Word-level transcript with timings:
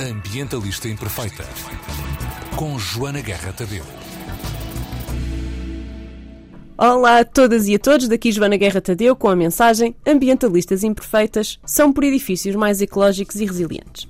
Ambientalista 0.00 0.88
Imperfeita, 0.88 1.44
com 2.56 2.78
Joana 2.78 3.20
Guerra 3.20 3.52
Tadeu. 3.52 3.84
Olá 6.78 7.18
a 7.18 7.24
todas 7.26 7.68
e 7.68 7.74
a 7.74 7.78
todos, 7.78 8.08
daqui 8.08 8.32
Joana 8.32 8.56
Guerra 8.56 8.80
Tadeu 8.80 9.14
com 9.14 9.28
a 9.28 9.36
mensagem 9.36 9.94
Ambientalistas 10.06 10.82
Imperfeitas 10.82 11.60
são 11.66 11.92
por 11.92 12.02
edifícios 12.02 12.56
mais 12.56 12.80
ecológicos 12.80 13.36
e 13.42 13.44
resilientes. 13.44 14.08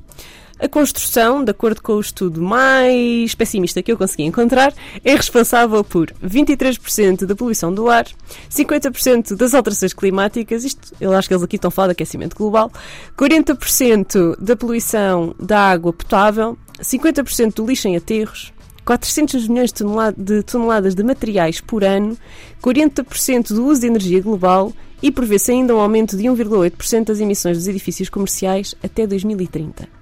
A 0.63 0.69
construção, 0.69 1.43
de 1.43 1.51
acordo 1.51 1.81
com 1.81 1.95
o 1.95 2.01
estudo 2.01 2.43
mais 2.43 3.35
pessimista 3.35 3.83
que 3.83 3.91
eu 3.91 3.97
consegui 3.97 4.25
encontrar, 4.25 4.75
é 5.03 5.17
responsável 5.17 5.83
por 5.83 6.13
23% 6.23 7.25
da 7.25 7.35
poluição 7.35 7.73
do 7.73 7.89
ar, 7.89 8.07
50% 8.51 9.37
das 9.37 9.55
alterações 9.55 9.95
climáticas, 9.95 10.63
isto, 10.63 10.93
eu 11.01 11.15
acho 11.15 11.29
que 11.29 11.33
eles 11.33 11.43
aqui 11.43 11.57
estão 11.57 11.69
a 11.69 11.73
falar 11.73 11.89
de 11.89 11.93
aquecimento 11.93 12.37
global, 12.37 12.71
40% 13.17 14.37
da 14.39 14.55
poluição 14.55 15.35
da 15.41 15.61
água 15.71 15.95
potável, 15.95 16.59
50% 16.79 17.55
do 17.55 17.67
lixo 17.67 17.89
em 17.89 17.97
aterros, 17.97 18.53
400 18.85 19.49
milhões 19.49 19.73
de 20.15 20.43
toneladas 20.43 20.95
de 20.95 21.03
materiais 21.03 21.63
por 21.63 21.83
ano, 21.83 22.19
40% 22.63 23.55
do 23.55 23.65
uso 23.65 23.81
de 23.81 23.87
energia 23.87 24.21
global 24.21 24.75
e 25.03 25.11
prevê-se 25.11 25.53
ainda 25.53 25.75
um 25.75 25.81
aumento 25.81 26.19
de 26.19 26.25
1,8% 26.25 27.05
das 27.05 27.19
emissões 27.19 27.57
dos 27.57 27.67
edifícios 27.67 28.11
comerciais 28.11 28.75
até 28.83 29.07
2030 29.07 30.00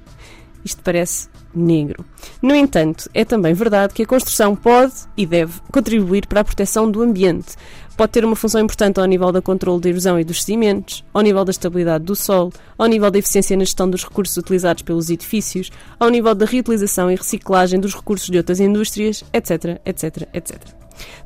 isto 0.69 0.83
parece 0.83 1.29
negro. 1.55 2.05
No 2.43 2.55
entanto, 2.55 3.09
é 3.15 3.25
também 3.25 3.55
verdade 3.55 3.95
que 3.95 4.03
a 4.03 4.07
construção 4.07 4.55
pode 4.55 4.95
e 5.17 5.27
deve 5.27 5.61
contribuir 5.73 6.27
para 6.27 6.41
a 6.41 6.45
proteção 6.45 6.91
do 6.91 7.03
ambiente. 7.03 7.57
Pode 7.97 8.13
ter 8.13 8.25
uma 8.25 8.37
função 8.37 8.61
importante 8.61 9.01
ao 9.01 9.07
nível 9.07 9.33
da 9.33 9.43
controle 9.43 9.81
da 9.81 9.89
erosão 9.89 10.21
e 10.21 10.25
dos 10.25 10.45
sedimentos, 10.45 11.05
ao 11.12 11.21
nível 11.21 11.45
da 11.45 11.51
estabilidade 11.51 12.05
do 12.05 12.15
solo, 12.15 12.53
ao 12.77 12.87
nível 12.87 13.11
da 13.11 13.19
eficiência 13.19 13.57
na 13.57 13.65
gestão 13.65 13.91
dos 13.91 14.05
recursos 14.05 14.37
utilizados 14.37 14.83
pelos 14.83 15.11
edifícios, 15.11 15.71
ao 15.99 16.09
nível 16.09 16.35
da 16.35 16.47
reutilização 16.47 17.11
e 17.11 17.17
reciclagem 17.17 17.81
dos 17.81 17.95
recursos 17.95 18.31
de 18.31 18.37
outras 18.37 18.61
indústrias, 18.61 19.25
etc, 19.33 19.81
etc, 19.85 20.29
etc. 20.33 20.61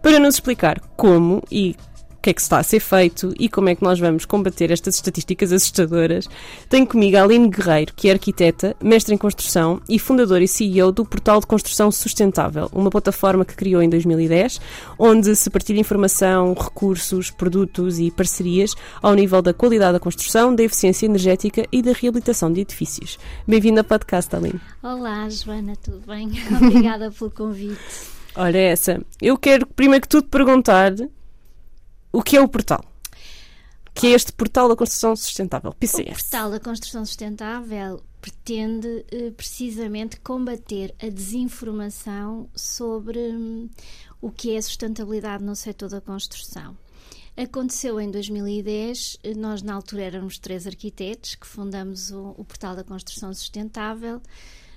Para 0.00 0.18
nos 0.18 0.36
explicar 0.36 0.80
como 0.96 1.42
e 1.50 1.76
que 2.22 2.30
é 2.30 2.32
que 2.32 2.40
está 2.40 2.58
a 2.58 2.62
ser 2.62 2.78
feito 2.78 3.34
e 3.36 3.48
como 3.48 3.68
é 3.68 3.74
que 3.74 3.82
nós 3.82 3.98
vamos 3.98 4.24
combater 4.24 4.70
estas 4.70 4.94
estatísticas 4.94 5.52
assustadoras, 5.52 6.28
tenho 6.68 6.86
comigo 6.86 7.16
a 7.16 7.24
Aline 7.24 7.48
Guerreiro, 7.48 7.92
que 7.96 8.08
é 8.08 8.12
arquiteta, 8.12 8.76
mestre 8.80 9.12
em 9.12 9.18
construção 9.18 9.82
e 9.88 9.98
fundadora 9.98 10.44
e 10.44 10.48
CEO 10.48 10.92
do 10.92 11.04
Portal 11.04 11.40
de 11.40 11.46
Construção 11.46 11.90
Sustentável, 11.90 12.70
uma 12.72 12.90
plataforma 12.90 13.44
que 13.44 13.56
criou 13.56 13.82
em 13.82 13.88
2010, 13.88 14.60
onde 14.96 15.34
se 15.34 15.50
partilha 15.50 15.80
informação, 15.80 16.54
recursos, 16.54 17.28
produtos 17.28 17.98
e 17.98 18.08
parcerias 18.12 18.72
ao 19.02 19.14
nível 19.14 19.42
da 19.42 19.52
qualidade 19.52 19.94
da 19.94 20.00
construção, 20.00 20.54
da 20.54 20.62
eficiência 20.62 21.06
energética 21.06 21.66
e 21.72 21.82
da 21.82 21.92
reabilitação 21.92 22.52
de 22.52 22.60
edifícios. 22.60 23.18
Bem-vinda 23.48 23.80
ao 23.80 23.84
podcast, 23.84 24.36
Aline. 24.36 24.60
Olá, 24.80 25.28
Joana, 25.28 25.74
tudo 25.82 26.00
bem? 26.06 26.30
Obrigada 26.54 27.10
pelo 27.10 27.30
convite. 27.32 27.80
Olha 28.36 28.58
essa. 28.58 29.00
Eu 29.20 29.36
quero, 29.36 29.66
primeiro 29.66 30.02
que 30.02 30.08
tudo, 30.08 30.28
perguntar 30.28 30.92
o 32.12 32.22
que 32.22 32.36
é 32.36 32.40
o 32.40 32.48
portal? 32.48 32.84
Que 33.94 34.08
é 34.08 34.10
este 34.10 34.32
portal 34.32 34.68
da 34.68 34.76
construção 34.76 35.16
sustentável, 35.16 35.72
PCS. 35.72 36.08
O 36.08 36.12
portal 36.12 36.50
da 36.50 36.60
construção 36.60 37.04
sustentável 37.04 38.02
pretende 38.20 39.04
eh, 39.10 39.32
precisamente 39.36 40.20
combater 40.20 40.94
a 41.02 41.08
desinformação 41.08 42.48
sobre 42.54 43.18
hum, 43.18 43.68
o 44.20 44.30
que 44.30 44.54
é 44.54 44.62
sustentabilidade 44.62 45.42
no 45.42 45.56
setor 45.56 45.88
da 45.88 46.00
construção. 46.00 46.76
Aconteceu 47.36 47.98
em 48.00 48.10
2010, 48.10 49.18
eh, 49.24 49.34
nós 49.34 49.62
na 49.62 49.74
altura 49.74 50.02
éramos 50.02 50.38
três 50.38 50.66
arquitetos 50.66 51.34
que 51.34 51.46
fundamos 51.46 52.10
o, 52.10 52.34
o 52.38 52.44
Portal 52.44 52.76
da 52.76 52.84
Construção 52.84 53.34
Sustentável. 53.34 54.22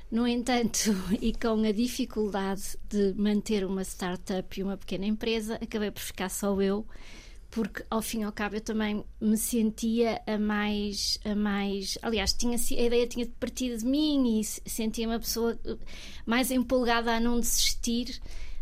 No 0.10 0.28
entanto, 0.28 0.92
e 1.22 1.34
com 1.34 1.64
a 1.64 1.72
dificuldade 1.72 2.78
de 2.90 3.14
manter 3.14 3.66
uma 3.66 3.84
startup 3.84 4.60
e 4.60 4.64
uma 4.64 4.78
pequena 4.78 5.06
empresa, 5.06 5.56
acabei 5.62 5.92
por 5.92 6.02
ficar 6.02 6.30
só 6.30 6.60
eu 6.62 6.86
porque 7.56 7.86
ao 7.90 8.02
fim 8.02 8.20
e 8.20 8.24
ao 8.24 8.34
cabo 8.34 8.58
eu 8.58 8.62
também 8.62 9.02
me 9.22 9.38
sentia 9.38 10.22
a 10.28 10.38
mais 10.38 11.18
a 11.24 11.34
mais 11.34 11.98
aliás 12.02 12.34
tinha 12.34 12.58
a 12.58 12.82
ideia 12.84 13.08
tinha 13.08 13.26
partido 13.40 13.78
de 13.78 13.86
mim 13.86 14.42
e 14.42 14.44
sentia 14.44 15.08
uma 15.08 15.20
pessoa 15.20 15.58
mais 16.26 16.52
empolgada 16.52 17.16
a 17.16 17.20
não 17.20 17.40
desistir 17.40 18.20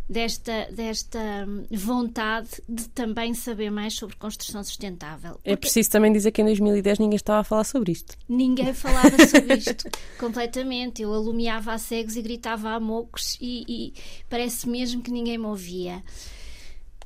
desta 0.07 0.67
desta 0.71 1.19
hum, 1.47 1.65
vontade 1.71 2.49
de 2.69 2.87
também 2.89 3.33
saber 3.33 3.71
mais 3.71 3.95
sobre 3.95 4.15
construção 4.15 4.63
sustentável. 4.63 5.39
É 5.43 5.55
preciso 5.55 5.89
também 5.89 6.11
dizer 6.11 6.31
que 6.31 6.41
em 6.41 6.45
2010 6.45 6.99
ninguém 6.99 7.15
estava 7.15 7.39
a 7.39 7.43
falar 7.43 7.63
sobre 7.63 7.93
isto. 7.93 8.15
Ninguém 8.27 8.73
falava 8.73 9.25
sobre 9.25 9.55
isto 9.57 9.89
completamente. 10.19 11.01
Eu 11.01 11.13
alumiava 11.13 11.73
a 11.73 11.77
cegos 11.77 12.15
e 12.15 12.21
gritava 12.21 12.71
a 12.71 12.79
mocos 12.79 13.37
e, 13.41 13.63
e 13.67 13.93
parece 14.29 14.67
mesmo 14.69 15.01
que 15.01 15.09
ninguém 15.09 15.37
me 15.37 15.45
ouvia 15.45 16.03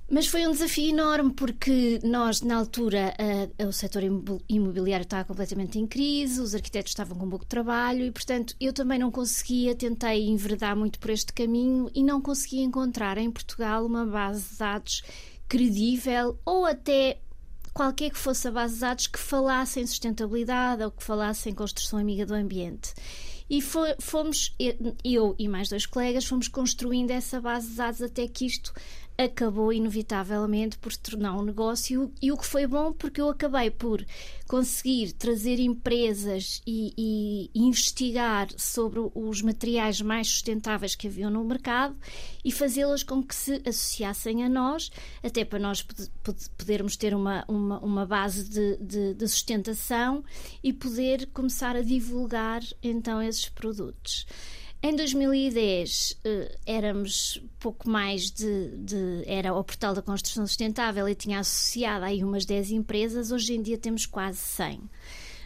mas 0.09 0.27
foi 0.27 0.47
um 0.47 0.51
desafio 0.51 0.89
enorme 0.89 1.33
porque 1.33 1.99
nós, 2.03 2.41
na 2.41 2.55
altura, 2.55 3.13
o 3.67 3.71
setor 3.73 4.03
imobiliário 4.47 5.03
estava 5.03 5.25
completamente 5.25 5.77
em 5.77 5.85
crise, 5.85 6.39
os 6.39 6.55
arquitetos 6.55 6.91
estavam 6.91 7.17
com 7.17 7.29
pouco 7.29 7.45
trabalho 7.45 8.05
e, 8.05 8.11
portanto, 8.11 8.55
eu 8.59 8.71
também 8.71 8.97
não 8.97 9.11
conseguia, 9.11 9.75
tentei 9.75 10.27
enveredar 10.27 10.77
muito 10.77 10.97
por 10.97 11.09
este 11.09 11.33
caminho 11.33 11.91
e 11.93 12.03
não 12.03 12.21
conseguia 12.21 12.63
encontrar 12.63 13.17
em 13.17 13.29
Portugal 13.29 13.85
uma 13.85 14.05
base 14.05 14.49
de 14.51 14.57
dados 14.57 15.03
credível 15.47 16.39
ou 16.45 16.65
até 16.65 17.19
qualquer 17.73 18.09
que 18.09 18.17
fosse 18.17 18.47
a 18.47 18.51
base 18.51 18.75
de 18.75 18.79
dados 18.79 19.07
que 19.07 19.19
falasse 19.19 19.79
em 19.79 19.85
sustentabilidade 19.85 20.83
ou 20.83 20.89
que 20.89 21.03
falasse 21.03 21.49
em 21.49 21.53
construção 21.53 21.99
amiga 21.99 22.25
do 22.25 22.33
ambiente. 22.33 22.93
E 23.49 23.61
fomos, 23.61 24.53
eu 25.05 25.35
e 25.39 25.47
mais 25.47 25.69
dois 25.69 25.85
colegas, 25.85 26.25
fomos 26.25 26.49
construindo 26.49 27.11
essa 27.11 27.39
base 27.39 27.69
de 27.69 27.75
dados 27.75 28.01
até 28.01 28.27
que 28.27 28.45
isto 28.45 28.73
acabou 29.17 29.73
inevitavelmente 29.73 30.77
por 30.77 30.93
se 30.93 30.99
tornar 30.99 31.35
um 31.35 31.41
negócio 31.41 32.11
e 32.21 32.31
o 32.31 32.37
que 32.37 32.45
foi 32.45 32.67
bom 32.67 32.93
porque 32.93 33.19
eu 33.19 33.29
acabei 33.29 33.71
por 33.71 34.05
conseguir 34.47 35.11
trazer 35.13 35.59
empresas 35.59 36.61
e, 36.65 36.93
e 36.97 37.49
investigar 37.53 38.47
sobre 38.57 38.99
os 39.13 39.41
materiais 39.41 40.01
mais 40.01 40.27
sustentáveis 40.27 40.95
que 40.95 41.07
haviam 41.07 41.31
no 41.31 41.43
mercado 41.43 41.97
e 42.45 42.51
fazê-las 42.51 43.03
com 43.03 43.21
que 43.23 43.35
se 43.35 43.61
associassem 43.65 44.43
a 44.43 44.49
nós, 44.49 44.89
até 45.23 45.43
para 45.43 45.59
nós 45.59 45.85
podermos 46.57 46.95
ter 46.95 47.13
uma, 47.13 47.43
uma, 47.47 47.79
uma 47.79 48.05
base 48.05 48.47
de, 48.47 48.77
de, 48.77 49.13
de 49.15 49.27
sustentação 49.27 50.23
e 50.63 50.71
poder 50.71 51.27
começar 51.33 51.75
a 51.75 51.81
divulgar 51.81 52.61
então 52.81 53.21
esses 53.21 53.49
produtos. 53.49 54.25
Em 54.81 54.95
2010 54.95 56.19
eh, 56.23 56.57
éramos 56.65 57.41
pouco 57.59 57.89
mais 57.89 58.29
de, 58.29 58.77
de, 58.77 59.23
Era 59.25 59.53
o 59.53 59.63
portal 59.63 59.93
da 59.93 60.01
construção 60.03 60.45
sustentável 60.45 61.09
e 61.09 61.15
tinha 61.15 61.39
associado 61.39 62.05
aí 62.05 62.23
umas 62.23 62.45
10 62.45 62.71
empresas, 62.71 63.31
hoje 63.31 63.55
em 63.55 63.61
dia 63.61 63.77
temos 63.77 64.05
quase 64.05 64.37
100. 64.37 64.81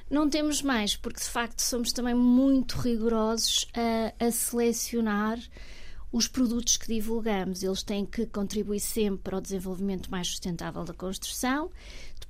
Não 0.10 0.30
temos 0.30 0.62
mais, 0.62 0.98
porque 0.98 1.22
de 1.22 1.30
facto 1.30 1.62
somos 1.62 1.94
também 1.94 2.14
muito 2.14 2.74
rigorosos 2.78 3.66
a, 3.74 4.26
a 4.26 4.32
selecionar 4.32 5.40
os 6.12 6.28
produtos 6.28 6.76
que 6.76 6.88
divulgamos. 6.88 7.64
Eles 7.64 7.82
têm 7.82 8.06
que 8.06 8.26
contribuir 8.26 8.82
sempre 8.82 9.22
para 9.24 9.38
o 9.38 9.42
desenvolvimento 9.42 10.12
mais 10.12 10.28
sustentável 10.28 10.84
da 10.84 10.94
construção. 10.94 11.72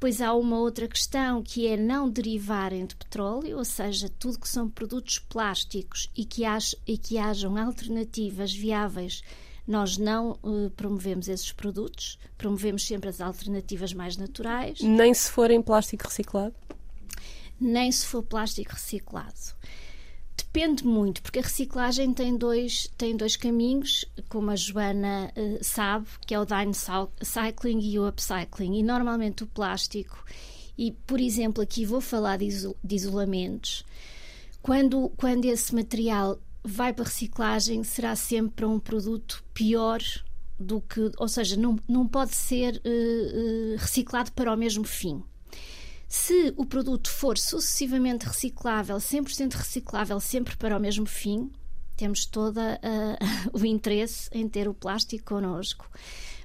Depois 0.02 0.20
há 0.20 0.34
uma 0.34 0.58
outra 0.58 0.88
questão 0.88 1.44
que 1.44 1.68
é 1.68 1.78
não 1.78 2.10
derivarem 2.10 2.88
de 2.88 2.96
petróleo, 2.96 3.60
ou 3.60 3.64
seja, 3.64 4.10
tudo 4.10 4.40
que 4.40 4.50
são 4.50 4.68
produtos 4.68 5.20
plásticos 5.20 6.10
e 6.18 6.26
que, 6.26 6.44
haj, 6.44 6.76
e 6.88 6.98
que 6.98 7.20
hajam 7.20 7.56
alternativas 7.56 8.52
viáveis 8.52 9.22
nós 9.68 10.00
não 10.00 10.40
uh, 10.42 10.72
promovemos 10.76 11.28
esses 11.28 11.52
produtos, 11.52 12.18
promovemos 12.36 12.84
sempre 12.84 13.10
as 13.10 13.22
alternativas 13.22 13.94
mais 13.94 14.18
naturais. 14.18 14.82
Nem 14.82 15.14
se 15.14 15.30
forem 15.30 15.62
plástico 15.62 16.06
reciclado? 16.06 16.56
Nem 17.60 17.92
se 17.92 18.08
for 18.08 18.24
plástico 18.24 18.72
reciclado. 18.72 19.54
Depende 20.54 20.86
muito, 20.86 21.22
porque 21.22 21.40
a 21.40 21.44
reciclagem 21.44 22.14
tem 22.14 22.36
dois, 22.36 22.86
tem 22.98 23.16
dois 23.16 23.38
caminhos, 23.38 24.04
como 24.28 24.52
a 24.52 24.56
Joana 24.58 25.32
uh, 25.38 25.64
sabe, 25.64 26.08
que 26.28 26.34
é 26.34 26.40
o 26.40 26.44
downcycling 26.44 27.80
e 27.80 27.98
o 27.98 28.06
upcycling. 28.06 28.78
E 28.78 28.84
normalmente 28.84 29.46
o 29.46 29.48
plástico, 29.48 30.22
e 30.78 30.92
por 30.92 31.22
exemplo, 31.22 31.64
aqui 31.64 31.86
vou 31.86 32.02
falar 32.02 32.38
de, 32.38 32.46
isol 32.48 32.76
de 32.84 32.96
isolamentos, 32.96 33.86
quando, 34.62 35.10
quando 35.16 35.46
esse 35.46 35.74
material 35.74 36.38
vai 36.62 36.92
para 36.92 37.06
reciclagem, 37.06 37.82
será 37.86 38.14
sempre 38.14 38.66
um 38.66 38.78
produto 38.78 39.46
pior 39.54 40.02
do 40.60 40.82
que, 40.82 41.14
ou 41.18 41.30
seja, 41.30 41.56
não, 41.56 41.80
não 41.88 42.06
pode 42.06 42.36
ser 42.36 42.76
uh, 42.86 43.74
uh, 43.74 43.78
reciclado 43.78 44.34
para 44.34 44.54
o 44.54 44.58
mesmo 44.58 44.84
fim. 44.84 45.24
Se 46.12 46.54
o 46.58 46.66
produto 46.66 47.10
for 47.10 47.38
sucessivamente 47.38 48.26
reciclável, 48.26 48.98
100% 48.98 49.54
reciclável, 49.54 50.20
sempre 50.20 50.58
para 50.58 50.76
o 50.76 50.80
mesmo 50.80 51.06
fim, 51.06 51.50
temos 51.96 52.26
todo 52.26 52.58
uh, 52.58 53.18
o 53.58 53.66
interesse 53.66 54.30
em 54.34 54.46
ter 54.50 54.68
o 54.68 54.74
plástico 54.74 55.24
connosco. 55.24 55.90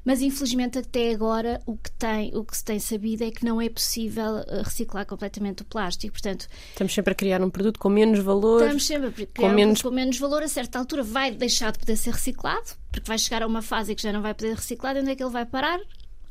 Mas 0.04 0.22
infelizmente 0.22 0.78
até 0.78 1.10
agora 1.10 1.60
o 1.66 1.76
que, 1.76 1.90
tem, 1.90 2.30
o 2.36 2.44
que 2.44 2.56
se 2.56 2.64
tem 2.64 2.78
sabido 2.78 3.24
é 3.24 3.32
que 3.32 3.44
não 3.44 3.60
é 3.60 3.68
possível 3.68 4.38
eh, 4.38 4.62
reciclar 4.62 5.04
completamente 5.04 5.62
o 5.62 5.64
plástico. 5.64 6.12
Portanto, 6.12 6.46
estamos 6.68 6.94
sempre 6.94 7.10
a 7.10 7.16
criar 7.16 7.42
um 7.42 7.50
produto 7.50 7.80
com 7.80 7.88
menos 7.88 8.20
valor. 8.20 8.62
Estamos 8.62 8.86
sempre 8.86 9.08
a 9.08 9.10
criar 9.10 9.26
com, 9.36 9.48
um 9.48 9.52
menos... 9.52 9.82
com 9.82 9.90
menos 9.90 10.16
valor, 10.16 10.44
a 10.44 10.48
certa 10.48 10.78
altura 10.78 11.02
vai 11.02 11.32
deixar 11.32 11.72
de 11.72 11.80
poder 11.80 11.96
ser 11.96 12.12
reciclado, 12.12 12.70
porque 12.92 13.08
vai 13.08 13.18
chegar 13.18 13.42
a 13.42 13.48
uma 13.48 13.62
fase 13.62 13.96
que 13.96 14.02
já 14.02 14.12
não 14.12 14.22
vai 14.22 14.32
poder 14.32 14.54
reciclar, 14.54 14.96
onde 14.96 15.10
é 15.10 15.16
que 15.16 15.24
ele 15.24 15.32
vai 15.32 15.44
parar? 15.44 15.80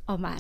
Ao 0.08 0.18
mar. 0.18 0.40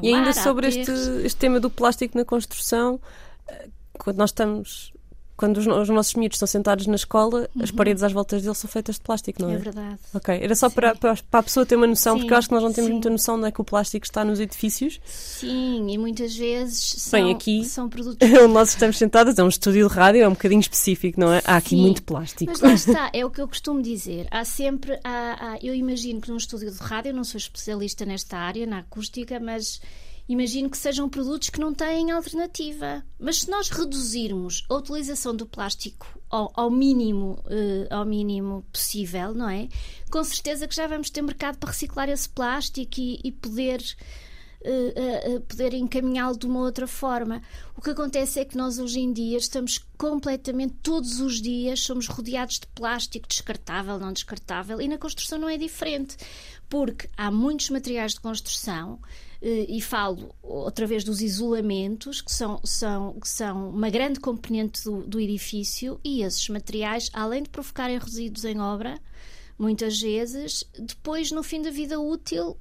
E 0.00 0.14
ainda 0.14 0.32
sobre 0.32 0.68
este, 0.68 0.90
este 1.24 1.38
tema 1.38 1.60
do 1.60 1.68
plástico 1.68 2.16
na 2.16 2.24
construção, 2.24 3.00
eh, 3.48 3.68
quando 3.98 4.16
nós 4.16 4.30
estamos 4.30 4.91
quando 5.42 5.56
os, 5.56 5.66
os, 5.66 5.88
nossos 5.88 6.14
miúdos 6.14 6.36
estão 6.36 6.46
sentados 6.46 6.86
na 6.86 6.94
escola, 6.94 7.48
uhum. 7.56 7.64
as 7.64 7.72
paredes 7.72 8.04
às 8.04 8.12
voltas 8.12 8.42
deles 8.42 8.56
são 8.56 8.70
feitas 8.70 8.94
de 8.94 9.00
plástico, 9.00 9.42
não 9.42 9.50
é? 9.50 9.54
É 9.54 9.58
verdade. 9.58 9.98
Ok, 10.14 10.38
era 10.40 10.54
só 10.54 10.70
para, 10.70 10.94
para, 10.94 11.16
para, 11.16 11.40
a 11.40 11.42
pessoa 11.42 11.66
ter 11.66 11.74
uma 11.74 11.86
noção, 11.88 12.14
sim, 12.14 12.20
porque 12.20 12.32
eu 12.32 12.38
acho 12.38 12.46
que 12.46 12.54
nós 12.54 12.62
não 12.62 12.72
temos 12.72 12.86
sim. 12.86 12.92
muita 12.92 13.10
noção 13.10 13.40
de 13.40 13.48
é 13.48 13.50
que 13.50 13.60
o 13.60 13.64
plástico 13.64 14.06
está 14.06 14.24
nos 14.24 14.38
edifícios. 14.38 15.00
Sim, 15.04 15.90
e 15.90 15.98
muitas 15.98 16.36
vezes 16.36 16.94
são, 16.98 17.20
Bem, 17.20 17.34
aqui, 17.34 17.64
são 17.64 17.88
produtos. 17.88 18.22
onde 18.30 18.54
nós 18.54 18.68
estamos 18.68 18.96
sentados, 18.96 19.36
é 19.36 19.42
um 19.42 19.48
estúdio 19.48 19.88
de 19.88 19.92
rádio, 19.92 20.22
é 20.22 20.28
um 20.28 20.32
bocadinho 20.32 20.60
específico, 20.60 21.18
não 21.18 21.32
é? 21.32 21.42
Há 21.44 21.56
aqui 21.56 21.74
muito 21.74 22.04
plástico. 22.04 22.52
Mas 22.52 22.60
lá 22.60 22.70
está, 22.94 23.10
é 23.12 23.26
o 23.26 23.30
que 23.30 23.40
eu 23.40 23.48
costumo 23.48 23.82
dizer. 23.82 24.28
Há 24.30 24.44
sempre. 24.44 24.96
Há, 25.02 25.54
há, 25.54 25.58
eu 25.60 25.74
imagino 25.74 26.20
que 26.20 26.30
num 26.30 26.36
estúdio 26.36 26.70
de 26.70 26.78
rádio, 26.78 27.10
eu 27.10 27.16
não 27.16 27.24
sou 27.24 27.36
especialista 27.36 28.06
nesta 28.06 28.38
área, 28.38 28.64
na 28.64 28.78
acústica, 28.78 29.40
mas 29.40 29.80
imagino 30.32 30.70
que 30.70 30.78
sejam 30.78 31.08
produtos 31.08 31.50
que 31.50 31.60
não 31.60 31.74
têm 31.74 32.10
alternativa. 32.10 33.04
Mas 33.18 33.42
se 33.42 33.50
nós 33.50 33.68
reduzirmos 33.68 34.64
a 34.68 34.74
utilização 34.74 35.34
do 35.34 35.46
plástico 35.46 36.06
ao, 36.30 36.50
ao 36.54 36.70
mínimo, 36.70 37.38
uh, 37.46 37.94
ao 37.94 38.04
mínimo 38.04 38.64
possível, 38.72 39.34
não 39.34 39.48
é? 39.48 39.68
Com 40.10 40.24
certeza 40.24 40.66
que 40.66 40.74
já 40.74 40.86
vamos 40.86 41.10
ter 41.10 41.22
mercado 41.22 41.58
para 41.58 41.70
reciclar 41.70 42.08
esse 42.08 42.28
plástico 42.28 42.98
e, 42.98 43.20
e 43.22 43.32
poder. 43.32 43.82
Uh, 44.64 45.38
uh, 45.38 45.40
poder 45.40 45.74
encaminhá-lo 45.74 46.38
de 46.38 46.46
uma 46.46 46.60
outra 46.60 46.86
forma. 46.86 47.42
O 47.76 47.82
que 47.82 47.90
acontece 47.90 48.38
é 48.38 48.44
que 48.44 48.56
nós 48.56 48.78
hoje 48.78 49.00
em 49.00 49.12
dia 49.12 49.36
estamos 49.36 49.84
completamente, 49.98 50.76
todos 50.80 51.18
os 51.18 51.42
dias, 51.42 51.80
somos 51.80 52.06
rodeados 52.06 52.60
de 52.60 52.68
plástico 52.68 53.26
descartável, 53.26 53.98
não 53.98 54.12
descartável, 54.12 54.80
e 54.80 54.86
na 54.86 54.98
construção 54.98 55.36
não 55.36 55.48
é 55.48 55.58
diferente, 55.58 56.16
porque 56.68 57.08
há 57.16 57.28
muitos 57.28 57.70
materiais 57.70 58.12
de 58.12 58.20
construção 58.20 59.00
eh, 59.02 59.31
e 59.42 59.80
falo 59.80 60.34
outra 60.40 60.86
vez 60.86 61.02
dos 61.02 61.20
isolamentos, 61.20 62.20
que 62.20 62.30
são, 62.30 62.60
são, 62.62 63.14
que 63.14 63.28
são 63.28 63.70
uma 63.70 63.90
grande 63.90 64.20
componente 64.20 64.84
do, 64.84 65.02
do 65.02 65.20
edifício, 65.20 66.00
e 66.04 66.22
esses 66.22 66.48
materiais, 66.48 67.10
além 67.12 67.42
de 67.42 67.50
provocarem 67.50 67.98
resíduos 67.98 68.44
em 68.44 68.60
obra, 68.60 69.00
muitas 69.58 70.00
vezes, 70.00 70.64
depois, 70.78 71.32
no 71.32 71.42
fim 71.42 71.60
da 71.60 71.70
vida 71.70 71.98
útil, 71.98 72.56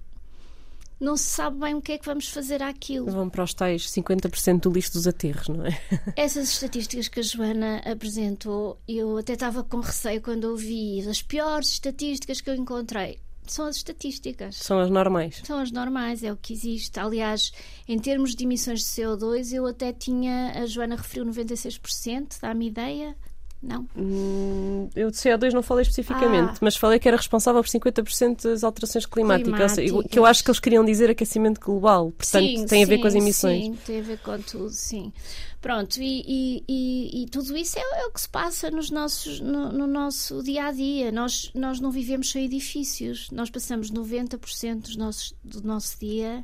não 1.00 1.16
se 1.16 1.26
sabe 1.26 1.60
bem 1.60 1.76
o 1.76 1.82
que 1.82 1.92
é 1.92 1.98
que 2.00 2.06
vamos 2.06 2.30
fazer 2.30 2.64
àquilo. 2.64 3.12
Vão 3.12 3.30
para 3.30 3.44
os 3.44 3.54
tais 3.54 3.88
50% 3.88 4.62
do 4.62 4.72
lixo 4.72 4.94
dos 4.94 5.08
aterros, 5.08 5.50
não 5.50 5.66
é? 5.66 5.80
Essas 6.16 6.50
estatísticas 6.50 7.08
que 7.08 7.20
a 7.20 7.24
Joana 7.24 7.78
apresentou, 7.80 8.80
eu 8.88 9.18
até 9.18 9.34
estava 9.34 9.64
com 9.64 9.80
receio 9.80 10.22
quando 10.22 10.46
ouvi 10.46 11.08
as 11.08 11.22
piores 11.22 11.70
estatísticas 11.70 12.42
que 12.42 12.50
eu 12.50 12.56
encontrei 12.56 13.20
são 13.52 13.66
as 13.66 13.76
estatísticas. 13.76 14.56
São 14.56 14.80
as 14.80 14.90
normais. 14.90 15.42
São 15.44 15.60
as 15.60 15.72
normais, 15.72 16.24
é 16.24 16.32
o 16.32 16.38
que 16.38 16.54
existe. 16.54 16.98
Aliás, 17.00 17.52
em 17.88 18.00
termos 18.00 18.34
de 18.34 18.46
emissões 18.46 18.80
de 18.80 18.86
CO2, 18.86 19.54
eu 19.54 19.66
até 19.66 19.92
tinha, 19.92 20.54
a 20.56 20.66
Joana 20.66 20.96
referiu 20.96 21.26
96%, 21.26 22.40
dá-me 22.42 22.68
ideia. 22.68 23.16
Não? 23.62 23.88
Hum, 23.96 24.90
eu 24.96 25.12
de 25.12 25.18
CO2 25.18 25.52
não 25.52 25.62
falei 25.62 25.84
especificamente, 25.84 26.54
ah. 26.54 26.58
mas 26.62 26.76
falei 26.76 26.98
que 26.98 27.08
era 27.08 27.16
responsável 27.16 27.62
por 27.62 27.70
50% 27.70 28.44
das 28.44 28.64
alterações 28.64 29.06
climáticas. 29.06 29.76
climáticas. 29.76 30.12
Que 30.12 30.18
eu 30.18 30.26
acho 30.26 30.44
que 30.44 30.50
eles 30.50 30.60
queriam 30.60 30.84
dizer 30.84 31.12
aquecimento 31.12 31.62
global, 31.62 32.12
portanto 32.12 32.44
sim, 32.44 32.66
tem 32.66 32.84
a 32.84 32.88
ver 32.88 32.98
com 32.98 33.06
as 33.06 33.14
emissões. 33.14 33.66
Sim, 33.66 33.78
tem 33.86 34.00
a 34.00 34.04
ver 34.04 34.18
com 34.18 34.40
tudo, 34.40 34.72
sim. 34.72 35.14
Pronto, 35.62 36.02
e, 36.02 36.64
e, 36.68 37.24
e, 37.24 37.26
tudo 37.28 37.56
isso 37.56 37.78
é, 37.78 37.82
é, 37.82 38.08
o 38.08 38.12
que 38.12 38.22
se 38.22 38.28
passa 38.28 38.72
nos 38.72 38.90
nossos, 38.90 39.40
no, 39.40 39.72
no, 39.72 39.86
nosso 39.86 40.42
dia 40.42 40.66
a 40.66 40.72
dia. 40.72 41.12
Nós, 41.12 41.52
nós 41.54 41.80
não 41.80 41.92
vivemos 41.92 42.32
sem 42.32 42.46
edifícios, 42.46 43.30
nós 43.30 43.50
passamos 43.52 43.92
90% 43.92 44.82
dos 44.82 44.96
nossos, 44.96 45.36
do 45.44 45.62
nosso 45.62 46.00
dia 46.00 46.42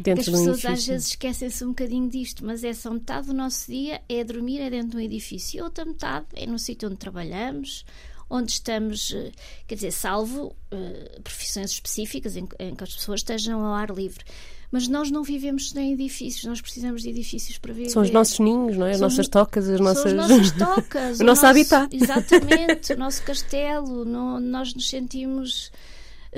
Dentro 0.00 0.24
que 0.24 0.30
as 0.30 0.36
pessoas 0.36 0.64
às 0.64 0.86
vezes 0.86 1.08
esquecem-se 1.08 1.62
um 1.62 1.68
bocadinho 1.68 2.08
disto, 2.08 2.44
mas 2.44 2.64
essa 2.64 2.88
é 2.88 2.92
metade 2.92 3.26
do 3.26 3.34
nosso 3.34 3.70
dia 3.70 4.00
é 4.08 4.24
dormir 4.24 4.60
é 4.60 4.70
dentro 4.70 4.90
de 4.90 4.96
um 4.96 5.00
edifício 5.00 5.58
e 5.58 5.62
outra 5.62 5.84
metade 5.84 6.26
é 6.34 6.46
no 6.46 6.58
sítio 6.58 6.88
onde 6.88 6.96
trabalhamos, 6.96 7.84
onde 8.30 8.52
estamos, 8.52 9.12
eh, 9.12 9.30
quer 9.66 9.74
dizer, 9.74 9.90
salvo 9.90 10.56
uh, 10.72 11.22
profissões 11.22 11.72
específicas 11.72 12.34
em, 12.34 12.48
em, 12.58 12.74
que 12.74 12.82
as 12.82 12.94
pessoas 12.94 13.20
estejam 13.20 13.62
ao 13.62 13.74
ar 13.74 13.90
livre. 13.90 14.24
Mas 14.72 14.86
nós 14.86 15.10
não 15.10 15.24
vivemos 15.24 15.70
sem 15.70 15.92
edifícios, 15.92 16.44
nós 16.44 16.60
precisamos 16.60 17.02
de 17.02 17.10
edifícios 17.10 17.58
para 17.58 17.72
viver. 17.72 17.90
São 17.90 18.02
os 18.02 18.10
nossos 18.10 18.38
ninhos, 18.38 18.76
não 18.76 18.86
é? 18.86 18.92
As 18.92 18.98
são, 18.98 19.08
nossas 19.08 19.28
tocas, 19.28 19.68
as 19.68 19.80
nossas. 19.80 20.12
São 20.12 20.20
as 20.20 20.28
nossas 20.28 20.52
tocas. 20.52 21.18
o, 21.20 21.22
o 21.22 21.26
nosso, 21.26 21.42
nosso 21.42 21.46
habitat. 21.46 21.88
Exatamente, 21.96 22.92
o 22.92 22.98
nosso 22.98 23.22
castelo. 23.24 24.04
Nós 24.04 24.72
nos 24.72 24.88
sentimos 24.88 25.72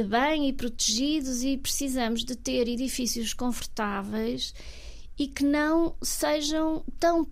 bem 0.08 0.48
e 0.48 0.52
protegidos 0.52 1.42
e 1.42 1.58
precisamos 1.58 2.24
de 2.24 2.34
ter 2.34 2.66
edifícios 2.68 3.34
confortáveis 3.34 4.54
e 5.18 5.26
que 5.26 5.44
não 5.44 5.94
sejam 6.02 6.82
tão 6.98 7.24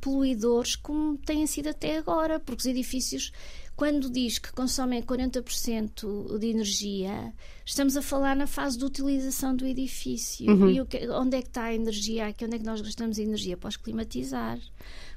poluidores 0.00 0.76
como 0.76 1.18
têm 1.18 1.46
sido 1.46 1.68
até 1.68 1.98
agora, 1.98 2.38
porque 2.38 2.60
os 2.60 2.66
edifícios, 2.66 3.32
quando 3.78 4.10
diz 4.10 4.40
que 4.40 4.52
consomem 4.52 5.00
40% 5.00 6.36
de 6.36 6.46
energia, 6.48 7.32
estamos 7.64 7.96
a 7.96 8.02
falar 8.02 8.34
na 8.34 8.48
fase 8.48 8.76
de 8.76 8.84
utilização 8.84 9.54
do 9.54 9.64
edifício. 9.64 10.50
Uhum. 10.50 10.68
E 10.68 10.84
que, 10.84 11.08
onde 11.10 11.36
é 11.36 11.42
que 11.42 11.46
está 11.46 11.62
a 11.62 11.74
energia? 11.74 12.26
Aqui 12.26 12.44
onde 12.44 12.56
é 12.56 12.58
que 12.58 12.64
nós 12.64 12.80
gastamos 12.80 13.20
energia? 13.20 13.56
Para 13.56 13.68
os 13.68 13.76
climatizar. 13.76 14.58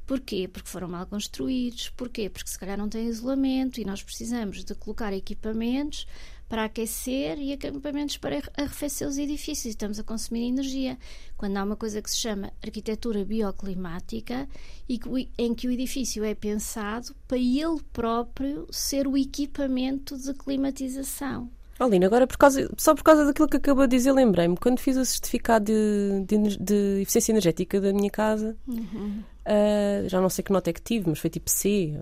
Porquê? 0.06 0.48
Porque 0.48 0.70
foram 0.70 0.88
mal 0.88 1.08
construídos. 1.08 1.90
Porquê? 1.90 2.30
Porque 2.30 2.52
se 2.52 2.60
calhar 2.60 2.78
não 2.78 2.88
têm 2.88 3.08
isolamento 3.08 3.82
e 3.82 3.84
nós 3.84 4.04
precisamos 4.04 4.64
de 4.64 4.76
colocar 4.76 5.12
equipamentos 5.12 6.06
para 6.52 6.66
aquecer 6.66 7.40
e 7.40 7.54
acampamentos 7.54 8.18
para 8.18 8.44
arrefecer 8.58 9.08
os 9.08 9.18
edifícios. 9.18 9.68
Estamos 9.68 9.98
a 10.00 10.04
consumir 10.04 10.50
energia. 10.50 10.98
Quando 11.38 11.56
há 11.56 11.64
uma 11.64 11.78
coisa 11.78 12.02
que 12.02 12.12
se 12.12 12.18
chama 12.18 12.52
arquitetura 12.62 13.24
bioclimática 13.24 14.50
e 14.88 15.00
que, 15.00 15.30
em 15.38 15.56
que 15.56 15.70
o 15.70 15.72
edifício 15.72 16.26
é 16.26 16.36
pensado 16.36 17.16
para 17.26 17.38
ele 17.38 17.82
próprio 17.94 18.68
ser 18.70 19.08
o 19.08 19.18
equipamento 19.18 20.18
de 20.18 20.34
climatização. 20.34 21.50
Alina, 21.80 22.06
agora 22.06 22.28
por 22.28 22.38
causa, 22.38 22.70
só 22.78 22.94
por 22.94 23.04
causa 23.04 23.24
daquilo 23.24 23.48
que 23.48 23.56
acabou 23.56 23.88
de 23.88 23.96
dizer, 23.96 24.12
lembrei-me, 24.12 24.58
quando 24.58 24.78
fiz 24.78 24.98
o 24.98 25.06
certificado 25.06 25.64
de, 25.64 26.26
de, 26.28 26.58
de 26.58 27.02
eficiência 27.02 27.32
energética 27.32 27.80
da 27.80 27.94
minha 27.94 28.12
casa, 28.12 28.58
uhum. 28.68 29.24
Uh, 29.46 30.08
já 30.08 30.22
não 30.22 30.30
sei 30.30 30.44
que 30.44 30.52
nota 30.52 30.70
é 30.70 30.74
que 30.74 30.82
tive, 30.82 31.10
mas 31.10 31.20
foi 31.20 31.30
tipo 31.30 31.50
C, 31.50 32.00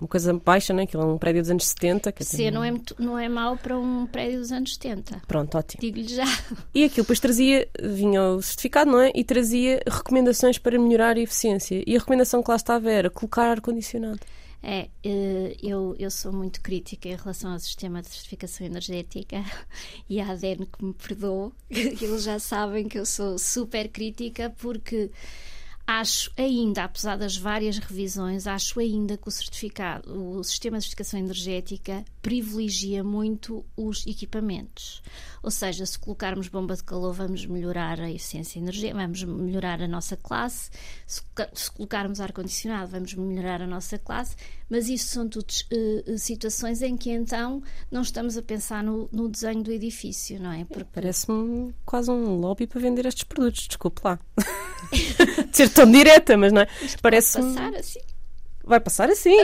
uma 0.00 0.08
coisa 0.08 0.32
baixa, 0.34 0.72
né? 0.72 0.82
Aquilo 0.84 1.02
é 1.02 1.06
um 1.06 1.18
prédio 1.18 1.42
dos 1.42 1.50
anos 1.50 1.66
70. 1.66 2.12
Que 2.12 2.24
C 2.24 2.50
não 2.50 2.62
é, 2.62 2.70
muito, 2.70 2.94
não 2.98 3.18
é 3.18 3.28
mau 3.28 3.56
para 3.56 3.78
um 3.78 4.06
prédio 4.06 4.40
dos 4.40 4.52
anos 4.52 4.74
70. 4.74 5.22
Pronto, 5.26 5.56
ótimo. 5.56 5.80
Digo-lhe 5.80 6.08
já. 6.08 6.24
E 6.74 6.84
aquilo 6.84 7.04
depois 7.04 7.20
trazia, 7.20 7.66
vinha 7.80 8.22
o 8.22 8.42
certificado, 8.42 8.90
não 8.90 9.00
é? 9.00 9.10
E 9.14 9.24
trazia 9.24 9.80
recomendações 9.86 10.58
para 10.58 10.78
melhorar 10.78 11.16
a 11.16 11.20
eficiência. 11.20 11.82
E 11.86 11.96
a 11.96 11.98
recomendação 11.98 12.42
que 12.42 12.50
lá 12.50 12.56
estava 12.56 12.90
era 12.90 13.08
colocar 13.08 13.50
ar-condicionado. 13.50 14.20
É, 14.62 14.88
eh, 15.04 15.56
eu, 15.62 15.94
eu 15.98 16.10
sou 16.10 16.32
muito 16.32 16.60
crítica 16.60 17.08
em 17.08 17.14
relação 17.14 17.52
ao 17.52 17.58
sistema 17.60 18.02
de 18.02 18.08
certificação 18.08 18.66
energética 18.66 19.44
e 20.10 20.20
a 20.20 20.28
ADN 20.30 20.66
que 20.66 20.84
me 20.84 20.92
perdoou, 20.92 21.52
eles 21.70 22.24
já 22.24 22.38
sabem 22.40 22.88
que 22.88 22.98
eu 22.98 23.06
sou 23.06 23.38
super 23.38 23.88
crítica 23.88 24.52
porque 24.58 25.10
Acho 25.88 26.32
ainda, 26.36 26.82
apesar 26.82 27.16
das 27.16 27.36
várias 27.36 27.78
revisões, 27.78 28.48
acho 28.48 28.80
ainda 28.80 29.16
que 29.16 29.28
o 29.28 29.30
certificado, 29.30 30.38
o 30.38 30.42
sistema 30.42 30.78
de 30.78 30.82
certificação 30.82 31.20
energética 31.20 32.04
privilegia 32.20 33.04
muito 33.04 33.64
os 33.76 34.04
equipamentos. 34.04 35.00
Ou 35.46 35.50
seja, 35.52 35.86
se 35.86 35.96
colocarmos 35.96 36.48
bomba 36.48 36.74
de 36.74 36.82
calor, 36.82 37.12
vamos 37.12 37.46
melhorar 37.46 38.00
a 38.00 38.10
eficiência 38.10 38.58
energética, 38.58 38.98
vamos 38.98 39.22
melhorar 39.22 39.80
a 39.80 39.86
nossa 39.86 40.16
classe. 40.16 40.70
Se, 41.06 41.22
se 41.54 41.70
colocarmos 41.70 42.20
ar-condicionado, 42.20 42.90
vamos 42.90 43.14
melhorar 43.14 43.62
a 43.62 43.66
nossa 43.68 43.96
classe. 43.96 44.34
Mas 44.68 44.88
isso 44.88 45.06
são 45.06 45.28
tudo 45.28 45.46
uh, 45.48 46.18
situações 46.18 46.82
em 46.82 46.96
que 46.96 47.12
então 47.12 47.62
não 47.92 48.02
estamos 48.02 48.36
a 48.36 48.42
pensar 48.42 48.82
no, 48.82 49.08
no 49.12 49.28
desenho 49.28 49.62
do 49.62 49.70
edifício, 49.70 50.42
não 50.42 50.50
é? 50.50 50.64
Porque... 50.64 50.90
Parece-me 50.92 51.72
quase 51.84 52.10
um 52.10 52.40
lobby 52.40 52.66
para 52.66 52.80
vender 52.80 53.06
estes 53.06 53.22
produtos, 53.22 53.68
desculpe 53.68 54.00
lá. 54.02 54.18
de 54.90 55.46
ser 55.56 55.68
tão 55.68 55.88
direta, 55.88 56.36
mas 56.36 56.52
não 56.52 56.62
é? 56.62 56.68
Isto 56.82 57.00
Parece 57.00 57.40
passar 57.40 57.72
assim. 57.72 58.00
Vai 58.66 58.80
passar 58.80 59.08
assim. 59.08 59.36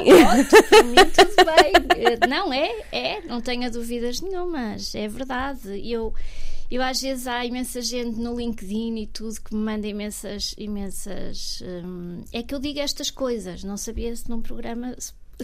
Por 0.69 0.85
mim 0.85 0.97
tudo 1.15 1.37
bem. 1.37 1.73
Eh, 2.05 2.27
não 2.27 2.53
é, 2.53 2.85
é, 2.91 3.21
não 3.23 3.41
tenha 3.41 3.71
dúvidas 3.71 4.21
nenhumas, 4.21 4.93
é 4.97 5.07
verdade. 5.07 5.81
Eu, 5.89 6.13
eu 6.69 6.83
às 6.83 7.01
vezes 7.01 7.29
há 7.29 7.47
imensa 7.47 7.81
gente 7.81 8.19
no 8.19 8.37
LinkedIn 8.37 8.97
e 8.97 9.07
tudo 9.07 9.41
que 9.41 9.55
me 9.55 9.63
manda 9.63 9.87
imensas, 9.87 10.57
imensas. 10.59 11.63
Hum, 11.63 12.25
é 12.33 12.43
que 12.43 12.53
eu 12.53 12.59
digo 12.59 12.81
estas 12.81 13.11
coisas. 13.11 13.63
Não 13.63 13.77
sabia 13.77 14.15
se 14.17 14.29
num 14.29 14.43
programa 14.43 14.97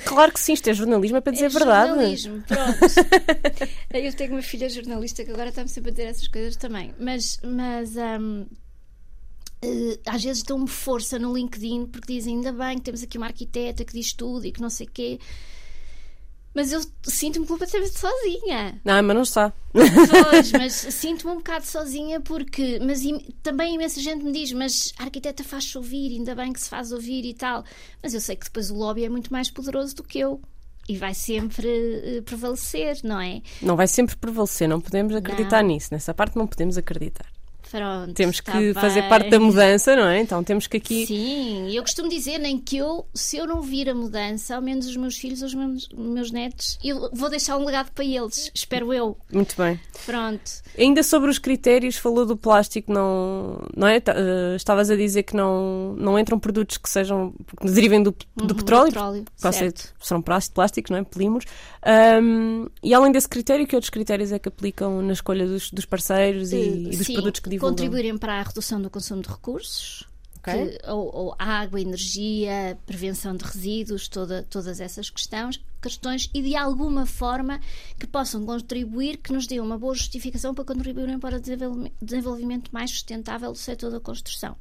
Claro 0.04 0.32
que 0.32 0.40
sim, 0.40 0.52
isto 0.52 0.68
é 0.68 0.75
jornalismo, 0.75 1.16
é 1.16 1.20
para 1.20 1.32
dizer 1.32 1.47
é 1.47 1.49
a 1.49 1.50
verdade. 1.50 1.88
jornalismo, 1.88 2.42
pronto. 2.47 2.78
eu 3.94 4.12
tenho 4.12 4.32
uma 4.32 4.42
filha 4.42 4.68
jornalista 4.68 5.25
que 5.25 5.30
agora 5.30 5.49
está-me 5.49 5.68
sempre 5.68 5.90
a 5.90 5.92
dizer 5.92 6.04
essas 6.08 6.28
coisas 6.28 6.56
também. 6.56 6.94
Mas, 6.99 7.40
mas 7.42 7.94
hum, 7.97 8.47
eh, 9.62 9.99
às 10.07 10.23
vezes 10.23 10.43
dão-me 10.43 10.69
força 10.69 11.19
no 11.19 11.37
LinkedIn 11.37 11.87
porque 11.87 12.15
dizem 12.15 12.37
ainda 12.37 12.53
bem 12.53 12.79
que 12.79 12.85
temos 12.85 13.03
aqui 13.03 13.19
uma 13.19 13.27
arquiteta 13.27 13.85
que 13.85 13.93
diz 13.93 14.12
tudo 14.12 14.47
e 14.47 14.53
que 14.53 14.61
não 14.61 14.71
sei 14.71 14.87
o 14.87 14.91
quê. 14.91 15.19
Mas 16.55 16.73
eu 16.73 16.81
sinto-me 17.05 17.47
completamente 17.47 17.99
sozinha. 17.99 18.81
Não, 18.85 19.03
mas 19.03 19.15
não 19.15 19.23
está. 19.23 19.53
Pois, 19.73 20.50
mas 20.50 20.73
sinto-me 20.93 21.33
um 21.33 21.37
bocado 21.37 21.67
sozinha 21.67 22.21
porque. 22.21 22.81
Mas 22.81 23.00
também 23.43 23.75
imensa 23.75 24.00
gente 24.00 24.25
me 24.25 24.33
diz, 24.33 24.53
mas 24.53 24.93
a 24.99 25.05
arquiteta 25.05 25.45
faz-se 25.45 25.77
ouvir, 25.77 26.17
ainda 26.17 26.35
bem 26.35 26.53
que 26.53 26.61
se 26.61 26.69
faz 26.69 26.91
ouvir 26.91 27.25
e 27.25 27.35
tal. 27.35 27.65
Mas 28.03 28.15
eu 28.15 28.21
sei 28.21 28.35
que 28.35 28.47
depois 28.47 28.71
o 28.71 28.75
lobby 28.77 29.05
é 29.05 29.09
muito 29.09 29.33
mais 29.33 29.50
poderoso 29.50 29.95
do 29.95 30.03
que 30.03 30.19
eu. 30.19 30.41
E 30.88 30.97
vai 30.97 31.12
sempre 31.12 31.69
eh, 31.69 32.23
prevalecer, 32.23 32.99
não 33.05 33.21
é? 33.21 33.43
Não 33.61 33.77
vai 33.77 33.87
sempre 33.87 34.17
prevalecer, 34.17 34.67
não 34.67 34.81
podemos 34.81 35.15
acreditar 35.15 35.62
nisso. 35.62 35.91
Nessa 35.93 36.15
parte 36.15 36.37
não 36.37 36.47
podemos 36.47 36.79
acreditar. 36.79 37.38
Pronto, 37.70 38.14
Temos 38.14 38.37
está 38.37 38.52
que 38.52 38.72
fazer 38.75 39.00
bem. 39.02 39.08
parte 39.10 39.30
da 39.30 39.38
mudança, 39.38 39.94
não 39.94 40.06
é? 40.08 40.20
Então 40.20 40.42
temos 40.42 40.66
que 40.66 40.76
aqui. 40.78 41.06
Sim, 41.06 41.70
eu 41.70 41.82
costumo 41.82 42.08
dizer 42.08 42.38
nem 42.38 42.58
que 42.58 42.76
eu, 42.78 43.06
se 43.14 43.37
eu 43.37 43.46
não 43.46 43.60
vir 43.60 43.90
a 43.90 43.94
mudança, 43.94 44.56
ao 44.56 44.62
menos 44.62 44.87
os 44.87 44.96
meus 44.96 45.16
filhos, 45.16 45.42
os 45.42 45.54
meus, 45.54 45.88
meus 45.96 46.30
netos, 46.30 46.78
eu 46.82 47.10
vou 47.12 47.28
deixar 47.28 47.56
um 47.58 47.64
legado 47.64 47.90
para 47.92 48.04
eles, 48.04 48.50
espero 48.54 48.92
eu. 48.92 49.16
Muito 49.32 49.54
bem. 49.56 49.78
Pronto. 50.06 50.50
Ainda 50.78 51.02
sobre 51.02 51.30
os 51.30 51.38
critérios, 51.38 51.96
falou 51.96 52.25
do 52.25 52.37
plástico, 52.37 52.92
não, 52.92 53.60
não 53.76 53.87
é? 53.87 54.00
Tá, 54.00 54.14
eh, 54.16 54.56
Estavas 54.56 54.90
a 54.90 54.96
dizer 54.96 55.25
que 55.25 55.37
não, 55.37 55.94
não 55.98 56.18
entram 56.18 56.38
produtos 56.38 56.78
que 56.78 56.88
sejam 56.88 57.34
que 57.60 57.70
derivem 57.70 58.02
do, 58.02 58.10
do 58.37 58.42
Uhum, 58.42 58.56
petróleo, 58.56 58.87
petróleo, 58.92 59.25
certo. 59.37 59.94
serão 60.00 60.22
plásticos, 60.22 60.90
não 60.90 60.98
é? 60.98 61.02
Polímeros. 61.04 61.44
Ahm, 61.82 62.66
e 62.82 62.92
além 62.94 63.12
desse 63.12 63.28
critério, 63.28 63.66
que 63.66 63.75
outros 63.75 63.90
critérios 63.90 64.32
é 64.32 64.38
que 64.38 64.48
aplicam 64.48 65.00
na 65.02 65.12
escolha 65.12 65.46
dos, 65.46 65.70
dos 65.70 65.84
parceiros 65.84 66.52
e, 66.52 66.56
e 66.56 66.96
dos 66.96 67.06
Sim, 67.06 67.12
produtos 67.14 67.40
que 67.40 67.48
divulgam? 67.59 67.71
contribuírem 67.77 68.17
para 68.19 68.41
a 68.41 68.43
redução 68.43 68.81
do 68.81 68.88
consumo 68.91 69.23
de 69.23 69.29
recursos, 69.29 70.05
Ok. 70.38 70.53
que- 70.55 70.91
ou, 70.91 71.15
ou 71.15 71.35
água, 71.38 71.81
energia, 71.81 72.79
prevenção 72.87 73.37
de 73.37 73.45
resíduos, 73.45 74.09
toda, 74.09 74.45
todas 74.49 74.81
essas 74.81 75.11
questões, 75.11 75.61
questões 75.83 76.29
e 76.35 76.43
de 76.43 76.57
alguma 76.57 77.07
forma 77.07 77.61
que 77.99 78.07
possam 78.07 78.45
contribuir, 78.47 79.19
que 79.19 79.33
nos 79.33 79.47
dê 79.47 79.61
uma 79.61 79.77
boa 79.79 79.95
justificação 79.95 80.55
para 80.55 80.65
contribuírem 80.65 81.19
para 81.19 81.37
o 81.38 81.41
desenvolvimento 82.00 82.71
mais 82.73 82.91
sustentável 82.91 83.53
do 83.53 83.59
setor 83.59 83.91
da 83.91 84.00
construção. 84.00 84.57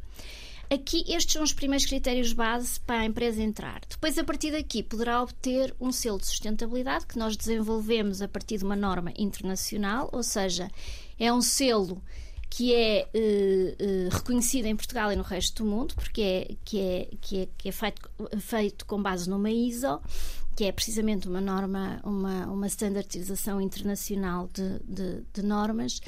Aqui, 0.69 1.05
estes 1.07 1.31
são 1.31 1.43
os 1.43 1.53
primeiros 1.53 1.85
critérios 1.85 2.33
base 2.33 2.77
para 2.81 2.99
a 2.99 3.05
empresa 3.05 3.41
entrar. 3.41 3.79
Depois, 3.89 4.17
a 4.17 4.23
partir 4.25 4.51
daqui, 4.51 4.83
poderá 4.83 5.21
obter 5.23 5.73
um 5.79 5.93
selo 5.93 6.19
de 6.19 6.27
sustentabilidade 6.27 7.05
que 7.07 7.17
nós 7.17 7.37
desenvolvemos 7.37 8.21
a 8.21 8.27
partir 8.27 8.57
de 8.57 8.65
uma 8.65 8.75
norma 8.75 9.13
internacional, 9.17 10.09
ou 10.11 10.21
seja, 10.21 10.69
é 11.17 11.31
um 11.31 11.41
selo 11.41 12.03
que 12.49 12.73
é 12.73 13.07
eh, 13.13 13.75
eh, 13.79 14.09
reconhecido 14.11 14.65
em 14.65 14.75
Portugal 14.75 15.11
e 15.11 15.15
no 15.15 15.23
resto 15.23 15.63
do 15.63 15.69
mundo, 15.69 15.93
porque 15.95 16.21
é, 16.21 16.55
que 16.63 16.79
é, 16.79 17.09
que 17.19 17.37
é, 17.41 17.49
que 17.57 17.69
é 17.69 17.71
feito, 17.71 18.09
feito 18.39 18.85
com 18.85 19.01
base 19.01 19.29
numa 19.29 19.51
ISO, 19.51 19.99
que 20.55 20.63
é 20.63 20.71
precisamente 20.71 21.27
uma 21.27 21.39
norma, 21.39 21.99
uma, 22.03 22.47
uma 22.47 22.67
standardização 22.67 23.61
internacional 23.61 24.49
de, 24.51 24.79
de, 24.79 25.23
de 25.33 25.43
normas. 25.43 26.01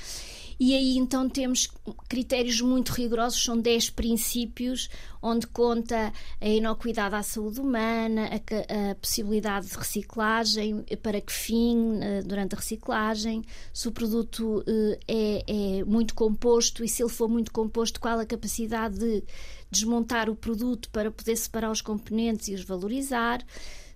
E 0.59 0.75
aí 0.75 0.97
então 0.97 1.29
temos 1.29 1.69
critérios 2.09 2.59
muito 2.59 2.89
rigorosos, 2.89 3.41
são 3.41 3.57
10 3.57 3.91
princípios, 3.91 4.89
onde 5.21 5.47
conta 5.47 6.11
a 6.41 6.47
inocuidade 6.47 7.15
à 7.15 7.23
saúde 7.23 7.61
humana, 7.61 8.29
a, 8.29 8.91
a 8.91 8.95
possibilidade 8.95 9.67
de 9.67 9.77
reciclagem, 9.77 10.83
para 11.01 11.21
que 11.21 11.31
fim 11.31 11.99
eh, 12.01 12.21
durante 12.23 12.55
a 12.55 12.57
reciclagem, 12.57 13.41
se 13.73 13.87
o 13.87 13.91
produto 13.93 14.61
eh, 14.67 14.99
é, 15.07 15.79
é 15.79 15.83
muito 15.85 16.13
composto 16.13 16.83
e 16.83 16.89
se 16.89 17.01
ele 17.01 17.09
for 17.09 17.29
muito 17.29 17.53
composto, 17.53 17.99
qual 17.99 18.19
a 18.19 18.25
capacidade 18.25 18.99
de 18.99 19.23
desmontar 19.71 20.29
o 20.29 20.35
produto 20.35 20.89
para 20.89 21.09
poder 21.09 21.37
separar 21.37 21.71
os 21.71 21.81
componentes 21.81 22.49
e 22.49 22.53
os 22.53 22.63
valorizar 22.65 23.45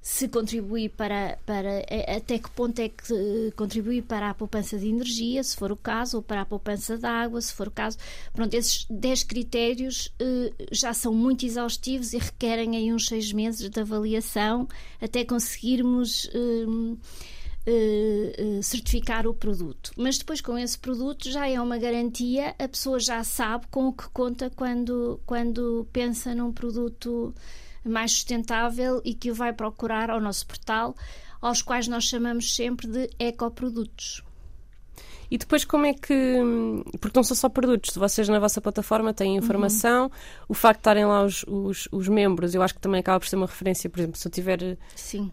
se 0.04 0.28
contribui 0.28 0.90
para, 0.90 1.40
para 1.46 1.80
eh, 1.88 2.18
até 2.18 2.38
que 2.38 2.52
ponto 2.52 2.78
é 2.80 2.90
que 2.90 3.14
eh, 3.14 3.52
contribui 3.56 4.02
para 4.02 4.30
a 4.30 4.34
poupança 4.34 4.78
de 4.78 4.90
energia, 4.90 5.42
se 5.42 5.56
for 5.56 5.72
o 5.72 5.78
caso, 5.78 6.18
ou 6.18 6.24
para 6.24 6.42
a 6.42 6.46
poupança 6.46 6.98
de 6.98 7.06
água, 7.06 7.40
se 7.40 7.54
for 7.54 7.70
o 7.70 7.72
caso. 7.72 7.98
Pronto, 8.34 8.54
esses 8.54 8.86
10 8.90 9.24
critérios 9.24 10.14
eh, 10.20 10.52
já 10.74 10.94
são 10.94 11.14
muito 11.14 11.46
exaustivos 11.46 12.12
e 12.12 12.18
requerem 12.18 12.76
aí 12.76 12.92
uns 12.92 13.08
seis 13.08 13.32
meses 13.32 13.70
de 13.70 13.80
avaliação 13.80 14.68
até 15.02 15.24
conseguirmos 15.24 16.30
eh, 16.34 16.66
eh, 17.66 18.36
eh, 18.58 18.62
certificar 18.62 19.26
o 19.26 19.34
produto. 19.34 19.94
Mas 19.96 20.18
depois 20.18 20.42
com 20.42 20.58
esse 20.58 20.78
produto 20.78 21.32
já 21.32 21.48
é 21.48 21.62
uma 21.62 21.78
garantia, 21.78 22.54
a 22.60 22.68
pessoa 22.68 23.00
já 23.00 23.24
sabe 23.24 23.68
com 23.72 23.88
o 23.88 23.94
que 23.94 24.10
conta 24.10 24.50
quando, 24.50 25.22
quando 25.26 25.88
pensa 25.94 26.36
num 26.36 26.52
produto 26.52 27.34
mais 27.86 28.12
sustentável 28.12 29.02
e 29.04 29.14
que 29.14 29.32
o 29.32 29.36
vai 29.36 29.54
procurar 29.54 30.10
ao 30.10 30.20
nosso 30.22 30.46
portal, 30.48 30.96
aos 31.42 31.62
quais 31.62 31.88
nós 31.88 32.04
chamamos 32.06 32.56
sempre 32.56 32.88
de 32.88 33.10
ecoprodutos. 33.20 34.24
E 35.32 35.38
depois 35.38 35.66
como 35.66 35.86
é 35.88 35.94
que. 35.94 36.14
Porque 37.02 37.18
não 37.18 37.24
são 37.24 37.36
só 37.36 37.50
produtos, 37.50 37.96
vocês 37.96 38.30
na 38.30 38.38
vossa 38.40 38.62
plataforma 38.62 39.14
têm 39.14 39.36
informação, 39.36 40.12
o 40.48 40.54
facto 40.54 40.78
de 40.78 40.82
estarem 40.82 41.06
lá 41.06 41.24
os, 41.24 41.44
os, 41.48 41.88
os 41.92 42.08
membros, 42.08 42.54
eu 42.54 42.62
acho 42.62 42.76
que 42.76 42.80
também 42.80 43.00
acaba 43.00 43.20
por 43.20 43.28
ser 43.28 43.38
uma 43.38 43.48
referência, 43.48 43.90
por 43.90 44.00
exemplo, 44.00 44.18
se 44.20 44.28
eu 44.28 44.32
tiver 44.32 44.78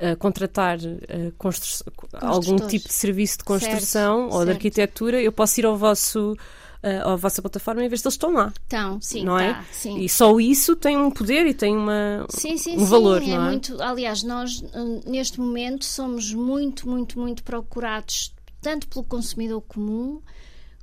a 0.01 0.17
contratar 0.17 0.79
eh, 0.83 1.33
constru- 1.37 1.85
algum 2.15 2.57
tipo 2.67 2.89
de 2.89 2.95
serviço 2.95 3.39
de 3.39 3.45
construção 3.45 4.23
Certo, 4.23 4.33
ou 4.35 4.41
de 4.41 4.47
certo. 4.47 4.57
arquitetura, 4.57 5.21
eu 5.21 5.33
posso 5.33 5.61
ir 5.61 5.67
ao 5.67 5.77
vosso. 5.77 6.35
Eh, 6.83 7.01
à 7.05 7.15
vossa 7.17 7.41
plataforma 7.43 7.85
e 7.85 7.89
ver 7.89 7.99
se 7.99 8.07
eles 8.07 8.15
estão 8.15 8.33
lá, 8.33 8.53
Então, 8.67 9.01
sim, 9.01 9.25
não 9.25 9.39
é? 9.39 9.55
tá, 9.55 9.65
sim. 9.73 9.99
E 9.99 10.09
só 10.09 10.39
isso 10.41 10.75
tem 10.77 10.97
um 10.97 11.11
poder 11.11 11.47
e 11.47 11.55
tem 11.55 11.77
uma, 11.77 12.27
Sim, 12.31 12.57
sim, 12.57 12.77
um 12.77 12.81
sim, 12.81 12.87
valor, 12.87 13.23
é 13.23 13.27
não 13.27 13.47
é? 13.47 13.51
muito. 13.51 13.83
Aliás, 13.83 14.23
nós 14.23 14.63
hum, 14.75 15.01
neste 15.07 15.41
momento 15.41 15.85
somos 15.85 16.33
muito, 16.33 16.89
muito, 16.89 17.19
muito 17.19 17.43
procurados 17.43 18.35
tanto 18.63 18.89
pelo 18.89 19.05
consumidor 19.05 19.61
comum 19.63 20.21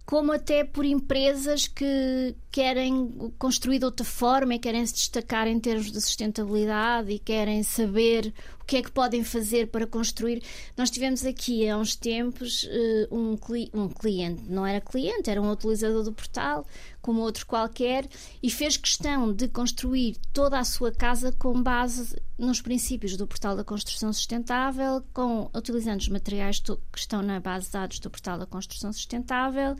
como 0.05 0.31
até 0.31 0.63
por 0.63 0.85
empresas 0.85 1.67
que 1.67 2.33
querem 2.49 3.33
construir 3.37 3.79
de 3.79 3.85
outra 3.85 4.05
forma 4.05 4.55
e 4.55 4.59
querem 4.59 4.85
se 4.85 4.93
destacar 4.93 5.47
em 5.47 5.59
termos 5.59 5.91
de 5.91 5.99
sustentabilidade 5.99 7.11
e 7.11 7.19
querem 7.19 7.61
saber 7.61 8.33
que 8.67 8.75
é 8.75 8.81
que 8.81 8.91
podem 8.91 9.23
fazer 9.23 9.67
para 9.67 9.87
construir. 9.87 10.43
Nós 10.75 10.89
tivemos 10.91 11.25
aqui 11.25 11.67
há 11.69 11.77
uns 11.77 11.95
tempos 11.95 12.67
eh, 12.69 13.07
um, 13.09 13.37
cli- 13.37 13.71
um 13.73 13.87
cliente, 13.87 14.43
não 14.49 14.65
era 14.65 14.81
cliente, 14.81 15.29
era 15.29 15.41
um 15.41 15.49
utilizador 15.49 16.03
do 16.03 16.11
portal, 16.11 16.65
como 17.01 17.21
outro 17.21 17.45
qualquer, 17.45 18.05
e 18.43 18.51
fez 18.51 18.75
questão 18.75 19.31
de 19.31 19.47
construir 19.47 20.17
toda 20.33 20.59
a 20.59 20.65
sua 20.65 20.91
casa 20.91 21.31
com 21.31 21.63
base 21.63 22.21
nos 22.37 22.61
princípios 22.61 23.15
do 23.15 23.25
portal 23.25 23.55
da 23.55 23.63
construção 23.63 24.11
sustentável, 24.11 25.01
com, 25.13 25.49
utilizando 25.55 26.01
os 26.01 26.09
materiais 26.09 26.59
que 26.59 26.99
estão 26.99 27.21
na 27.21 27.39
base 27.39 27.67
de 27.67 27.71
dados 27.71 27.99
do 27.99 28.09
portal 28.09 28.37
da 28.37 28.45
construção 28.45 28.91
sustentável 28.91 29.77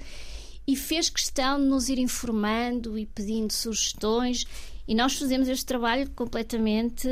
e 0.66 0.76
fez 0.76 1.10
questão 1.10 1.60
de 1.60 1.66
nos 1.66 1.90
ir 1.90 2.00
informando 2.00 2.98
e 2.98 3.06
pedindo 3.06 3.52
sugestões. 3.52 4.46
E 4.88 4.96
nós 4.96 5.18
fazemos 5.18 5.48
este 5.50 5.66
trabalho 5.66 6.10
completamente 6.12 7.08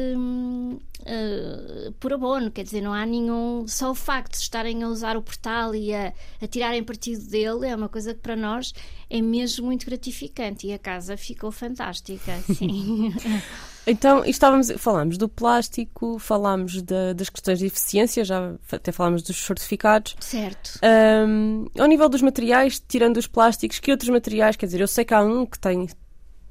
eh, 1.05 1.91
por 1.99 2.13
abono, 2.13 2.49
quer 2.51 2.63
dizer, 2.63 2.81
não 2.81 2.93
há 2.93 3.05
nenhum. 3.05 3.65
Só 3.67 3.91
o 3.91 3.95
facto 3.95 4.31
de 4.31 4.37
estarem 4.37 4.81
a 4.83 4.87
usar 4.87 5.17
o 5.17 5.21
portal 5.21 5.75
e 5.75 5.93
a, 5.93 6.13
a 6.41 6.47
tirarem 6.47 6.83
partido 6.83 7.21
dele 7.29 7.67
é 7.67 7.75
uma 7.75 7.89
coisa 7.89 8.13
que 8.13 8.21
para 8.21 8.35
nós 8.35 8.73
é 9.09 9.21
mesmo 9.21 9.65
muito 9.65 9.85
gratificante. 9.85 10.67
E 10.67 10.73
a 10.73 10.79
casa 10.79 11.17
ficou 11.17 11.51
fantástica, 11.51 12.31
sim. 12.55 13.13
Então, 13.87 14.25
estávamos, 14.25 14.71
falámos 14.77 15.17
do 15.17 15.29
plástico, 15.29 16.17
falámos 16.17 16.81
da- 16.81 17.13
das 17.13 17.29
questões 17.29 17.59
de 17.59 17.67
eficiência, 17.67 18.23
já 18.25 18.55
até 18.71 18.91
falámos 18.91 19.21
dos 19.21 19.37
certificados. 19.37 20.15
certo. 20.19 20.79
Ahm, 20.81 21.65
ao 21.77 21.85
nível 21.87 22.09
dos 22.09 22.21
materiais, 22.21 22.81
tirando 22.87 23.17
os 23.17 23.27
plásticos, 23.27 23.79
que 23.79 23.91
outros 23.91 24.09
materiais? 24.09 24.55
Quer 24.55 24.65
dizer, 24.65 24.81
eu 24.81 24.87
sei 24.87 25.05
que 25.05 25.13
há 25.13 25.21
um 25.21 25.45
que 25.45 25.59
tem, 25.59 25.87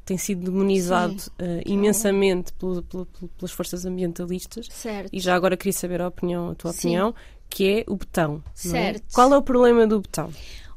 tem 0.04 0.18
sido 0.18 0.44
demonizado 0.44 1.16
ah, 1.38 1.44
imensamente 1.66 2.52
pelo- 2.54 2.82
pelo- 2.82 3.06
pelas 3.06 3.52
forças 3.52 3.84
ambientalistas. 3.86 4.68
Certo. 4.70 5.10
E 5.12 5.20
já 5.20 5.34
agora 5.34 5.56
queria 5.56 5.72
saber 5.72 6.00
a, 6.02 6.08
opinião, 6.08 6.50
a 6.50 6.54
tua 6.54 6.72
Sim. 6.72 6.78
opinião, 6.78 7.14
que 7.48 7.68
é 7.80 7.84
o 7.88 7.96
betão. 7.96 8.42
é? 8.46 8.50
Certo. 8.58 9.04
Qual 9.14 9.32
é 9.32 9.36
o 9.36 9.42
problema 9.42 9.86
do 9.86 10.00
betão? 10.00 10.30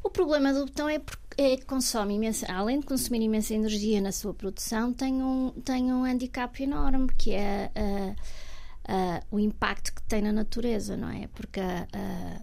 O 0.03 0.09
problema 0.09 0.53
do 0.53 0.65
botão 0.65 0.87
é 0.87 0.99
porque 0.99 1.19
é 1.37 1.57
que 1.57 1.65
consome 1.65 2.15
imensa, 2.15 2.45
além 2.51 2.79
de 2.79 2.85
consumir 2.85 3.21
imensa 3.21 3.53
energia 3.53 3.99
na 3.99 4.11
sua 4.11 4.33
produção, 4.33 4.93
tem 4.93 5.21
um, 5.21 5.51
tem 5.65 5.91
um 5.91 6.03
handicap 6.05 6.63
enorme, 6.63 7.09
que 7.17 7.31
é 7.33 7.69
ah, 7.75 8.15
ah, 8.87 9.23
o 9.29 9.37
impacto 9.39 9.93
que 9.93 10.01
tem 10.03 10.21
na 10.21 10.31
natureza, 10.31 10.95
não 10.95 11.09
é? 11.09 11.27
Porque 11.27 11.59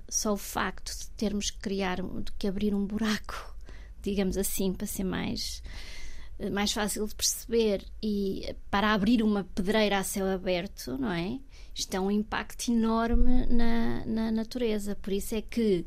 só 0.08 0.34
o 0.34 0.36
facto 0.36 0.92
de 0.98 1.08
termos 1.10 1.50
que 1.50 1.58
criar, 1.58 2.02
de 2.02 2.32
que 2.38 2.46
abrir 2.46 2.74
um 2.74 2.84
buraco, 2.84 3.54
digamos 4.02 4.36
assim, 4.36 4.72
para 4.74 4.86
ser 4.86 5.04
mais 5.04 5.62
mais 6.50 6.72
fácil 6.72 7.06
de 7.06 7.14
perceber 7.14 7.84
e 8.02 8.54
para 8.70 8.92
abrir 8.92 9.22
uma 9.22 9.44
pedreira 9.44 9.98
a 9.98 10.04
céu 10.04 10.26
aberto, 10.26 10.96
não 10.98 11.10
é? 11.10 11.38
Isto 11.74 11.94
é 11.94 12.00
um 12.00 12.10
impacto 12.10 12.70
enorme 12.70 13.46
na, 13.46 14.04
na 14.06 14.30
natureza. 14.30 14.94
Por 14.94 15.12
isso 15.12 15.34
é 15.34 15.42
que. 15.42 15.84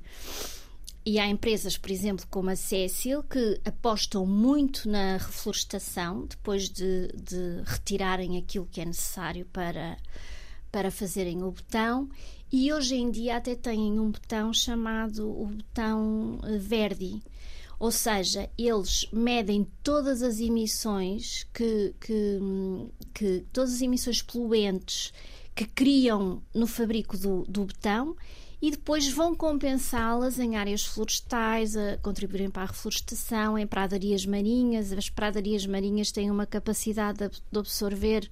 E 1.05 1.19
há 1.19 1.25
empresas, 1.25 1.77
por 1.77 1.89
exemplo, 1.89 2.25
como 2.29 2.49
a 2.49 2.55
Cecil, 2.57 3.23
que 3.23 3.61
apostam 3.63 4.25
muito 4.25 4.89
na 4.89 5.13
reflorestação 5.13 6.25
depois 6.25 6.69
de, 6.69 7.07
de 7.13 7.61
retirarem 7.65 8.37
aquilo 8.37 8.67
que 8.69 8.81
é 8.81 8.85
necessário 8.85 9.45
para, 9.45 9.97
para 10.69 10.91
fazerem 10.91 11.43
o 11.43 11.51
botão. 11.51 12.09
E 12.51 12.73
hoje 12.73 12.95
em 12.95 13.09
dia 13.09 13.37
até 13.37 13.55
têm 13.55 13.97
um 13.97 14.11
botão 14.11 14.53
chamado 14.53 15.29
o 15.29 15.45
botão 15.47 16.39
eh, 16.43 16.57
Verdi 16.57 17.21
ou 17.79 17.91
seja, 17.91 18.49
eles 18.57 19.07
medem 19.11 19.67
todas 19.83 20.23
as 20.23 20.39
emissões 20.39 21.45
que, 21.53 21.93
que, 21.99 22.39
que 23.13 23.45
todas 23.53 23.75
as 23.75 23.81
emissões 23.81 24.21
poluentes 24.21 25.13
que 25.55 25.65
criam 25.65 26.41
no 26.53 26.67
fabrico 26.67 27.17
do, 27.17 27.43
do 27.47 27.65
betão 27.65 28.15
e 28.59 28.71
depois 28.71 29.07
vão 29.07 29.35
compensá-las 29.35 30.39
em 30.39 30.55
áreas 30.55 30.83
florestais, 30.83 31.77
a 31.77 31.97
contribuírem 31.97 32.49
para 32.49 32.63
a 32.63 32.65
reflorestação, 32.65 33.57
em 33.57 33.67
pradarias 33.67 34.25
marinhas. 34.25 34.91
As 34.91 35.09
pradarias 35.09 35.65
marinhas 35.67 36.11
têm 36.11 36.31
uma 36.31 36.45
capacidade 36.47 37.19
de 37.19 37.59
absorver 37.59 38.27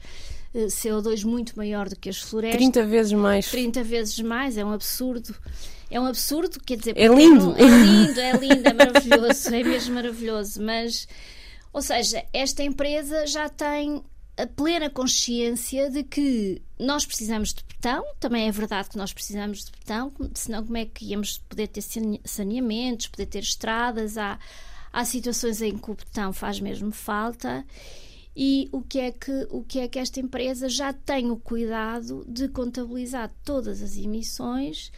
eh, 0.53 0.65
CO2 0.65 1.23
muito 1.23 1.55
maior 1.55 1.87
do 1.87 1.95
que 1.95 2.09
as 2.09 2.17
florestas. 2.17 2.57
30 2.57 2.85
vezes 2.85 3.13
mais. 3.13 3.51
30 3.51 3.83
vezes 3.83 4.19
mais, 4.19 4.57
é 4.57 4.65
um 4.65 4.71
absurdo. 4.71 5.35
É 5.89 5.99
um 5.99 6.05
absurdo, 6.05 6.59
quer 6.59 6.77
dizer, 6.77 6.97
é 6.97 7.07
lindo. 7.07 7.55
É 7.57 7.63
lindo, 7.63 8.19
é 8.19 8.31
lindo, 8.33 8.67
é 8.67 8.73
maravilhoso, 8.73 9.53
é 9.53 9.63
mesmo 9.63 9.95
maravilhoso. 9.95 10.61
Mas, 10.61 11.07
ou 11.71 11.81
seja, 11.81 12.25
esta 12.33 12.63
empresa 12.63 13.25
já 13.27 13.47
tem 13.49 14.03
a 14.37 14.47
plena 14.47 14.89
consciência 14.89 15.89
de 15.89 16.03
que 16.03 16.61
nós 16.77 17.05
precisamos 17.05 17.53
de 17.53 17.63
betão, 17.63 18.03
também 18.19 18.47
é 18.47 18.51
verdade 18.51 18.89
que 18.89 18.97
nós 18.97 19.13
precisamos 19.13 19.65
de 19.65 19.71
betão, 19.71 20.11
senão 20.33 20.63
como 20.63 20.77
é 20.77 20.85
que 20.85 21.05
íamos 21.05 21.37
poder 21.37 21.67
ter 21.67 21.83
saneamentos, 22.25 23.07
poder 23.07 23.27
ter 23.27 23.39
estradas, 23.39 24.17
há, 24.17 24.37
há 24.91 25.05
situações 25.05 25.61
em 25.61 25.77
que 25.77 25.91
o 25.91 25.95
betão 25.95 26.33
faz 26.33 26.59
mesmo 26.59 26.91
falta 26.91 27.65
e 28.35 28.67
o 28.73 28.81
que 28.81 28.99
é 28.99 29.11
que 29.11 29.47
o 29.49 29.63
que 29.63 29.79
é 29.79 29.87
que 29.87 29.97
esta 29.97 30.19
empresa 30.19 30.67
já 30.67 30.91
tem 30.91 31.31
o 31.31 31.37
cuidado 31.37 32.25
de 32.27 32.49
contabilizar 32.49 33.31
todas 33.45 33.81
as 33.81 33.95
emissões 33.95 34.91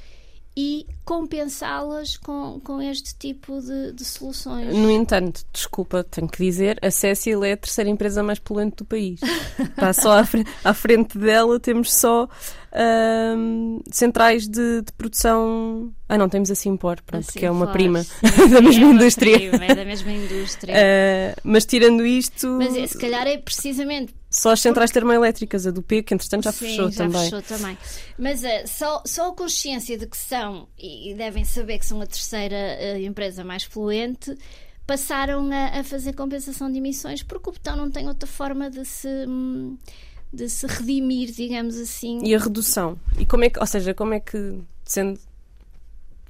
e 0.60 0.88
compensá-las 1.06 2.18
com, 2.18 2.60
com 2.64 2.82
este 2.82 3.16
tipo 3.16 3.62
de, 3.62 3.94
de, 3.94 4.04
soluções. 4.04 4.76
No 4.76 4.90
entanto, 4.90 5.46
desculpa, 5.54 6.04
tenho 6.04 6.28
que 6.28 6.44
dizer, 6.44 6.80
a 6.82 6.90
Cecil 6.90 7.44
é 7.44 7.52
a 7.52 7.58
terceira 7.58 7.88
empresa 7.88 8.24
mais 8.24 8.40
poluente 8.40 8.78
do 8.78 8.86
país. 8.86 9.20
Está 9.60 9.94
só 9.94 10.18
à 10.18 10.26
frente, 10.26 10.50
à 10.64 10.74
frente 10.74 11.16
dela, 11.16 11.60
temos 11.60 11.94
só 11.94 12.28
centrais 13.92 14.48
de, 14.48 14.82
de, 14.82 14.92
produção. 14.94 15.94
Ah, 16.10 16.18
não, 16.18 16.28
temos 16.28 16.50
a 16.50 16.56
Simpor, 16.56 17.02
pronto, 17.06 17.32
que 17.32 17.46
é 17.46 17.52
uma 17.52 17.68
prima 17.68 18.04
sim, 18.04 18.16
da 18.50 18.60
mesma 18.60 18.88
é 18.88 18.90
indústria. 18.90 19.38
Prima, 19.38 19.66
é 19.66 19.76
da 19.76 19.86
mesma 19.86 20.12
indústria. 20.12 20.74
Uh, 20.74 21.42
mas 21.46 21.66
tirando 21.66 22.04
isto. 22.06 22.48
Mas 22.48 22.76
é, 22.76 22.88
se 22.88 22.98
calhar 22.98 23.28
é 23.28 23.38
precisamente 23.38 24.14
só 24.38 24.52
as 24.52 24.62
centrais 24.62 24.92
porque... 24.92 25.00
termoelétricas, 25.00 25.66
a 25.66 25.72
do 25.72 25.82
P, 25.82 26.04
que 26.04 26.14
entretanto 26.14 26.44
já 26.44 26.52
Sim, 26.52 26.68
fechou 26.68 26.92
já 26.92 27.06
também. 27.06 27.24
fechou 27.24 27.42
também. 27.42 27.78
Mas 28.20 28.44
uh, 28.44 28.68
só, 28.68 29.02
só 29.04 29.30
a 29.30 29.34
consciência 29.34 29.98
de 29.98 30.06
que 30.06 30.16
são, 30.16 30.68
e 30.78 31.16
devem 31.16 31.44
saber 31.44 31.80
que 31.80 31.86
são 31.88 32.00
a 32.02 32.06
terceira 32.06 32.56
uh, 32.56 33.02
empresa 33.02 33.44
mais 33.44 33.66
poluente, 33.66 34.38
passaram 34.86 35.50
a, 35.52 35.80
a, 35.80 35.84
fazer 35.84 36.14
compensação 36.14 36.72
de 36.72 36.78
emissões 36.78 37.24
porque 37.24 37.50
o 37.50 37.52
botão 37.52 37.76
não 37.76 37.90
tem 37.90 38.08
outra 38.08 38.28
forma 38.28 38.70
de 38.70 38.86
se. 38.86 39.10
de 40.32 40.48
se 40.48 40.68
redimir, 40.68 41.32
digamos 41.32 41.76
assim. 41.76 42.20
E 42.24 42.36
a 42.36 42.38
redução? 42.38 42.96
E 43.18 43.26
como 43.26 43.44
é 43.44 43.50
que, 43.50 43.60
ou 43.60 43.66
seja, 43.66 43.96
como 43.96 44.14
é 44.14 44.20
que, 44.20 44.60
sendo 44.86 45.20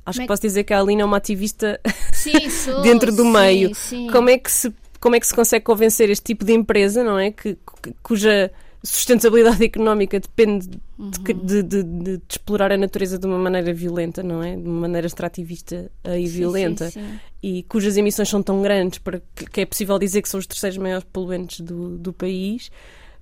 Acho 0.06 0.20
que, 0.20 0.24
que 0.24 0.28
posso 0.30 0.42
dizer 0.42 0.64
que 0.64 0.74
a 0.74 0.80
Alina 0.80 1.02
é 1.02 1.06
uma 1.06 1.18
ativista 1.18 1.78
sim, 2.14 2.48
sou, 2.50 2.82
dentro 2.82 3.12
do 3.12 3.24
sim, 3.24 3.32
meio. 3.34 3.76
Sim. 3.76 4.08
Como 4.10 4.30
é 4.30 4.38
que 4.38 4.50
se 4.50 4.74
como 5.00 5.16
é 5.16 5.20
que 5.20 5.28
se 5.28 5.34
consegue 5.34 5.64
convencer 5.64 6.10
este 6.10 6.24
tipo 6.24 6.46
de 6.46 6.54
empresa, 6.54 7.04
não 7.04 7.18
é? 7.18 7.32
Que, 7.32 7.58
cuja 8.02 8.52
sustentabilidade 8.84 9.64
económica 9.66 10.20
depende 10.20 10.70
uhum. 10.98 11.10
de, 11.10 11.34
de, 11.34 11.64
de, 11.64 11.84
de, 11.84 12.22
explorar 12.30 12.72
a 12.72 12.78
natureza 12.78 13.18
de 13.18 13.26
uma 13.26 13.38
maneira 13.38 13.74
violenta, 13.74 14.24
não 14.24 14.42
é? 14.42 14.56
De 14.56 14.68
uma 14.68 14.82
maneira 14.82 15.08
extrativista 15.08 15.92
e 16.06 16.28
violenta. 16.28 16.90
Sim, 16.90 17.02
sim. 17.02 17.20
E 17.42 17.64
cujas 17.64 17.98
emissões 17.98 18.30
são 18.30 18.42
tão 18.42 18.62
grandes 18.62 19.00
para 19.00 19.22
que, 19.36 19.46
que, 19.46 19.62
é 19.62 19.66
possível 19.66 20.00
dizer 20.00 20.22
que 20.22 20.30
são 20.30 20.40
os 20.40 20.48
terceiros 20.48 20.78
maiores 20.78 21.06
poluentes 21.12 21.60
do, 21.62 21.98
do 21.98 22.14
país. 22.14 22.72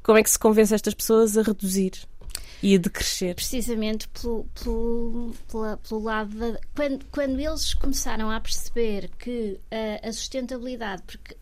Como 0.03 0.17
é 0.17 0.23
que 0.23 0.29
se 0.29 0.39
convence 0.39 0.73
estas 0.73 0.93
pessoas 0.93 1.37
a 1.37 1.41
reduzir? 1.41 1.93
e 2.63 2.75
a 2.75 2.77
decrescer. 2.79 3.35
Precisamente 3.35 4.07
pelo, 4.09 4.45
pelo, 4.63 5.33
pela, 5.51 5.77
pelo 5.77 6.01
lado 6.01 6.35
da. 6.35 6.59
Quando, 6.75 7.05
quando 7.11 7.39
eles 7.39 7.75
começaram 7.75 8.31
a 8.31 8.39
perceber 8.39 9.11
que 9.19 9.59
a, 9.69 10.07
a 10.07 10.11
sustentabilidade, 10.11 11.03
porque 11.05 11.37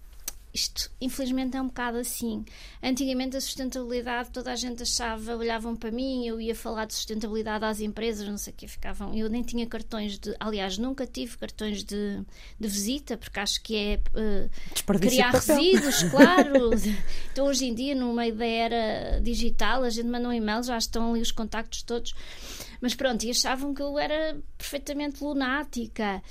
isto, 0.53 0.91
infelizmente, 1.01 1.57
é 1.57 1.61
um 1.61 1.67
bocado 1.67 1.97
assim. 1.97 2.45
Antigamente, 2.81 3.35
a 3.35 3.41
sustentabilidade, 3.41 4.29
toda 4.29 4.51
a 4.51 4.55
gente 4.55 4.83
achava, 4.83 5.35
olhavam 5.35 5.75
para 5.75 5.89
mim, 5.89 6.27
eu 6.27 6.39
ia 6.39 6.53
falar 6.53 6.85
de 6.85 6.93
sustentabilidade 6.93 7.65
às 7.65 7.81
empresas, 7.81 8.27
não 8.27 8.37
sei 8.37 8.53
o 8.53 8.55
que, 8.55 8.67
ficavam. 8.67 9.15
Eu 9.15 9.29
nem 9.29 9.41
tinha 9.41 9.65
cartões 9.65 10.19
de. 10.19 10.35
Aliás, 10.39 10.77
nunca 10.77 11.07
tive 11.07 11.37
cartões 11.37 11.83
de, 11.83 12.21
de 12.59 12.67
visita, 12.67 13.17
porque 13.17 13.39
acho 13.39 13.63
que 13.63 13.75
é 13.75 13.99
uh, 14.15 14.99
criar 14.99 15.31
resíduos, 15.31 16.03
claro. 16.11 16.69
então, 17.31 17.47
hoje 17.47 17.65
em 17.65 17.73
dia, 17.73 17.95
no 17.95 18.13
meio 18.13 18.35
da 18.35 18.45
era 18.45 19.19
digital, 19.21 19.83
a 19.83 19.89
gente 19.89 20.07
manda 20.07 20.29
um 20.29 20.33
e-mail, 20.33 20.61
já 20.61 20.77
estão 20.77 21.11
ali 21.11 21.21
os 21.21 21.31
contactos 21.31 21.81
todos. 21.81 22.13
Mas 22.83 22.93
pronto, 22.93 23.23
e 23.23 23.31
achavam 23.31 23.73
que 23.73 23.81
eu 23.81 23.97
era 23.97 24.37
perfeitamente 24.57 25.23
lunática. 25.23 26.21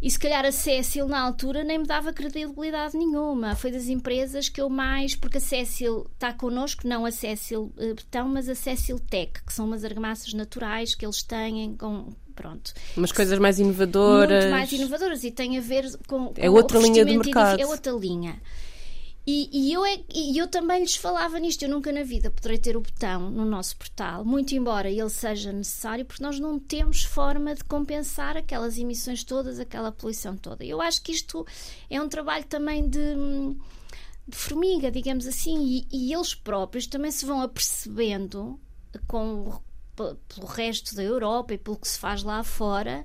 E 0.00 0.08
se 0.08 0.16
calhar 0.16 0.44
a 0.44 0.52
Cecil 0.52 1.08
na 1.08 1.18
altura 1.18 1.64
nem 1.64 1.80
me 1.80 1.84
dava 1.84 2.12
credibilidade 2.12 2.96
nenhuma. 2.96 3.56
Foi 3.56 3.72
das 3.72 3.88
empresas 3.88 4.48
que 4.48 4.60
eu 4.60 4.68
mais. 4.68 5.16
Porque 5.16 5.38
a 5.38 5.40
Cecil 5.40 6.06
está 6.14 6.32
connosco, 6.32 6.86
não 6.86 7.04
a 7.04 7.10
Cecil 7.10 7.72
uh, 7.76 7.94
Betão, 7.96 8.28
mas 8.28 8.48
a 8.48 8.54
Cecil 8.54 9.00
Tech, 9.00 9.32
que 9.44 9.52
são 9.52 9.66
umas 9.66 9.84
argamassas 9.84 10.32
naturais 10.32 10.94
que 10.94 11.04
eles 11.04 11.24
têm 11.24 11.74
com 11.76 12.12
pronto. 12.36 12.72
Umas 12.96 13.10
coisas 13.10 13.36
mais 13.40 13.58
inovadoras. 13.58 14.44
Muito 14.44 14.50
mais 14.52 14.70
inovadoras 14.70 15.24
e 15.24 15.32
tem 15.32 15.58
a 15.58 15.60
ver 15.60 15.90
com. 16.06 16.28
com 16.28 16.34
é 16.36 16.48
outra 16.48 16.78
linha 16.78 17.04
de 17.04 17.18
mercado. 17.18 17.60
É 17.60 17.66
outra 17.66 17.90
linha. 17.90 18.40
E, 19.26 19.50
e, 19.52 19.72
eu 19.72 19.84
é, 19.84 19.98
e 20.14 20.38
eu 20.38 20.46
também 20.46 20.80
lhes 20.80 20.94
falava 20.94 21.40
nisto. 21.40 21.64
Eu 21.64 21.68
nunca 21.68 21.90
na 21.90 22.04
vida 22.04 22.30
poderei 22.30 22.58
ter 22.58 22.76
o 22.76 22.80
botão 22.80 23.28
no 23.28 23.44
nosso 23.44 23.76
portal, 23.76 24.24
muito 24.24 24.54
embora 24.54 24.88
ele 24.88 25.10
seja 25.10 25.52
necessário, 25.52 26.04
porque 26.04 26.22
nós 26.22 26.38
não 26.38 26.60
temos 26.60 27.02
forma 27.02 27.52
de 27.52 27.64
compensar 27.64 28.36
aquelas 28.36 28.78
emissões 28.78 29.24
todas, 29.24 29.58
aquela 29.58 29.90
poluição 29.90 30.36
toda. 30.36 30.64
Eu 30.64 30.80
acho 30.80 31.02
que 31.02 31.10
isto 31.10 31.44
é 31.90 32.00
um 32.00 32.08
trabalho 32.08 32.44
também 32.44 32.88
de, 32.88 33.16
de 34.28 34.36
formiga, 34.36 34.92
digamos 34.92 35.26
assim, 35.26 35.60
e, 35.60 35.88
e, 35.90 36.14
eles 36.14 36.32
próprios 36.32 36.86
também 36.86 37.10
se 37.10 37.26
vão 37.26 37.40
apercebendo 37.40 38.60
com, 39.08 39.60
pelo 39.96 40.46
resto 40.46 40.94
da 40.94 41.02
Europa 41.02 41.54
e 41.54 41.58
pelo 41.58 41.78
que 41.78 41.88
se 41.88 41.98
faz 41.98 42.22
lá 42.22 42.44
fora 42.44 43.04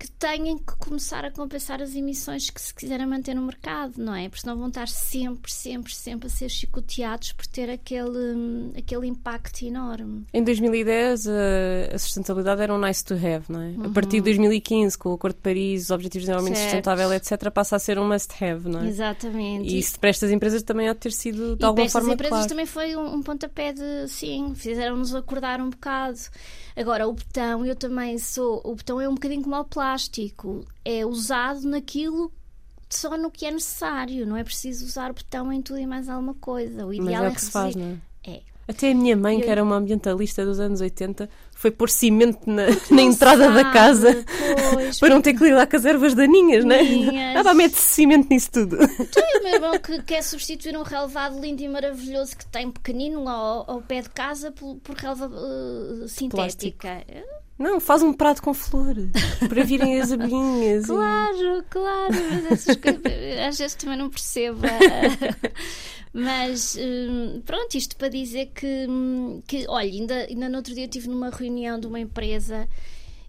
que 0.00 0.10
têm 0.12 0.56
que 0.56 0.76
começar 0.78 1.26
a 1.26 1.30
compensar 1.30 1.82
as 1.82 1.94
emissões 1.94 2.48
que 2.48 2.58
se 2.58 2.72
quiserem 2.72 3.06
manter 3.06 3.34
no 3.34 3.42
mercado, 3.42 3.98
não 3.98 4.14
é? 4.14 4.30
Porque 4.30 4.40
senão 4.40 4.56
vão 4.56 4.68
estar 4.68 4.88
sempre, 4.88 5.52
sempre, 5.52 5.94
sempre 5.94 6.26
a 6.26 6.30
ser 6.30 6.48
chicoteados 6.48 7.32
por 7.32 7.46
ter 7.46 7.68
aquele, 7.68 8.72
aquele 8.78 9.06
impacto 9.06 9.62
enorme. 9.62 10.24
Em 10.32 10.42
2010 10.42 11.26
a, 11.26 11.98
sustentabilidade 11.98 12.62
era 12.62 12.74
um 12.74 12.78
nice 12.78 13.04
to 13.04 13.12
have, 13.12 13.44
não 13.50 13.60
é? 13.60 13.66
Uhum. 13.72 13.84
A 13.84 13.88
partir 13.90 14.16
de 14.16 14.22
2015, 14.22 14.96
com 14.96 15.10
o 15.10 15.12
Acordo 15.12 15.34
de 15.34 15.42
Paris, 15.42 15.84
os 15.84 15.90
Objetivos 15.90 16.24
de 16.24 16.32
Desenvolvimento 16.32 16.56
certo. 16.56 16.70
Sustentável, 16.70 17.12
etc., 17.12 17.50
passa 17.50 17.76
a 17.76 17.78
ser 17.78 17.98
um 17.98 18.08
must 18.08 18.32
have, 18.42 18.66
não 18.70 18.80
é? 18.80 18.88
Exatamente. 18.88 19.68
E 19.68 19.78
isso 19.78 20.00
para 20.00 20.08
estas 20.08 20.30
empresas 20.30 20.62
também 20.62 20.88
há 20.88 20.94
de 20.94 20.98
ter 21.00 21.12
sido 21.12 21.56
de 21.56 21.62
e 21.62 21.66
alguma 21.66 21.90
forma 21.90 22.16
para 22.16 22.26
estas 22.26 22.46
empresas 22.46 22.46
claro. 22.46 22.48
também 22.48 22.64
foi 22.64 22.96
um, 22.96 23.16
um 23.16 23.22
pontapé 23.22 23.74
de, 23.74 24.08
sim, 24.08 24.54
fizeram-nos 24.54 25.14
acordar 25.14 25.60
um 25.60 25.68
bocado. 25.68 26.18
Agora, 26.80 27.06
o 27.06 27.12
botão, 27.12 27.64
eu 27.66 27.76
também 27.76 28.18
sou. 28.18 28.60
O 28.64 28.74
botão 28.74 29.00
é 29.00 29.08
um 29.08 29.14
bocadinho 29.14 29.42
como 29.42 29.56
o 29.56 29.64
plástico, 29.64 30.64
é 30.84 31.04
usado 31.04 31.68
naquilo 31.68 32.32
só 32.88 33.16
no 33.16 33.30
que 33.30 33.46
é 33.46 33.50
necessário, 33.50 34.26
não 34.26 34.36
é 34.36 34.42
preciso 34.42 34.84
usar 34.84 35.10
o 35.10 35.14
botão 35.14 35.52
em 35.52 35.62
tudo 35.62 35.78
e 35.78 35.86
mais 35.86 36.08
alguma 36.08 36.34
coisa. 36.34 36.84
O 36.86 36.92
ideal 36.92 37.22
Mas 37.22 37.32
é, 37.32 37.32
é 37.32 37.34
que 37.34 37.40
se 37.40 37.50
faz, 37.50 37.76
não 37.76 38.00
é? 38.24 38.30
É. 38.30 38.42
Até 38.70 38.92
a 38.92 38.94
minha 38.94 39.16
mãe, 39.16 39.36
eu... 39.36 39.42
que 39.42 39.50
era 39.50 39.62
uma 39.62 39.76
ambientalista 39.76 40.44
dos 40.44 40.60
anos 40.60 40.80
80, 40.80 41.28
foi 41.52 41.72
pôr 41.72 41.90
cimento 41.90 42.38
na, 42.46 42.66
na 42.90 43.02
entrada 43.02 43.44
sabe, 43.44 43.54
da 43.54 43.72
casa 43.72 44.24
pois, 44.72 44.98
para 45.00 45.08
não 45.08 45.20
ter 45.20 45.34
que 45.34 45.42
lidar 45.42 45.66
com 45.66 45.76
as 45.76 45.84
ervas 45.84 46.14
daninhas, 46.14 46.64
não 46.64 46.76
é? 46.76 47.34
Ah, 47.34 47.52
mete 47.52 47.74
cimento 47.74 48.28
nisso 48.30 48.50
tudo. 48.52 48.78
Tu 48.78 49.20
o 49.40 49.42
meu 49.42 49.54
irmão 49.54 49.78
que 49.78 50.00
quer 50.02 50.22
substituir 50.22 50.76
um 50.76 50.82
relevado 50.82 51.40
lindo 51.40 51.62
e 51.62 51.68
maravilhoso 51.68 52.36
que 52.36 52.46
tem 52.46 52.70
pequenino 52.70 53.28
ao, 53.28 53.68
ao 53.68 53.82
pé 53.82 54.02
de 54.02 54.10
casa 54.10 54.52
por, 54.52 54.76
por 54.76 54.94
relva 54.94 55.26
uh, 55.26 56.06
sintética. 56.06 57.02
Plástico. 57.06 57.39
Não, 57.60 57.78
faz 57.78 58.02
um 58.02 58.10
prato 58.10 58.42
com 58.42 58.54
flores 58.54 59.10
para 59.46 59.62
virem 59.62 60.00
as 60.00 60.10
abelhinhas. 60.10 60.86
Claro, 60.86 61.62
claro. 61.68 62.14
Essas 62.50 62.74
coisas, 62.76 63.02
às 63.46 63.58
vezes 63.58 63.74
também 63.74 63.98
não 63.98 64.08
percebo. 64.08 64.62
Mas 66.10 66.74
hum, 66.80 67.42
pronto, 67.44 67.74
isto 67.74 67.96
para 67.96 68.08
dizer 68.08 68.46
que, 68.54 68.86
hum, 68.88 69.42
que 69.46 69.66
olha, 69.68 69.90
ainda, 69.90 70.14
ainda 70.14 70.48
no 70.48 70.56
outro 70.56 70.74
dia 70.74 70.86
estive 70.86 71.08
numa 71.08 71.28
reunião 71.28 71.78
de 71.78 71.86
uma 71.86 72.00
empresa 72.00 72.66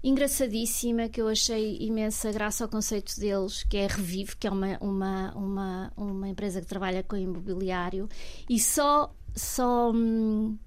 engraçadíssima 0.01 1.09
que 1.09 1.21
eu 1.21 1.27
achei 1.27 1.77
imensa 1.81 2.31
graça 2.31 2.63
ao 2.63 2.69
conceito 2.69 3.19
deles, 3.19 3.63
que 3.63 3.75
é 3.75 3.85
Revive, 3.85 4.37
que 4.37 4.47
é 4.47 4.49
uma, 4.49 4.77
uma, 4.79 5.33
uma, 5.35 5.93
uma 5.97 6.29
empresa 6.29 6.61
que 6.61 6.67
trabalha 6.67 7.03
com 7.03 7.17
imobiliário 7.17 8.07
e 8.49 8.57
só. 8.57 9.13
só 9.35 9.91
hum, 9.91 10.57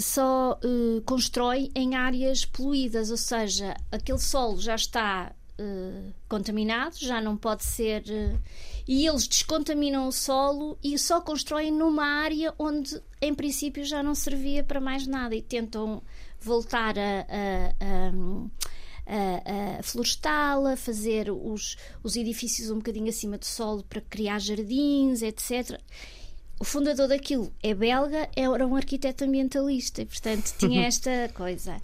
só 0.00 0.58
uh, 0.64 1.00
constrói 1.02 1.70
em 1.74 1.94
áreas 1.94 2.44
poluídas, 2.44 3.10
ou 3.10 3.16
seja, 3.16 3.76
aquele 3.90 4.18
solo 4.18 4.60
já 4.60 4.74
está 4.74 5.32
uh, 5.58 6.12
contaminado, 6.28 6.96
já 6.98 7.20
não 7.20 7.36
pode 7.36 7.64
ser. 7.64 8.02
Uh, 8.02 8.38
e 8.86 9.06
eles 9.06 9.26
descontaminam 9.26 10.08
o 10.08 10.12
solo 10.12 10.78
e 10.82 10.98
só 10.98 11.20
constroem 11.20 11.70
numa 11.70 12.04
área 12.04 12.54
onde, 12.58 13.00
em 13.20 13.34
princípio, 13.34 13.84
já 13.84 14.02
não 14.02 14.14
servia 14.14 14.64
para 14.64 14.80
mais 14.80 15.06
nada 15.06 15.34
e 15.34 15.42
tentam 15.42 16.02
voltar 16.40 16.98
a, 16.98 17.26
a, 17.28 18.12
a, 19.06 19.78
a 19.78 19.82
florestá-la, 19.82 20.76
fazer 20.76 21.30
os, 21.30 21.76
os 22.02 22.16
edifícios 22.16 22.70
um 22.70 22.76
bocadinho 22.76 23.08
acima 23.08 23.36
do 23.36 23.44
solo 23.44 23.82
para 23.82 24.00
criar 24.00 24.38
jardins, 24.38 25.20
etc 25.22 25.78
o 26.60 26.64
fundador 26.64 27.08
daquilo 27.08 27.52
é 27.62 27.74
belga, 27.74 28.28
era 28.34 28.66
um 28.66 28.74
arquiteto 28.74 29.24
ambientalista 29.24 30.02
e, 30.02 30.06
portanto, 30.06 30.54
tinha 30.58 30.86
esta 30.86 31.30
coisa. 31.34 31.80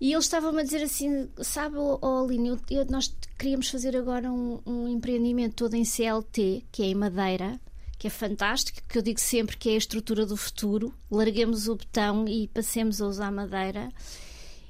E 0.00 0.12
ele 0.12 0.18
estava-me 0.18 0.60
a 0.60 0.64
dizer 0.64 0.82
assim: 0.82 1.28
sabe, 1.38 1.76
oh, 1.78 2.24
Aline, 2.24 2.48
eu, 2.48 2.60
eu, 2.70 2.86
nós 2.86 3.14
queríamos 3.38 3.70
fazer 3.70 3.96
agora 3.96 4.30
um, 4.30 4.60
um, 4.66 4.88
empreendimento 4.88 5.54
todo 5.54 5.74
em 5.74 5.84
CLT, 5.84 6.64
que 6.72 6.82
é 6.82 6.86
em 6.86 6.94
madeira, 6.94 7.60
que 7.98 8.08
é 8.08 8.10
fantástico, 8.10 8.80
que 8.88 8.98
eu 8.98 9.02
digo 9.02 9.20
sempre 9.20 9.56
que 9.56 9.70
é 9.70 9.74
a 9.74 9.78
estrutura 9.78 10.26
do 10.26 10.36
futuro. 10.36 10.92
Larguemos 11.10 11.68
o 11.68 11.76
betão 11.76 12.26
e 12.26 12.48
passemos 12.48 13.00
a 13.00 13.06
usar 13.06 13.30
madeira. 13.30 13.90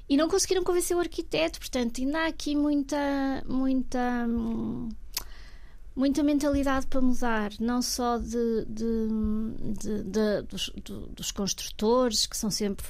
E 0.07 0.15
não 0.15 0.29
conseguiram 0.29 0.63
convencer 0.63 0.95
o 0.95 0.99
arquiteto, 0.99 1.59
portanto, 1.59 1.99
ainda 1.99 2.19
há 2.19 2.27
aqui 2.27 2.55
muita. 2.55 3.43
muita 3.47 4.27
hum, 4.29 4.89
muita 5.95 6.23
mentalidade 6.23 6.87
para 6.87 7.01
mudar, 7.01 7.51
não 7.59 7.81
só 7.81 8.17
de, 8.17 8.65
de, 8.65 9.07
de, 9.79 10.03
de 10.03 10.41
dos, 10.43 10.71
dos, 11.11 11.31
construtores, 11.31 12.25
que 12.25 12.35
são 12.35 12.49
sempre 12.49 12.85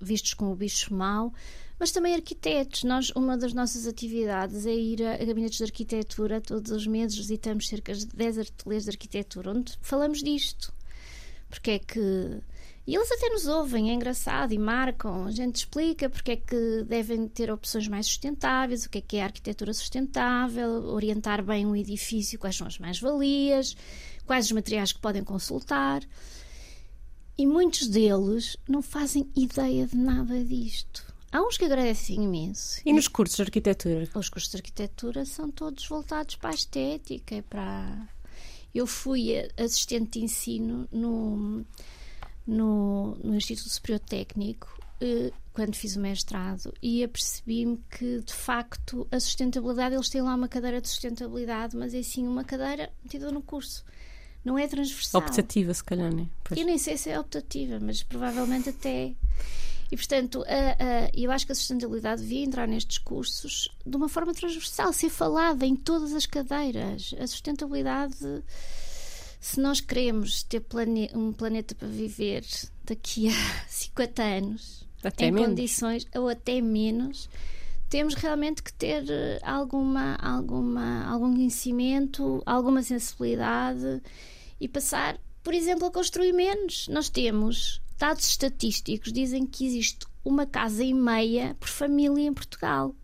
vistos 0.00 0.34
como 0.34 0.54
bicho 0.56 0.94
mau, 0.94 1.32
mas 1.78 1.90
também 1.92 2.14
arquitetos. 2.14 2.84
Nós, 2.84 3.10
uma 3.10 3.36
das 3.36 3.52
nossas 3.52 3.86
atividades 3.86 4.64
é 4.66 4.74
ir 4.74 5.02
a, 5.02 5.14
a 5.14 5.24
gabinetes 5.24 5.58
de 5.58 5.64
arquitetura. 5.64 6.40
Todos 6.40 6.70
os 6.70 6.86
meses 6.86 7.16
visitamos 7.16 7.68
cerca 7.68 7.92
de 7.92 8.06
10 8.06 8.38
ateliês 8.38 8.84
de 8.84 8.90
arquitetura, 8.90 9.50
onde 9.50 9.78
falamos 9.82 10.22
disto. 10.22 10.72
Porque 11.50 11.72
é 11.72 11.78
que 11.78 12.40
e 12.86 12.94
eles 12.94 13.10
até 13.10 13.30
nos 13.30 13.46
ouvem, 13.46 13.90
é 13.90 13.94
engraçado, 13.94 14.52
e 14.52 14.58
marcam. 14.58 15.24
A 15.24 15.30
gente 15.30 15.56
explica 15.56 16.10
porque 16.10 16.32
é 16.32 16.36
que 16.36 16.84
devem 16.86 17.26
ter 17.26 17.50
opções 17.50 17.88
mais 17.88 18.06
sustentáveis, 18.06 18.84
o 18.84 18.90
que 18.90 18.98
é 18.98 19.00
que 19.00 19.16
é 19.16 19.22
a 19.22 19.26
arquitetura 19.26 19.72
sustentável, 19.72 20.84
orientar 20.84 21.42
bem 21.42 21.64
um 21.64 21.74
edifício, 21.74 22.38
quais 22.38 22.56
são 22.56 22.66
as 22.66 22.78
mais-valias, 22.78 23.74
quais 24.26 24.46
os 24.46 24.52
materiais 24.52 24.92
que 24.92 25.00
podem 25.00 25.24
consultar. 25.24 26.02
E 27.38 27.46
muitos 27.46 27.88
deles 27.88 28.56
não 28.68 28.82
fazem 28.82 29.30
ideia 29.34 29.86
de 29.86 29.96
nada 29.96 30.44
disto. 30.44 31.14
Há 31.32 31.42
uns 31.42 31.56
que 31.56 31.64
agradecem 31.64 32.22
imenso. 32.22 32.80
E 32.84 32.92
nos 32.92 33.08
cursos 33.08 33.36
de 33.36 33.42
arquitetura? 33.42 34.08
Os 34.14 34.28
cursos 34.28 34.50
de 34.50 34.58
arquitetura 34.58 35.24
são 35.24 35.50
todos 35.50 35.88
voltados 35.88 36.36
para 36.36 36.50
a 36.50 36.54
estética 36.54 37.34
e 37.34 37.42
para. 37.42 38.08
Eu 38.72 38.86
fui 38.86 39.32
assistente 39.56 40.18
de 40.18 40.24
ensino 40.26 40.86
no 40.92 41.64
no, 42.46 43.16
no 43.22 43.34
Instituto 43.34 43.70
Superior 43.70 44.00
Técnico 44.00 44.78
eh, 45.00 45.32
quando 45.52 45.74
fiz 45.76 45.96
o 45.96 46.00
mestrado 46.00 46.72
e 46.82 47.04
apercebi-me 47.04 47.78
que 47.90 48.20
de 48.20 48.34
facto 48.34 49.06
a 49.10 49.20
sustentabilidade, 49.20 49.94
eles 49.94 50.08
têm 50.08 50.20
lá 50.20 50.34
uma 50.34 50.48
cadeira 50.48 50.80
de 50.80 50.88
sustentabilidade, 50.88 51.76
mas 51.76 51.94
é 51.94 52.02
sim 52.02 52.26
uma 52.26 52.42
cadeira 52.42 52.90
metida 53.02 53.30
no 53.30 53.40
curso. 53.40 53.84
Não 54.44 54.58
é 54.58 54.66
transversal. 54.66 55.20
Optativa, 55.20 55.72
se 55.72 55.82
calhar, 55.82 56.12
né? 56.12 56.26
Pois. 56.42 56.58
Eu 56.58 56.66
nem 56.66 56.76
sei 56.76 56.96
se 56.96 57.08
é 57.08 57.18
optativa, 57.18 57.78
mas 57.80 58.02
provavelmente 58.02 58.68
até. 58.68 59.14
E, 59.90 59.96
portanto, 59.96 60.42
a, 60.42 61.06
a, 61.06 61.10
eu 61.14 61.30
acho 61.30 61.46
que 61.46 61.52
a 61.52 61.54
sustentabilidade 61.54 62.22
devia 62.22 62.44
entrar 62.44 62.66
nestes 62.66 62.98
cursos 62.98 63.68
de 63.86 63.96
uma 63.96 64.08
forma 64.08 64.34
transversal, 64.34 64.92
ser 64.92 65.08
falada 65.08 65.64
em 65.64 65.76
todas 65.76 66.12
as 66.12 66.26
cadeiras. 66.26 67.14
A 67.18 67.26
sustentabilidade 67.26 68.42
se 69.44 69.60
nós 69.60 69.78
queremos 69.78 70.42
ter 70.42 70.60
plane 70.60 71.10
um 71.14 71.30
planeta 71.30 71.74
para 71.74 71.86
viver 71.86 72.46
daqui 72.82 73.28
a 73.28 73.32
50 73.68 74.22
anos, 74.22 74.88
até 75.02 75.26
em 75.26 75.32
menos. 75.32 75.48
condições, 75.48 76.06
ou 76.14 76.30
até 76.30 76.62
menos, 76.62 77.28
temos 77.90 78.14
realmente 78.14 78.62
que 78.62 78.72
ter 78.72 79.04
eh, 79.06 79.38
alguma, 79.42 80.14
alguma, 80.14 81.04
algum 81.04 81.34
conhecimento, 81.34 82.42
alguma 82.46 82.82
sensibilidade 82.82 84.00
e 84.58 84.66
passar, 84.66 85.20
por 85.42 85.52
exemplo, 85.52 85.88
a 85.88 85.90
construir 85.90 86.32
menos. 86.32 86.88
Nós 86.88 87.10
temos 87.10 87.82
dados 87.98 88.26
estatísticos 88.26 89.12
dizem 89.12 89.44
que 89.44 89.66
existe 89.66 90.06
uma 90.24 90.46
casa 90.46 90.82
e 90.82 90.94
meia 90.94 91.54
por 91.60 91.68
família 91.68 92.26
em 92.26 92.32
Portugal. 92.32 92.94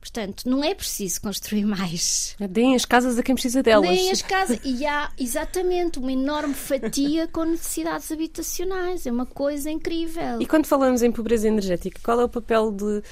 Portanto, 0.00 0.48
não 0.48 0.64
é 0.64 0.74
preciso 0.74 1.20
construir 1.20 1.64
mais. 1.66 2.34
Deem 2.48 2.74
as 2.74 2.86
casas 2.86 3.18
a 3.18 3.22
quem 3.22 3.34
precisa 3.34 3.62
delas. 3.62 3.90
Deem 3.90 4.10
as 4.10 4.22
casas. 4.22 4.58
E 4.64 4.86
há 4.86 5.12
exatamente 5.18 5.98
uma 5.98 6.10
enorme 6.10 6.54
fatia 6.54 7.28
com 7.28 7.44
necessidades 7.44 8.10
habitacionais. 8.10 9.06
É 9.06 9.12
uma 9.12 9.26
coisa 9.26 9.70
incrível. 9.70 10.40
E 10.40 10.46
quando 10.46 10.64
falamos 10.64 11.02
em 11.02 11.12
pobreza 11.12 11.46
energética, 11.46 12.00
qual 12.02 12.18
é 12.20 12.24
o 12.24 12.28
papel 12.28 12.72
de. 12.72 13.02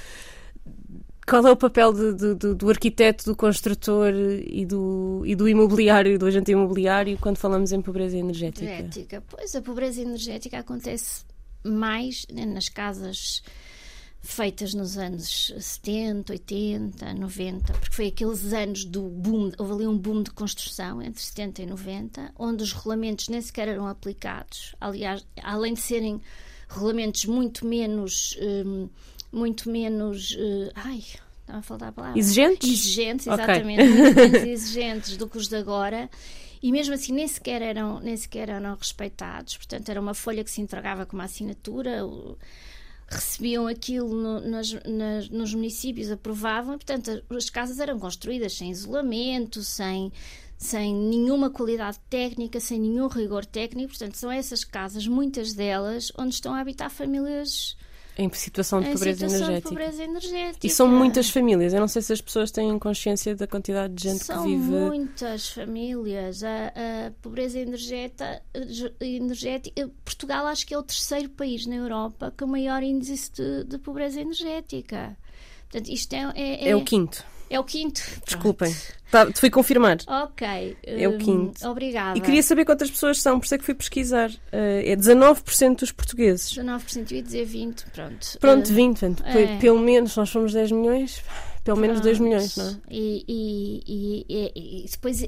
Qual 1.27 1.45
é 1.45 1.51
o 1.51 1.55
papel 1.55 1.93
de, 1.93 2.13
de, 2.15 2.33
de, 2.33 2.55
do 2.55 2.69
arquiteto, 2.71 3.23
do 3.23 3.35
construtor 3.35 4.11
e 4.47 4.65
do, 4.65 5.21
e 5.23 5.35
do 5.35 5.47
imobiliário, 5.47 6.17
do 6.17 6.25
agente 6.25 6.51
imobiliário, 6.51 7.19
quando 7.21 7.37
falamos 7.37 7.71
em 7.71 7.83
pobreza 7.83 8.17
energética? 8.17 8.65
energética? 8.65 9.23
Pois 9.29 9.55
a 9.55 9.61
pobreza 9.61 10.01
energética 10.01 10.57
acontece 10.57 11.23
mais 11.63 12.25
né, 12.33 12.47
nas 12.47 12.67
casas 12.67 13.43
feitas 14.21 14.73
nos 14.73 14.97
anos 14.97 15.53
70, 15.57 16.33
80, 16.33 17.13
90, 17.13 17.73
porque 17.73 17.95
foi 17.95 18.07
aqueles 18.07 18.53
anos 18.53 18.85
do 18.85 19.01
boom, 19.01 19.51
houve 19.57 19.73
ali 19.73 19.87
um 19.87 19.97
boom 19.97 20.23
de 20.23 20.31
construção 20.31 21.01
entre 21.01 21.21
70 21.21 21.61
e 21.61 21.65
90, 21.65 22.31
onde 22.37 22.63
os 22.63 22.73
regulamentos 22.73 23.29
nem 23.29 23.41
sequer 23.41 23.67
eram 23.67 23.87
aplicados. 23.87 24.75
Aliás, 24.79 25.25
além 25.41 25.73
de 25.73 25.81
serem 25.81 26.21
regulamentos 26.67 27.25
muito 27.25 27.65
menos. 27.65 28.37
Um, 28.41 28.89
muito 29.31 29.69
menos. 29.69 30.31
Uh, 30.31 30.71
ai, 30.75 31.03
estava 31.41 31.59
a 31.59 31.61
faltar 31.61 31.89
a 31.89 31.91
palavra. 31.91 32.19
Exigentes? 32.19 32.69
Exigentes, 32.69 33.27
exatamente. 33.27 33.81
Okay. 33.81 34.01
Muito 34.01 34.15
menos 34.15 34.43
exigentes 34.47 35.17
do 35.17 35.27
que 35.27 35.37
os 35.37 35.47
de 35.47 35.55
agora 35.55 36.09
e 36.61 36.71
mesmo 36.71 36.93
assim 36.93 37.13
nem 37.13 37.27
sequer 37.27 37.61
eram, 37.61 37.99
nem 37.99 38.15
sequer 38.17 38.49
eram 38.49 38.75
respeitados. 38.75 39.57
Portanto, 39.57 39.89
era 39.89 39.99
uma 39.99 40.13
folha 40.13 40.43
que 40.43 40.51
se 40.51 40.61
entregava 40.61 41.05
com 41.05 41.15
uma 41.15 41.25
assinatura. 41.25 42.01
Recebiam 43.09 43.67
aquilo 43.67 44.13
no, 44.13 44.39
nas, 44.39 44.71
nas, 44.85 45.29
nos 45.29 45.53
municípios, 45.53 46.11
aprovavam, 46.11 46.75
e, 46.75 46.77
portanto, 46.77 47.23
as 47.29 47.49
casas 47.49 47.79
eram 47.79 47.99
construídas 47.99 48.53
sem 48.53 48.69
isolamento, 48.69 49.63
sem, 49.63 50.11
sem 50.57 50.93
nenhuma 50.93 51.49
qualidade 51.49 51.99
técnica, 52.09 52.59
sem 52.59 52.79
nenhum 52.79 53.07
rigor 53.07 53.45
técnico. 53.45 53.89
Portanto, 53.89 54.15
são 54.15 54.31
essas 54.31 54.63
casas, 54.63 55.07
muitas 55.07 55.53
delas, 55.53 56.11
onde 56.17 56.35
estão 56.35 56.53
a 56.53 56.59
habitar 56.59 56.91
famílias 56.91 57.75
em 58.19 58.29
situação 58.33 58.81
de, 58.81 58.89
em 58.89 58.93
pobreza, 58.93 59.29
situação 59.29 59.47
energética. 59.47 59.69
de 59.69 59.75
pobreza 59.75 60.03
energética. 60.03 60.67
E 60.67 60.69
são 60.69 60.87
muitas 60.87 61.29
famílias. 61.29 61.73
Eu 61.73 61.79
não 61.79 61.87
sei 61.87 62.01
se 62.01 62.11
as 62.11 62.19
pessoas 62.19 62.51
têm 62.51 62.77
consciência 62.77 63.35
da 63.35 63.47
quantidade 63.47 63.93
de 63.93 64.03
gente 64.03 64.25
são 64.25 64.43
que 64.43 64.49
vive. 64.49 64.71
São 64.71 64.87
muitas 64.87 65.49
famílias. 65.49 66.43
A, 66.43 66.67
a 66.67 67.11
pobreza 67.21 67.59
energética, 67.59 68.41
energética. 68.99 69.89
Portugal 70.03 70.47
acho 70.47 70.67
que 70.67 70.73
é 70.73 70.77
o 70.77 70.83
terceiro 70.83 71.29
país 71.29 71.65
na 71.65 71.75
Europa 71.75 72.33
com 72.37 72.45
o 72.45 72.47
maior 72.49 72.83
índice 72.83 73.31
de, 73.31 73.63
de 73.63 73.77
pobreza 73.77 74.19
energética. 74.19 75.17
Portanto, 75.69 75.89
isto 75.89 76.13
é, 76.13 76.31
é, 76.35 76.65
é, 76.65 76.69
é 76.69 76.75
o 76.75 76.83
quinto. 76.83 77.23
É 77.49 77.59
o 77.59 77.63
quinto. 77.63 78.01
Desculpem. 78.25 78.75
Tá, 79.09 79.27
fui 79.33 79.49
confirmar. 79.49 79.97
Ok. 80.07 80.77
É 80.83 81.07
o 81.07 81.17
quinto. 81.17 81.65
Hum, 81.65 81.71
obrigada. 81.71 82.17
E 82.17 82.21
queria 82.21 82.43
saber 82.43 82.63
quantas 82.63 82.91
pessoas 82.91 83.19
são, 83.19 83.39
por 83.39 83.45
isso 83.45 83.55
é 83.55 83.57
que 83.57 83.63
fui 83.63 83.73
pesquisar. 83.73 84.29
Uh, 84.29 84.85
é 84.85 84.95
19% 84.95 85.79
dos 85.79 85.91
portugueses. 85.91 86.53
19%, 86.53 87.11
eu 87.11 87.17
ia 87.17 87.23
dizer 87.23 87.45
20, 87.45 87.85
pronto. 87.91 88.37
Pronto, 88.39 88.69
uh, 88.69 88.73
20. 88.73 88.99
Portanto, 88.99 89.23
é. 89.25 89.57
Pelo 89.57 89.79
menos, 89.79 90.15
nós 90.15 90.29
somos 90.29 90.53
10 90.53 90.71
milhões, 90.71 91.23
pelo 91.63 91.77
menos 91.77 91.99
2 92.01 92.19
milhões, 92.19 92.55
não 92.55 92.67
é? 92.67 92.77
E, 92.91 93.25
e, 93.27 94.25
e, 94.29 94.83
e 94.83 94.89
depois 94.89 95.25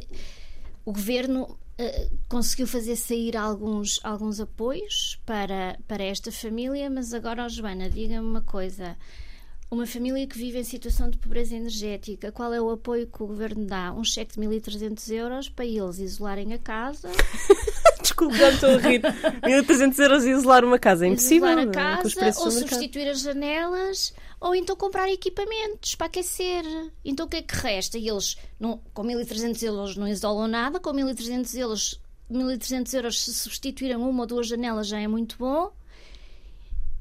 o 0.86 0.92
governo 0.92 1.44
uh, 1.44 2.18
conseguiu 2.30 2.68
fazer 2.68 2.96
sair 2.96 3.36
alguns, 3.36 4.00
alguns 4.04 4.40
apoios 4.40 5.20
para, 5.26 5.80
para 5.88 6.04
esta 6.04 6.32
família, 6.32 6.88
mas 6.88 7.14
agora, 7.16 7.46
oh, 7.46 7.50
Joana, 7.50 7.90
diga-me 7.90 8.28
uma 8.28 8.42
coisa. 8.42 8.96
Uma 9.74 9.88
família 9.88 10.28
que 10.28 10.38
vive 10.38 10.60
em 10.60 10.66
situação 10.66 11.10
de 11.10 11.18
pobreza 11.18 11.56
energética, 11.56 12.30
qual 12.30 12.54
é 12.54 12.60
o 12.60 12.72
apoio 12.72 13.08
que 13.08 13.24
o 13.24 13.28
governo 13.28 13.66
dá? 13.66 13.94
Um 13.94 14.04
cheque 14.04 14.38
de 14.38 14.46
1.300 14.46 15.10
euros 15.14 15.48
para 15.48 15.66
eles 15.66 15.98
isolarem 15.98 16.54
a 16.54 16.60
casa. 16.60 17.10
Desculpe, 18.04 18.38
já 18.38 18.50
estou 18.50 18.72
a 18.72 18.78
rir. 18.78 19.02
1.300 19.02 19.98
euros 20.00 20.26
e 20.26 20.32
isolar 20.32 20.66
uma 20.66 20.78
casa 20.78 21.06
é 21.06 21.08
impossível. 21.08 21.48
Isolar 21.48 21.70
a 21.70 21.72
casa, 21.72 22.42
ou 22.42 22.52
substituir 22.52 23.08
as 23.08 23.22
janelas, 23.22 24.14
ou 24.42 24.54
então 24.54 24.76
comprar 24.76 25.10
equipamentos 25.10 25.96
para 25.96 26.08
aquecer. 26.08 26.66
Então 27.06 27.26
o 27.26 27.30
que 27.30 27.38
é 27.38 27.42
que 27.42 27.56
resta? 27.56 27.98
E 27.98 28.10
eles, 28.10 28.36
não, 28.60 28.82
com 28.94 29.04
1.300 29.04 29.64
euros, 29.64 29.96
não 29.96 30.06
isolam 30.06 30.50
nada, 30.50 30.82
com 30.82 30.92
1.300 30.92 31.58
euros, 31.58 32.02
1.300 32.30 32.94
euros, 32.94 33.24
se 33.24 33.34
substituíram 33.34 34.02
uma 34.02 34.24
ou 34.24 34.28
duas 34.28 34.50
janelas 34.50 34.90
já 34.90 35.00
é 35.00 35.08
muito 35.08 35.38
bom 35.38 35.72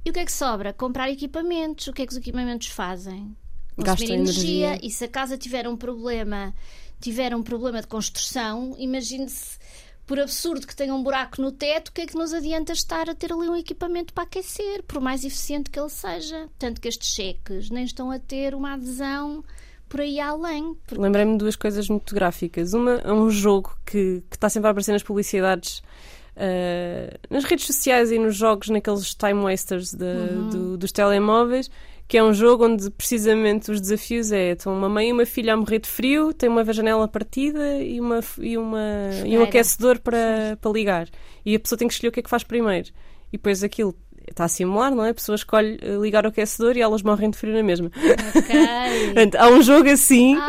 e 0.05 0.11
o 0.11 0.13
que 0.13 0.21
é 0.21 0.25
que 0.25 0.33
sobra? 0.33 0.73
Comprar 0.73 1.11
equipamentos. 1.11 1.87
O 1.87 1.93
que 1.93 2.03
é 2.03 2.07
que 2.07 2.13
os 2.13 2.19
equipamentos 2.19 2.69
fazem? 2.69 3.37
Gastam 3.77 4.15
energia. 4.15 4.69
energia. 4.69 4.87
E 4.87 4.91
se 4.91 5.05
a 5.05 5.09
casa 5.09 5.37
tiver 5.37 5.69
um 5.69 5.77
problema, 5.77 6.55
tiver 7.01 7.35
um 7.35 7.43
problema 7.43 7.81
de 7.81 7.87
construção, 7.87 8.75
imagine-se 8.79 9.59
por 10.07 10.19
absurdo 10.19 10.67
que 10.67 10.75
tenha 10.75 10.93
um 10.93 11.03
buraco 11.03 11.41
no 11.41 11.53
teto, 11.53 11.89
o 11.89 11.93
que 11.93 12.01
é 12.01 12.07
que 12.07 12.17
nos 12.17 12.35
adianta 12.35 12.73
estar 12.73 13.09
a 13.09 13.15
ter 13.15 13.33
ali 13.33 13.49
um 13.49 13.55
equipamento 13.55 14.13
para 14.13 14.25
aquecer, 14.25 14.83
por 14.83 15.01
mais 15.01 15.25
eficiente 15.25 15.71
que 15.71 15.79
ele 15.79 15.89
seja? 15.89 16.49
Tanto 16.59 16.81
que 16.81 16.89
estes 16.89 17.15
cheques 17.15 17.71
nem 17.71 17.85
estão 17.85 18.11
a 18.11 18.19
ter 18.19 18.55
uma 18.55 18.73
adesão 18.73 19.45
por 19.89 20.01
aí 20.01 20.19
além. 20.19 20.75
Porque... 20.87 21.01
Lembrei-me 21.01 21.33
de 21.33 21.39
duas 21.39 21.55
coisas 21.55 21.89
muito 21.89 22.13
gráficas. 22.13 22.73
Uma 22.73 22.95
é 23.05 23.13
um 23.13 23.31
jogo 23.31 23.77
que, 23.87 24.25
que 24.29 24.37
está 24.37 24.49
sempre 24.49 24.69
a 24.69 24.71
aparecer 24.73 24.93
nas 24.93 25.03
publicidades 25.03 25.83
uh, 26.41 27.19
nas 27.29 27.45
redes 27.45 27.67
sociais 27.67 28.11
e 28.11 28.19
nos 28.19 28.35
jogos, 28.35 28.69
naqueles 28.69 29.15
time 29.15 29.43
wasters 29.43 29.93
de, 29.93 30.05
uhum. 30.05 30.49
do, 30.49 30.79
dos 30.79 30.91
telemóveis, 30.91 31.71
que 32.09 32.19
é 32.19 32.25
um 32.25 32.35
jogo 32.35 32.67
onde 32.67 32.91
precisamente 32.91 33.71
os 33.71 33.81
desafios 33.81 34.33
é 34.33 34.53
estão 34.53 34.75
uma 34.75 34.89
mãe 34.89 35.11
e 35.11 35.13
uma 35.13 35.27
filha 35.27 35.55
a 35.55 35.57
morrer 35.57 35.79
de 35.79 35.89
frio, 35.89 36.33
tem 36.33 36.49
uma 36.49 36.65
janela 36.73 37.07
partida 37.07 37.77
e, 37.77 38.01
uma, 38.01 38.21
e, 38.39 38.59
uma, 38.59 38.81
e 39.25 39.39
um 39.39 39.43
aquecedor 39.45 40.01
para, 40.01 40.59
para 40.61 40.71
ligar. 40.73 41.09
E 41.45 41.55
a 41.55 41.61
pessoa 41.61 41.79
tem 41.79 41.87
que 41.87 41.95
escolher 41.95 42.09
o 42.09 42.13
que 42.13 42.21
é 42.21 42.23
que 42.23 42.31
faz 42.31 42.43
primeiro. 42.43 42.89
E 43.33 43.37
depois 43.37 43.63
aquilo 43.63 43.95
está 44.29 44.45
a 44.45 44.49
simular, 44.49 44.93
não 44.93 45.05
é? 45.05 45.11
A 45.11 45.15
pessoa 45.15 45.37
escolhe 45.37 45.79
eh, 45.81 45.97
ligar 46.01 46.25
o 46.25 46.29
aquecedor 46.29 46.77
e 46.77 46.81
elas 46.81 47.03
morrem 47.03 47.31
de 47.31 47.39
frio 47.39 47.55
na 47.55 47.63
mesma. 47.63 47.91
Ok. 48.37 49.31
há 49.39 49.49
um 49.49 49.63
jogo 49.63 49.89
assim. 49.89 50.37
Ah, 50.37 50.49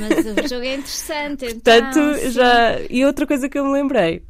mas 0.00 0.44
o 0.44 0.48
jogo 0.48 0.64
é 0.64 0.74
interessante. 0.74 1.44
Então, 1.54 1.82
Portanto, 1.82 2.30
já. 2.30 2.80
E 2.88 3.04
outra 3.04 3.26
coisa 3.26 3.48
que 3.48 3.58
eu 3.58 3.64
me 3.64 3.72
lembrei 3.72 4.22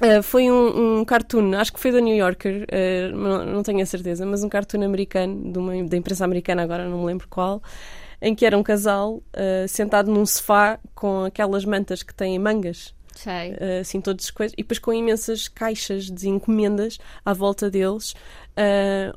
Uh, 0.00 0.22
foi 0.22 0.50
um, 0.50 1.00
um, 1.00 1.04
cartoon, 1.04 1.54
acho 1.54 1.74
que 1.74 1.78
foi 1.78 1.92
da 1.92 2.00
New 2.00 2.16
Yorker, 2.16 2.62
uh, 2.64 3.16
não, 3.16 3.44
não, 3.44 3.62
tenho 3.62 3.82
a 3.82 3.86
certeza, 3.86 4.24
mas 4.24 4.42
um 4.42 4.48
cartoon 4.48 4.82
americano, 4.82 5.52
de 5.52 5.58
uma, 5.58 5.84
da 5.84 5.96
imprensa 5.96 6.24
americana, 6.24 6.62
agora 6.62 6.88
não 6.88 7.00
me 7.00 7.04
lembro 7.04 7.28
qual, 7.28 7.62
em 8.20 8.34
que 8.34 8.46
era 8.46 8.56
um 8.56 8.62
casal 8.62 9.16
uh, 9.16 9.68
sentado 9.68 10.10
num 10.10 10.24
sofá 10.24 10.78
com 10.94 11.24
aquelas 11.24 11.66
mantas 11.66 12.02
que 12.02 12.14
têm 12.14 12.38
mangas. 12.38 12.98
Sei. 13.12 13.54
assim, 13.80 14.00
todas 14.00 14.30
coisas, 14.30 14.54
e 14.56 14.62
depois 14.62 14.78
com 14.78 14.94
imensas 14.94 15.46
caixas 15.46 16.04
de 16.04 16.28
encomendas 16.28 16.96
à 17.22 17.34
volta 17.34 17.68
deles. 17.68 18.14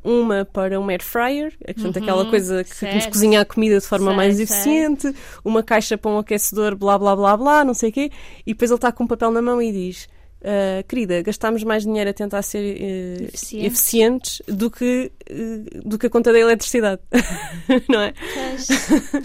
uma 0.04 0.44
para 0.44 0.78
um 0.78 0.90
air 0.90 1.02
fryer, 1.02 1.54
portanto, 1.64 1.96
uhum, 1.96 2.04
aquela 2.04 2.26
coisa 2.26 2.64
que, 2.66 2.76
que 2.76 2.96
nos 2.96 3.06
cozinha 3.06 3.40
a 3.40 3.46
comida 3.46 3.80
de 3.80 3.86
forma 3.86 4.12
mais 4.12 4.42
eficiente, 4.42 5.14
uma 5.46 5.64
caixa 5.64 5.98
para 5.98 6.12
um 6.12 6.18
aquecedor, 6.18 6.76
blá 6.76 6.98
blá 6.98 7.16
blá 7.16 7.38
blá, 7.38 7.64
não 7.64 7.74
sei 7.74 7.92
o 7.92 7.94
quê, 7.94 8.12
e 8.46 8.52
depois 8.52 8.72
ele 8.72 8.78
está 8.78 8.92
com 8.92 9.06
um 9.06 9.08
papel 9.08 9.32
na 9.32 9.42
mão 9.42 9.62
e 9.62 9.72
diz 9.72 10.10
Uh, 10.44 10.84
querida, 10.90 11.22
gastámos 11.22 11.64
mais 11.64 11.84
dinheiro 11.84 12.10
a 12.10 12.14
tentar 12.14 12.42
ser 12.42 12.76
uh, 12.76 13.24
Eficiente. 13.24 13.66
eficientes 13.66 14.42
do 14.46 14.70
que, 14.70 15.10
uh, 15.32 15.88
do 15.88 15.98
que 15.98 16.08
a 16.08 16.10
conta 16.10 16.34
da 16.34 16.40
eletricidade, 16.40 17.02
não 17.88 18.02
é? 18.02 18.14
Pois, 18.14 18.68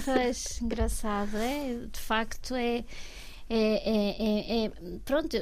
pois, 0.05 0.63
engraçado, 0.63 1.37
é? 1.37 1.77
De 1.93 1.99
facto, 1.99 2.55
é. 2.55 2.85
é, 3.51 3.55
é, 3.91 4.17
é, 4.21 4.67
é 4.67 4.71
pronto, 5.05 5.37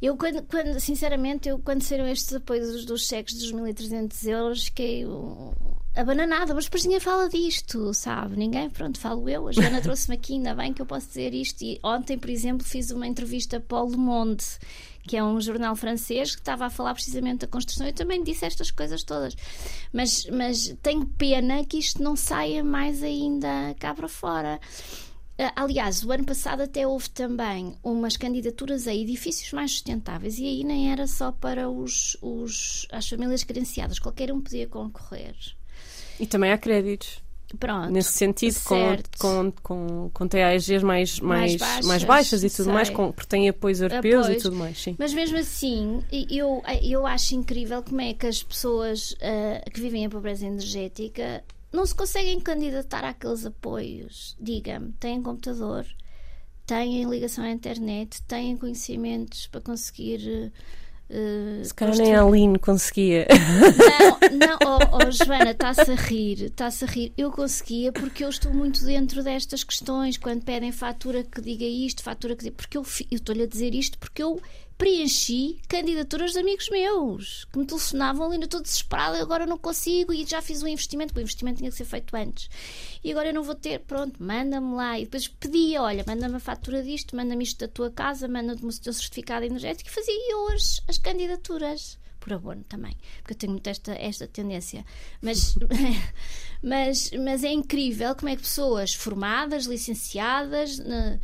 eu, 0.00 0.16
quando, 0.16 0.42
quando, 0.42 0.78
sinceramente, 0.80 1.48
eu 1.48 1.58
quando 1.58 1.82
saíram 1.82 2.06
estes 2.08 2.34
apoios 2.34 2.84
dos 2.84 3.06
cheques 3.06 3.34
dos 3.34 3.52
1.300 3.52 4.28
euros, 4.28 4.64
fiquei 4.64 5.04
abananada, 5.94 6.54
mas 6.54 6.64
depois 6.64 6.84
ninguém 6.84 7.00
fala 7.00 7.28
disto, 7.28 7.92
sabe? 7.94 8.36
Ninguém, 8.36 8.68
pronto, 8.70 8.98
falo 8.98 9.28
eu. 9.28 9.46
A 9.46 9.52
Joana 9.52 9.80
trouxe-me 9.80 10.16
aqui, 10.16 10.34
ainda 10.34 10.54
bem 10.54 10.72
que 10.72 10.82
eu 10.82 10.86
posso 10.86 11.06
dizer 11.08 11.34
isto. 11.34 11.62
E 11.62 11.78
ontem, 11.82 12.18
por 12.18 12.30
exemplo, 12.30 12.66
fiz 12.66 12.90
uma 12.90 13.06
entrevista 13.06 13.60
para 13.60 13.82
o 13.82 13.90
Le 13.90 13.96
Monde 13.96 14.44
que 15.02 15.16
é 15.16 15.24
um 15.24 15.40
jornal 15.40 15.74
francês 15.74 16.34
que 16.34 16.40
estava 16.40 16.66
a 16.66 16.70
falar 16.70 16.94
precisamente 16.94 17.40
da 17.40 17.46
construção. 17.46 17.86
Eu 17.86 17.92
também 17.92 18.22
disse 18.22 18.44
estas 18.44 18.70
coisas 18.70 19.02
todas. 19.02 19.36
Mas, 19.92 20.26
mas 20.26 20.74
tenho 20.82 21.06
pena 21.06 21.64
que 21.64 21.78
isto 21.78 22.02
não 22.02 22.16
saia 22.16 22.62
mais 22.62 23.02
ainda 23.02 23.74
cá 23.78 23.94
para 23.94 24.08
fora. 24.08 24.60
Ah, 25.38 25.52
aliás, 25.56 26.04
o 26.04 26.12
ano 26.12 26.24
passado 26.24 26.62
até 26.62 26.86
houve 26.86 27.10
também 27.10 27.76
umas 27.82 28.16
candidaturas 28.16 28.86
a 28.86 28.94
edifícios 28.94 29.52
mais 29.52 29.72
sustentáveis 29.72 30.38
e 30.38 30.46
aí 30.46 30.64
nem 30.64 30.92
era 30.92 31.06
só 31.06 31.32
para 31.32 31.68
os, 31.68 32.16
os, 32.20 32.86
as 32.92 33.08
famílias 33.08 33.42
carenciadas, 33.42 33.98
qualquer 33.98 34.30
um 34.30 34.40
podia 34.40 34.68
concorrer. 34.68 35.34
E 36.20 36.26
também 36.26 36.52
há 36.52 36.58
créditos. 36.58 37.22
Pronto, 37.58 37.90
nesse 37.90 38.12
sentido, 38.12 38.58
com, 38.64 38.96
com, 39.18 39.52
com, 39.62 40.10
com 40.12 40.28
TAGs 40.28 40.82
mais, 40.82 41.20
mais, 41.20 41.20
mais, 41.20 41.56
baixas, 41.56 41.86
mais 41.86 42.04
baixas 42.04 42.44
e 42.44 42.50
tudo 42.50 42.64
sei. 42.64 42.72
mais, 42.72 42.90
com, 42.90 43.12
porque 43.12 43.28
têm 43.28 43.48
apoios 43.48 43.80
europeus 43.80 44.24
Apoios. 44.24 44.40
e 44.40 44.42
tudo 44.42 44.56
mais. 44.56 44.82
Sim. 44.82 44.96
Mas 44.98 45.12
mesmo 45.12 45.38
assim, 45.38 46.02
eu, 46.30 46.62
eu 46.82 47.06
acho 47.06 47.34
incrível 47.34 47.82
como 47.82 48.00
é 48.00 48.14
que 48.14 48.26
as 48.26 48.42
pessoas 48.42 49.12
uh, 49.12 49.70
que 49.70 49.80
vivem 49.80 50.06
a 50.06 50.10
pobreza 50.10 50.46
energética 50.46 51.44
não 51.72 51.86
se 51.86 51.94
conseguem 51.94 52.38
candidatar 52.40 53.04
àqueles 53.04 53.46
apoios. 53.46 54.36
Diga-me, 54.40 54.92
têm 55.00 55.22
computador, 55.22 55.86
têm 56.66 57.04
ligação 57.04 57.44
à 57.44 57.50
internet, 57.50 58.22
têm 58.22 58.56
conhecimentos 58.56 59.46
para 59.46 59.60
conseguir. 59.60 60.50
Uh, 60.56 60.81
Se 61.62 61.74
calhar 61.74 61.96
nem 61.96 62.14
a 62.14 62.22
Aline 62.22 62.58
conseguia. 62.58 63.26
Não, 63.30 64.18
não 64.38 64.58
oh, 64.64 64.96
oh 64.96 65.10
Joana, 65.10 65.50
está-se 65.50 65.90
a 65.90 65.94
rir, 65.94 66.44
está-se 66.44 66.84
a 66.84 66.88
rir. 66.88 67.12
Eu 67.18 67.30
conseguia 67.30 67.92
porque 67.92 68.24
eu 68.24 68.30
estou 68.30 68.52
muito 68.54 68.82
dentro 68.84 69.22
destas 69.22 69.62
questões. 69.62 70.16
Quando 70.16 70.42
pedem 70.42 70.72
fatura 70.72 71.22
que 71.22 71.40
diga 71.42 71.64
isto, 71.64 72.02
fatura 72.02 72.34
que 72.34 72.44
diga. 72.44 72.56
Porque 72.56 72.78
eu, 72.78 72.82
eu 73.10 73.16
estou-lhe 73.16 73.42
a 73.42 73.46
dizer 73.46 73.74
isto 73.74 73.98
porque 73.98 74.22
eu 74.22 74.40
preenchi 74.82 75.60
candidaturas 75.68 76.32
de 76.32 76.40
amigos 76.40 76.68
meus 76.68 77.44
que 77.44 77.56
me 77.56 77.64
telefonavam 77.64 78.26
ali, 78.26 78.42
estou 78.42 78.60
desesperada, 78.60 79.22
agora 79.22 79.46
não 79.46 79.56
consigo 79.56 80.12
e 80.12 80.26
já 80.26 80.42
fiz 80.42 80.60
um 80.60 80.66
investimento, 80.66 81.16
o 81.16 81.20
investimento 81.20 81.58
tinha 81.58 81.70
que 81.70 81.76
ser 81.76 81.84
feito 81.84 82.16
antes. 82.16 82.50
E 83.04 83.12
agora 83.12 83.28
eu 83.28 83.34
não 83.34 83.44
vou 83.44 83.54
ter, 83.54 83.78
pronto, 83.78 84.20
manda-me 84.20 84.74
lá. 84.74 84.98
E 84.98 85.04
depois 85.04 85.28
pedia, 85.28 85.82
olha, 85.82 86.04
manda-me 86.04 86.34
a 86.34 86.40
fatura 86.40 86.82
disto, 86.82 87.14
manda-me 87.14 87.44
isto 87.44 87.60
da 87.60 87.68
tua 87.68 87.92
casa, 87.92 88.26
manda-me 88.26 88.60
o 88.60 88.80
teu 88.80 88.92
certificado 88.92 89.46
energético 89.46 89.88
e 89.88 89.92
fazia 89.92 90.16
as, 90.52 90.82
as 90.88 90.98
candidaturas 90.98 91.96
por 92.18 92.32
abono 92.32 92.64
também, 92.64 92.96
porque 93.18 93.34
eu 93.34 93.38
tenho 93.38 93.52
muito 93.52 93.68
esta, 93.68 93.92
esta 93.92 94.26
tendência. 94.26 94.84
Mas, 95.20 95.54
mas, 96.60 97.12
mas 97.12 97.44
é 97.44 97.52
incrível 97.52 98.16
como 98.16 98.30
é 98.30 98.34
que 98.34 98.42
pessoas 98.42 98.92
formadas, 98.92 99.66
licenciadas, 99.66 100.80
uh, 100.80 101.20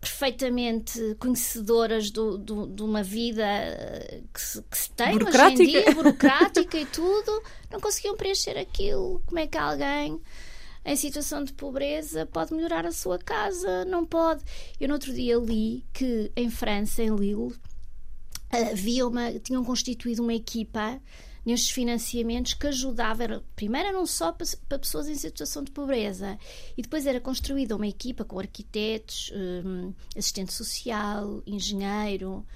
perfeitamente 0.00 1.14
conhecedoras 1.18 2.10
do, 2.10 2.38
do, 2.38 2.66
de 2.66 2.82
uma 2.82 3.02
vida 3.02 3.44
eh, 3.44 4.22
que 4.32 4.40
se, 4.40 4.62
que 4.62 4.78
se 4.78 4.90
tem 4.92 5.14
hoje 5.14 5.38
em 5.38 5.54
dia, 5.54 5.94
burocrática 5.94 6.78
e 6.78 6.86
tudo, 6.86 7.42
não 7.70 7.78
conseguiam 7.78 8.16
preencher 8.16 8.56
aquilo. 8.56 9.22
Como 9.26 9.38
é 9.38 9.46
que 9.46 9.58
alguém 9.58 10.18
em 10.86 10.96
situação 10.96 11.44
de 11.44 11.52
pobreza 11.52 12.24
pode 12.24 12.54
melhorar 12.54 12.86
a 12.86 12.92
sua 12.92 13.18
casa? 13.18 13.84
Não 13.84 14.06
pode. 14.06 14.42
Eu 14.80 14.88
no 14.88 14.94
outro 14.94 15.12
dia 15.12 15.36
li 15.36 15.84
que 15.92 16.32
em 16.34 16.48
França, 16.48 17.02
em 17.02 17.14
Lille, 17.14 17.54
havia 18.50 19.06
uma, 19.06 19.32
tinham 19.38 19.62
constituído 19.62 20.22
uma 20.22 20.34
equipa 20.34 20.98
nestes 21.44 21.70
financiamentos 21.70 22.54
que 22.54 22.66
ajudava, 22.66 23.24
era, 23.24 23.44
primeiro 23.56 23.92
não 23.92 24.06
só 24.06 24.32
para, 24.32 24.46
para, 24.68 24.78
pessoas 24.78 25.08
em 25.08 25.14
situação 25.14 25.62
de 25.62 25.70
pobreza, 25.70 26.38
e 26.76 26.82
depois 26.82 27.06
era 27.06 27.20
construída 27.20 27.76
uma 27.76 27.86
equipa 27.86 28.24
com 28.24 28.38
arquitetos, 28.38 29.32
um, 29.34 29.92
assistente 30.16 30.52
social, 30.52 31.42
engenheiro, 31.46 32.46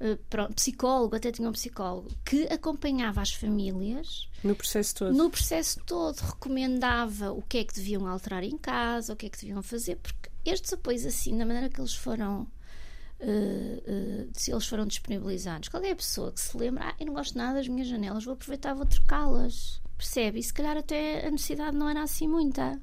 uh, 0.00 0.54
psicólogo, 0.54 1.16
até 1.16 1.30
tinha 1.30 1.48
um 1.48 1.52
psicólogo, 1.52 2.10
que 2.24 2.44
acompanhava 2.44 3.20
as 3.20 3.32
famílias 3.32 4.28
no 4.42 4.54
processo 4.54 4.94
todo. 4.94 5.14
No 5.14 5.30
processo 5.30 5.80
todo, 5.84 6.18
recomendava 6.18 7.32
o 7.32 7.42
que 7.42 7.58
é 7.58 7.64
que 7.64 7.74
deviam 7.74 8.06
alterar 8.06 8.42
em 8.42 8.56
casa, 8.56 9.12
o 9.12 9.16
que 9.16 9.26
é 9.26 9.28
que 9.28 9.40
deviam 9.40 9.62
fazer, 9.62 9.96
porque 9.96 10.30
estes 10.44 10.72
apoios 10.72 11.04
assim, 11.04 11.36
da 11.36 11.44
maneira 11.44 11.68
que 11.68 11.80
eles 11.80 11.94
foram 11.94 12.46
Uh, 13.22 14.22
uh, 14.24 14.30
se 14.32 14.50
eles 14.50 14.66
foram 14.66 14.86
disponibilizados. 14.86 15.68
Qualquer 15.68 15.94
pessoa 15.94 16.32
que 16.32 16.40
se 16.40 16.56
lembra, 16.56 16.84
ah, 16.86 16.94
eu 16.98 17.06
não 17.06 17.12
gosto 17.12 17.36
nada 17.36 17.54
das 17.58 17.68
minhas 17.68 17.86
janelas, 17.86 18.24
vou 18.24 18.32
aproveitar, 18.34 18.72
vou 18.74 18.86
trocá-las. 18.86 19.80
Percebe? 19.98 20.38
E 20.38 20.42
se 20.42 20.54
calhar 20.54 20.76
até 20.76 21.26
a 21.26 21.30
necessidade 21.30 21.76
não 21.76 21.86
era 21.88 22.02
assim 22.02 22.26
muita. 22.26 22.80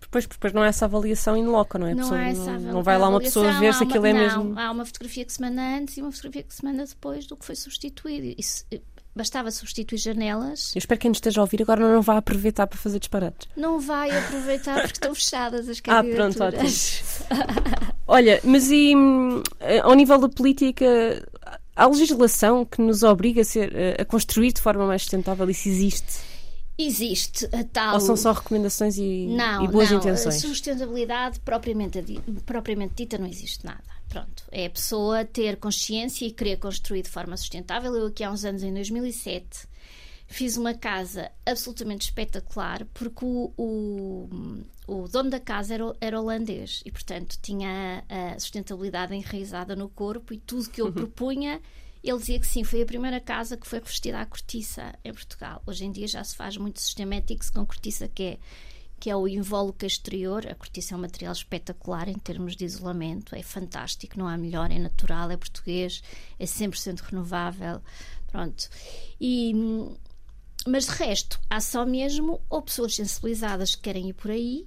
Depois, 0.00 0.26
depois 0.26 0.52
não 0.52 0.62
é 0.62 0.68
essa 0.68 0.84
avaliação 0.84 1.36
in 1.36 1.46
loco, 1.46 1.76
não 1.78 1.86
é? 1.88 1.94
Não 1.94 2.12
há 2.14 2.28
essa 2.28 2.58
não, 2.58 2.72
não 2.74 2.82
vai 2.84 2.96
lá 2.96 3.08
uma 3.08 3.18
pessoa 3.20 3.50
ver 3.58 3.74
se 3.74 3.80
uma- 3.82 3.88
aquilo 3.90 4.06
é 4.06 4.12
não, 4.12 4.20
mesmo. 4.20 4.58
Há 4.60 4.70
uma 4.70 4.84
fotografia 4.84 5.24
que 5.24 5.32
se 5.32 5.40
manda 5.40 5.60
antes 5.60 5.96
e 5.96 6.02
uma 6.02 6.12
fotografia 6.12 6.42
que 6.44 6.54
se 6.54 6.64
manda 6.64 6.84
depois 6.86 7.26
do 7.26 7.36
que 7.36 7.44
foi 7.44 7.56
substituído. 7.56 8.32
Isso, 8.38 8.64
bastava 9.16 9.50
substituir 9.50 9.98
janelas. 9.98 10.72
Eu 10.76 10.78
espero 10.78 10.98
que 10.98 11.02
quem 11.02 11.08
nos 11.08 11.16
esteja 11.18 11.40
a 11.40 11.42
ouvir 11.42 11.60
agora 11.62 11.80
não 11.92 12.02
vá 12.02 12.18
aproveitar 12.18 12.66
para 12.68 12.78
fazer 12.78 13.00
disparates. 13.00 13.48
Não 13.56 13.80
vai 13.80 14.16
aproveitar 14.16 14.74
porque 14.82 14.92
estão 14.92 15.12
fechadas 15.16 15.68
as 15.68 15.78
Ah, 15.88 16.04
pronto, 16.04 16.38
candidaturas. 16.38 17.02
Olha, 18.14 18.40
mas 18.44 18.70
e 18.70 18.94
hum, 18.94 19.42
ao 19.82 19.92
nível 19.94 20.18
da 20.18 20.28
política, 20.28 20.86
há 21.74 21.86
legislação 21.88 22.64
que 22.64 22.80
nos 22.80 23.02
obriga 23.02 23.40
a, 23.40 23.44
ser, 23.44 24.00
a 24.00 24.04
construir 24.04 24.52
de 24.52 24.60
forma 24.60 24.86
mais 24.86 25.02
sustentável? 25.02 25.50
Isso 25.50 25.68
existe? 25.68 26.20
Existe 26.78 27.46
a 27.46 27.64
tal. 27.64 27.94
Ou 27.94 28.00
são 28.00 28.16
só 28.16 28.30
recomendações 28.30 28.98
e, 28.98 29.26
Não, 29.26 29.64
e 29.64 29.68
boas 29.68 29.90
não, 29.90 29.98
intenções? 29.98 30.36
a 30.36 30.38
sustentabilidade 30.38 31.40
propriamente, 31.40 32.00
propriamente 32.46 32.94
dita 32.94 33.18
não 33.18 33.26
existe 33.26 33.66
nada. 33.66 33.82
Pronto, 34.08 34.44
é 34.52 34.66
a 34.66 34.70
pessoa 34.70 35.24
ter 35.24 35.56
consciência 35.56 36.24
e 36.24 36.30
querer 36.30 36.58
construir 36.58 37.02
de 37.02 37.10
forma 37.10 37.36
sustentável. 37.36 37.96
Eu 37.96 38.06
aqui 38.06 38.22
há 38.22 38.30
uns 38.30 38.44
anos, 38.44 38.62
em 38.62 38.72
2007, 38.72 39.66
fiz 40.26 40.56
uma 40.56 40.74
casa 40.74 41.30
absolutamente 41.44 42.06
espetacular 42.06 42.84
porque 42.92 43.24
o, 43.24 43.52
o, 43.56 44.28
o 44.86 45.08
dono 45.08 45.30
da 45.30 45.40
casa 45.40 45.74
era, 45.74 45.96
era 46.00 46.20
holandês 46.20 46.82
e, 46.84 46.90
portanto, 46.90 47.38
tinha 47.40 48.04
a, 48.08 48.38
sustentabilidade 48.38 49.14
enraizada 49.14 49.76
no 49.76 49.88
corpo 49.88 50.32
e 50.34 50.38
tudo 50.38 50.70
que 50.70 50.80
eu 50.80 50.92
propunha 50.92 51.60
ele 52.04 52.18
dizia 52.18 52.38
que 52.38 52.46
sim, 52.46 52.62
foi 52.62 52.82
a 52.82 52.86
primeira 52.86 53.18
casa 53.18 53.56
que 53.56 53.66
foi 53.66 53.78
revestida 53.78 54.20
à 54.20 54.26
cortiça 54.26 54.94
em 55.02 55.12
Portugal. 55.12 55.62
Hoje 55.66 55.86
em 55.86 55.90
dia 55.90 56.06
já 56.06 56.22
se 56.22 56.36
faz 56.36 56.54
muito 56.58 56.78
systematics 56.78 57.48
com 57.48 57.64
cortiça 57.64 58.06
que 58.06 58.22
é, 58.22 58.38
que 59.00 59.08
é 59.08 59.16
o 59.16 59.26
invólucro 59.26 59.86
exterior. 59.86 60.46
A 60.46 60.54
cortiça 60.54 60.94
é 60.94 60.98
um 60.98 61.00
material 61.00 61.32
espetacular 61.32 62.06
em 62.06 62.18
termos 62.18 62.56
de 62.56 62.66
isolamento, 62.66 63.34
é 63.34 63.42
fantástico, 63.42 64.18
não 64.18 64.28
há 64.28 64.36
melhor, 64.36 64.70
é 64.70 64.78
natural, 64.78 65.30
é 65.30 65.36
português, 65.38 66.02
é 66.38 66.44
100% 66.44 67.00
renovável. 67.00 67.80
Pronto. 68.30 68.68
E, 69.18 69.54
mas 70.66 70.86
de 70.86 70.92
resto, 70.92 71.38
há 71.48 71.60
só 71.60 71.84
mesmo 71.84 72.40
ou 72.48 72.62
pessoas 72.62 72.94
sensibilizadas 72.94 73.74
que 73.74 73.82
querem 73.82 74.08
ir 74.08 74.14
por 74.14 74.30
aí, 74.30 74.66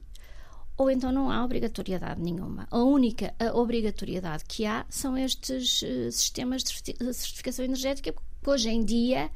ou 0.78 0.92
então 0.92 1.12
não 1.12 1.32
há 1.32 1.44
obrigatoriedade 1.44 2.22
nenhuma. 2.22 2.68
A 2.70 2.78
única 2.80 3.34
obrigatoriedade 3.54 4.44
que 4.48 4.66
há 4.66 4.86
são 4.90 5.18
estes 5.18 5.82
eh, 5.84 6.12
sistemas 6.12 6.64
de 6.64 6.70
certi- 6.70 6.94
de 6.94 7.14
certificação 7.14 7.66
energética, 7.66 8.14
que 8.14 8.50
hoje 8.50 8.70
em 8.70 8.84
dia 8.84 9.32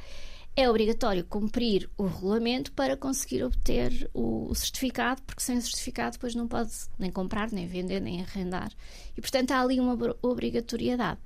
é 0.56 0.70
obrigatório 0.70 1.26
cumprir 1.26 1.90
o 1.98 2.06
regulamento 2.06 2.72
para 2.74 2.96
conseguir 2.96 3.44
obter 3.44 4.10
o, 4.14 4.54
certificado, 4.54 5.22
porque 5.24 5.42
sem 5.42 5.58
o 5.58 5.62
certificado 5.62 6.14
depois 6.14 6.36
não 6.36 6.48
pode 6.48 6.72
nem 7.00 7.10
comprar, 7.10 7.52
nem 7.52 7.66
vender, 7.66 8.02
nem 8.02 8.22
arrendar. 8.22 8.72
E 9.18 9.22
portanto 9.22 9.52
há 9.52 9.62
ali 9.62 9.80
uma 9.80 9.94
obri- 9.94 10.16
obrigatoriedade. 10.22 11.20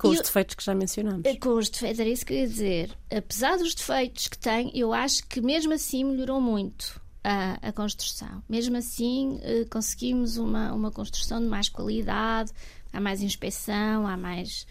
Com 0.00 0.08
os 0.08 0.20
defeitos 0.20 0.54
que 0.54 0.64
já 0.64 0.74
mencionámos. 0.74 1.24
Eh, 1.24 1.36
Com 1.36 1.50
os 1.50 1.68
defeitos, 1.68 2.00
era 2.00 2.08
isso 2.08 2.24
que 2.24 2.32
eu 2.32 2.38
ia 2.38 2.48
dizer. 2.48 2.90
Apesar 3.14 3.58
dos 3.58 3.74
defeitos 3.74 4.28
que 4.28 4.38
tem, 4.38 4.70
eu 4.74 4.92
acho 4.92 5.26
que 5.26 5.40
mesmo 5.40 5.72
assim 5.74 6.04
melhorou 6.04 6.40
muito 6.40 7.00
a, 7.22 7.68
a 7.68 7.72
construção. 7.72 8.42
Mesmo 8.48 8.76
assim, 8.76 9.38
eh, 9.42 9.66
conseguimos 9.70 10.36
uma, 10.38 10.72
uma 10.72 10.90
construção 10.90 11.40
de 11.40 11.46
mais 11.46 11.68
qualidade, 11.68 12.50
há 12.92 13.00
mais 13.00 13.20
inspeção, 13.22 14.06
há 14.06 14.16
mais. 14.16 14.66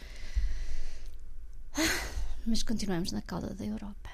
Mas 2.45 2.63
continuamos 2.63 3.11
na 3.11 3.21
cauda 3.21 3.53
da 3.53 3.65
Europa. 3.65 4.09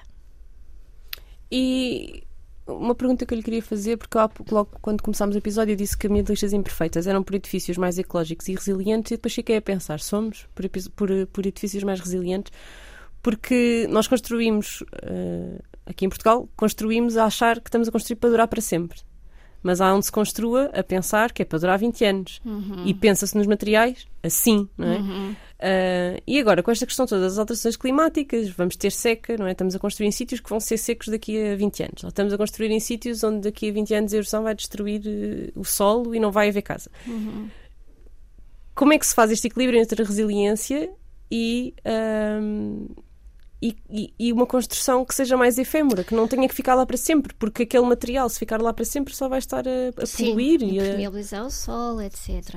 E 1.50 2.24
uma 2.66 2.94
pergunta 2.94 3.24
que 3.24 3.32
eu 3.32 3.36
lhe 3.36 3.42
queria 3.42 3.62
fazer, 3.62 3.96
porque 3.96 4.18
logo 4.50 4.70
quando 4.80 5.02
começámos 5.02 5.34
o 5.34 5.38
episódio 5.38 5.72
eu 5.72 5.76
disse 5.76 5.96
que 5.96 6.06
ambientalistas 6.06 6.52
imperfeitas 6.52 7.06
eram 7.06 7.22
por 7.22 7.34
edifícios 7.34 7.76
mais 7.76 7.98
ecológicos 7.98 8.48
e 8.48 8.54
resilientes, 8.54 9.12
e 9.12 9.16
depois 9.16 9.34
fiquei 9.34 9.56
a 9.56 9.62
pensar, 9.62 10.00
somos 10.00 10.46
por, 10.54 10.68
por, 10.94 11.26
por 11.28 11.46
edifícios 11.46 11.84
mais 11.84 12.00
resilientes, 12.00 12.52
porque 13.22 13.86
nós 13.90 14.06
construímos, 14.06 14.84
eh, 15.02 15.60
aqui 15.84 16.04
em 16.04 16.08
Portugal, 16.08 16.48
construímos 16.56 17.16
a 17.16 17.24
achar 17.24 17.60
que 17.60 17.68
estamos 17.68 17.88
a 17.88 17.92
construir 17.92 18.16
para 18.16 18.30
durar 18.30 18.48
para 18.48 18.60
sempre. 18.60 19.00
Mas 19.62 19.80
há 19.80 19.92
onde 19.92 20.06
se 20.06 20.12
construa 20.12 20.66
a 20.66 20.84
pensar 20.84 21.32
que 21.32 21.42
é 21.42 21.44
para 21.44 21.58
durar 21.58 21.76
20 21.76 22.04
anos. 22.04 22.40
E 22.84 22.94
pensa-se 22.94 23.36
nos 23.36 23.48
materiais 23.48 24.06
assim, 24.22 24.68
não 24.78 24.86
é? 24.86 24.98
Ah, 25.58 26.20
e 26.26 26.38
agora, 26.38 26.62
com 26.62 26.70
esta 26.70 26.86
questão 26.86 27.06
toda 27.06 27.22
das 27.22 27.38
alterações 27.38 27.76
climáticas, 27.76 28.48
vamos 28.50 28.76
ter 28.76 28.90
seca, 28.90 29.36
não 29.36 29.46
é? 29.46 29.52
Estamos 29.52 29.74
a 29.74 29.78
construir 29.78 30.06
em 30.08 30.12
sítios 30.12 30.40
que 30.40 30.50
vão 30.50 30.60
ser 30.60 30.76
secos 30.76 31.08
daqui 31.08 31.52
a 31.52 31.56
20 31.56 31.82
anos. 31.82 32.04
Ou 32.04 32.08
estamos 32.08 32.32
a 32.32 32.38
construir 32.38 32.70
em 32.70 32.80
sítios 32.80 33.24
onde 33.24 33.40
daqui 33.40 33.70
a 33.70 33.72
20 33.72 33.94
anos 33.94 34.12
a 34.12 34.16
erosão 34.16 34.42
vai 34.42 34.54
destruir 34.54 35.02
eh, 35.06 35.52
o 35.54 35.64
solo 35.64 36.14
e 36.14 36.20
não 36.20 36.30
vai 36.30 36.48
haver 36.48 36.62
casa. 36.62 36.90
Como 38.74 38.92
é 38.92 38.98
que 38.98 39.06
se 39.06 39.14
faz 39.14 39.30
este 39.30 39.46
equilíbrio 39.46 39.80
entre 39.80 40.02
a 40.02 40.04
resiliência 40.04 40.90
e, 41.30 41.74
ahm, 41.84 42.88
e, 43.62 44.12
e- 44.18 44.32
uma 44.32 44.46
construção 44.46 45.02
que 45.04 45.14
seja 45.14 45.34
mais 45.36 45.56
efêmera, 45.56 46.04
que 46.04 46.14
não 46.14 46.28
tenha 46.28 46.46
que 46.46 46.54
ficar 46.54 46.74
lá 46.74 46.84
para 46.84 46.98
sempre, 46.98 47.32
porque 47.34 47.62
aquele 47.62 47.86
material, 47.86 48.28
se 48.28 48.38
ficar 48.38 48.60
lá 48.60 48.74
para 48.74 48.84
sempre, 48.84 49.14
só 49.14 49.28
vai 49.28 49.38
estar 49.38 49.66
a, 49.66 50.02
a 50.02 50.06
Sim, 50.06 50.26
poluir 50.26 50.62
e 50.62 50.78
a... 50.78 50.84
impermeabilizar 50.84 51.46
o 51.46 51.50
sol, 51.50 52.02
etc. 52.02 52.56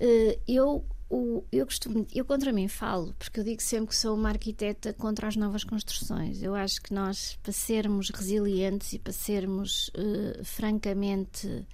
Eh, 0.00 0.38
eu, 0.48 0.84
o- 1.10 1.44
eu 1.50 1.66
costumo, 1.66 2.06
eu 2.14 2.24
contra 2.24 2.52
mim 2.52 2.68
falo, 2.68 3.12
porque 3.18 3.40
eu 3.40 3.44
digo 3.44 3.60
sempre 3.60 3.88
que 3.88 3.96
sou 3.96 4.14
uma 4.16 4.28
arquiteta 4.28 4.92
contra 4.92 5.26
as 5.28 5.36
novas 5.36 5.64
construções. 5.64 6.42
Eu 6.42 6.54
acho 6.54 6.80
que 6.80 6.94
nós, 6.94 7.36
para 7.42 7.52
sermos 7.52 8.10
resilientes 8.10 8.92
e 8.92 8.98
para 8.98 9.12
sermos 9.12 9.90
eh, 9.94 10.40
francamente. 10.44 11.66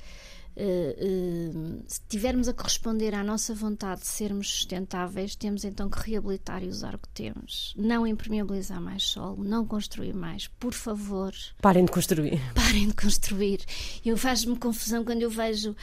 eh, 0.58 0.96
eh, 0.98 1.82
se 1.86 2.00
tivermos 2.08 2.48
a 2.48 2.54
corresponder 2.54 3.14
à 3.14 3.22
nossa 3.22 3.54
vontade 3.54 4.00
de 4.00 4.06
sermos 4.06 4.48
sustentáveis, 4.50 5.36
temos 5.36 5.64
então 5.64 5.90
que 5.90 5.98
reabilitar 6.10 6.64
e 6.64 6.68
usar 6.68 6.94
o 6.94 6.98
que 6.98 7.08
temos. 7.10 7.74
Não 7.76 8.06
impermeabilizar 8.06 8.80
mais 8.80 9.02
solo, 9.02 9.44
não 9.44 9.66
construir 9.66 10.14
mais, 10.14 10.48
por 10.48 10.72
favor 10.72 11.34
Parem 11.60 11.84
de 11.84 11.92
construir. 11.92 12.40
parem 12.54 12.88
de 12.88 12.94
construir. 12.94 13.60
Eu 14.02 14.16
faz-me 14.16 14.56
confusão 14.56 15.04
quando 15.04 15.20
eu 15.20 15.28
vejo 15.30 15.76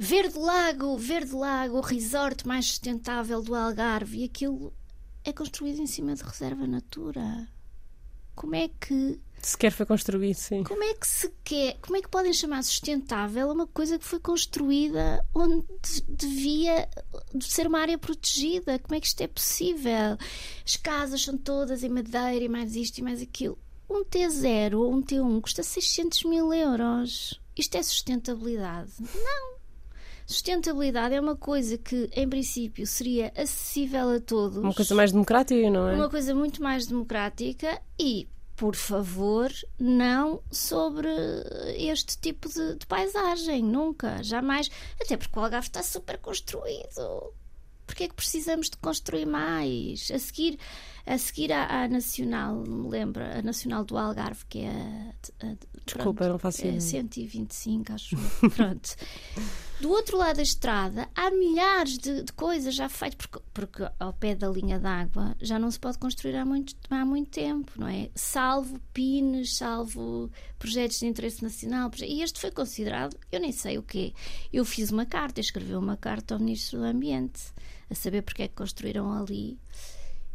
Verde 0.00 0.38
Lago, 0.38 0.96
Verde 0.96 1.34
Lago, 1.34 1.78
o 1.78 1.80
resort 1.80 2.46
mais 2.46 2.66
sustentável 2.66 3.42
do 3.42 3.52
Algarve 3.52 4.18
e 4.18 4.24
aquilo 4.24 4.72
é 5.24 5.32
construído 5.32 5.80
em 5.80 5.88
cima 5.88 6.14
de 6.14 6.22
reserva 6.22 6.68
natura. 6.68 7.48
Como 8.36 8.54
é 8.54 8.68
que 8.68 9.20
Sequer 9.42 9.72
foi 9.72 9.84
construído, 9.86 10.36
sim. 10.36 10.62
como 10.62 10.84
é 10.84 10.94
que 10.94 11.06
se 11.06 11.32
quer, 11.42 11.78
como 11.80 11.96
é 11.96 12.02
que 12.02 12.08
podem 12.08 12.32
chamar 12.32 12.62
sustentável 12.62 13.50
uma 13.50 13.66
coisa 13.66 13.98
que 13.98 14.04
foi 14.04 14.20
construída 14.20 15.24
onde 15.34 15.66
devia 16.08 16.88
ser 17.40 17.66
uma 17.66 17.80
área 17.80 17.98
protegida? 17.98 18.78
Como 18.78 18.94
é 18.94 19.00
que 19.00 19.06
isto 19.08 19.20
é 19.20 19.26
possível? 19.26 20.16
As 20.64 20.76
casas 20.76 21.22
são 21.22 21.36
todas 21.36 21.82
em 21.82 21.88
madeira 21.88 22.44
e 22.44 22.48
mais 22.48 22.76
isto 22.76 22.98
e 22.98 23.02
mais 23.02 23.20
aquilo. 23.20 23.58
Um 23.90 24.04
T0 24.04 24.74
ou 24.74 24.92
um 24.92 25.02
T1 25.02 25.40
custa 25.40 25.64
600 25.64 26.22
mil 26.22 26.54
euros. 26.54 27.40
Isto 27.56 27.76
é 27.76 27.82
sustentabilidade? 27.82 28.92
Não. 29.00 29.57
Sustentabilidade 30.28 31.14
é 31.14 31.20
uma 31.20 31.34
coisa 31.34 31.78
que, 31.78 32.10
em 32.12 32.28
princípio, 32.28 32.86
seria 32.86 33.32
acessível 33.34 34.10
a 34.10 34.20
todos 34.20 34.58
Uma 34.58 34.74
coisa 34.74 34.94
mais 34.94 35.10
democrática, 35.10 35.70
não 35.70 35.88
é? 35.88 35.94
uma 35.94 36.10
coisa 36.10 36.34
muito 36.34 36.62
mais 36.62 36.86
democrática 36.86 37.80
e, 37.98 38.28
por 38.54 38.76
favor, 38.76 39.50
não 39.78 40.42
sobre 40.50 41.08
este 41.78 42.18
tipo 42.18 42.46
de, 42.46 42.74
de 42.74 42.86
paisagem, 42.86 43.62
nunca, 43.62 44.22
jamais. 44.22 44.70
Até 45.00 45.16
porque 45.16 45.38
o 45.38 45.42
Algarve 45.42 45.68
está 45.68 45.82
super 45.82 46.18
construído. 46.18 47.32
Porquê 47.86 48.04
é 48.04 48.08
que 48.08 48.14
precisamos 48.14 48.68
de 48.68 48.76
construir 48.76 49.24
mais? 49.24 50.10
A 50.12 50.18
seguir, 50.18 50.58
a 51.14 51.18
seguir 51.18 51.52
à, 51.52 51.82
à 51.84 51.88
Nacional, 51.88 52.56
me 52.66 52.88
lembra, 52.88 53.38
a 53.38 53.42
Nacional 53.42 53.84
do 53.84 53.96
Algarve, 53.96 54.44
que 54.48 54.60
é 54.60 54.68
a. 54.70 55.46
a- 55.46 55.56
Desculpa, 55.86 56.12
pronto, 56.18 56.32
não 56.32 56.38
faço 56.38 56.62
é 56.62 56.66
ideia. 56.66 56.80
125, 56.82 57.92
acho. 57.94 58.16
Pronto. 58.54 58.94
Do 59.80 59.90
outro 59.90 60.18
lado 60.18 60.36
da 60.36 60.42
estrada 60.42 61.08
há 61.14 61.30
milhares 61.30 61.96
de, 61.98 62.22
de 62.24 62.32
coisas 62.34 62.74
já 62.74 62.88
feitas, 62.90 63.16
porque, 63.26 63.38
porque 63.54 63.88
ao 63.98 64.12
pé 64.12 64.34
da 64.34 64.48
linha 64.50 64.78
d'água 64.78 65.34
já 65.40 65.58
não 65.58 65.70
se 65.70 65.78
pode 65.80 65.96
construir 65.98 66.36
há 66.36 66.44
muito, 66.44 66.74
há 66.90 67.04
muito 67.06 67.30
tempo, 67.30 67.72
não 67.76 67.88
é? 67.88 68.10
Salvo 68.14 68.78
pines, 68.92 69.56
salvo 69.56 70.30
projetos 70.58 70.98
de 70.98 71.06
interesse 71.06 71.42
nacional. 71.42 71.90
E 72.02 72.22
este 72.22 72.38
foi 72.38 72.50
considerado, 72.50 73.16
eu 73.32 73.40
nem 73.40 73.52
sei 73.52 73.78
o 73.78 73.82
quê. 73.82 74.12
Eu 74.52 74.64
fiz 74.66 74.90
uma 74.90 75.06
carta, 75.06 75.40
escrevi 75.40 75.74
uma 75.74 75.96
carta 75.96 76.34
ao 76.34 76.40
Ministro 76.40 76.80
do 76.80 76.84
Ambiente 76.84 77.40
a 77.88 77.94
saber 77.94 78.20
porque 78.22 78.42
é 78.42 78.48
que 78.48 78.54
construíram 78.54 79.10
ali 79.12 79.56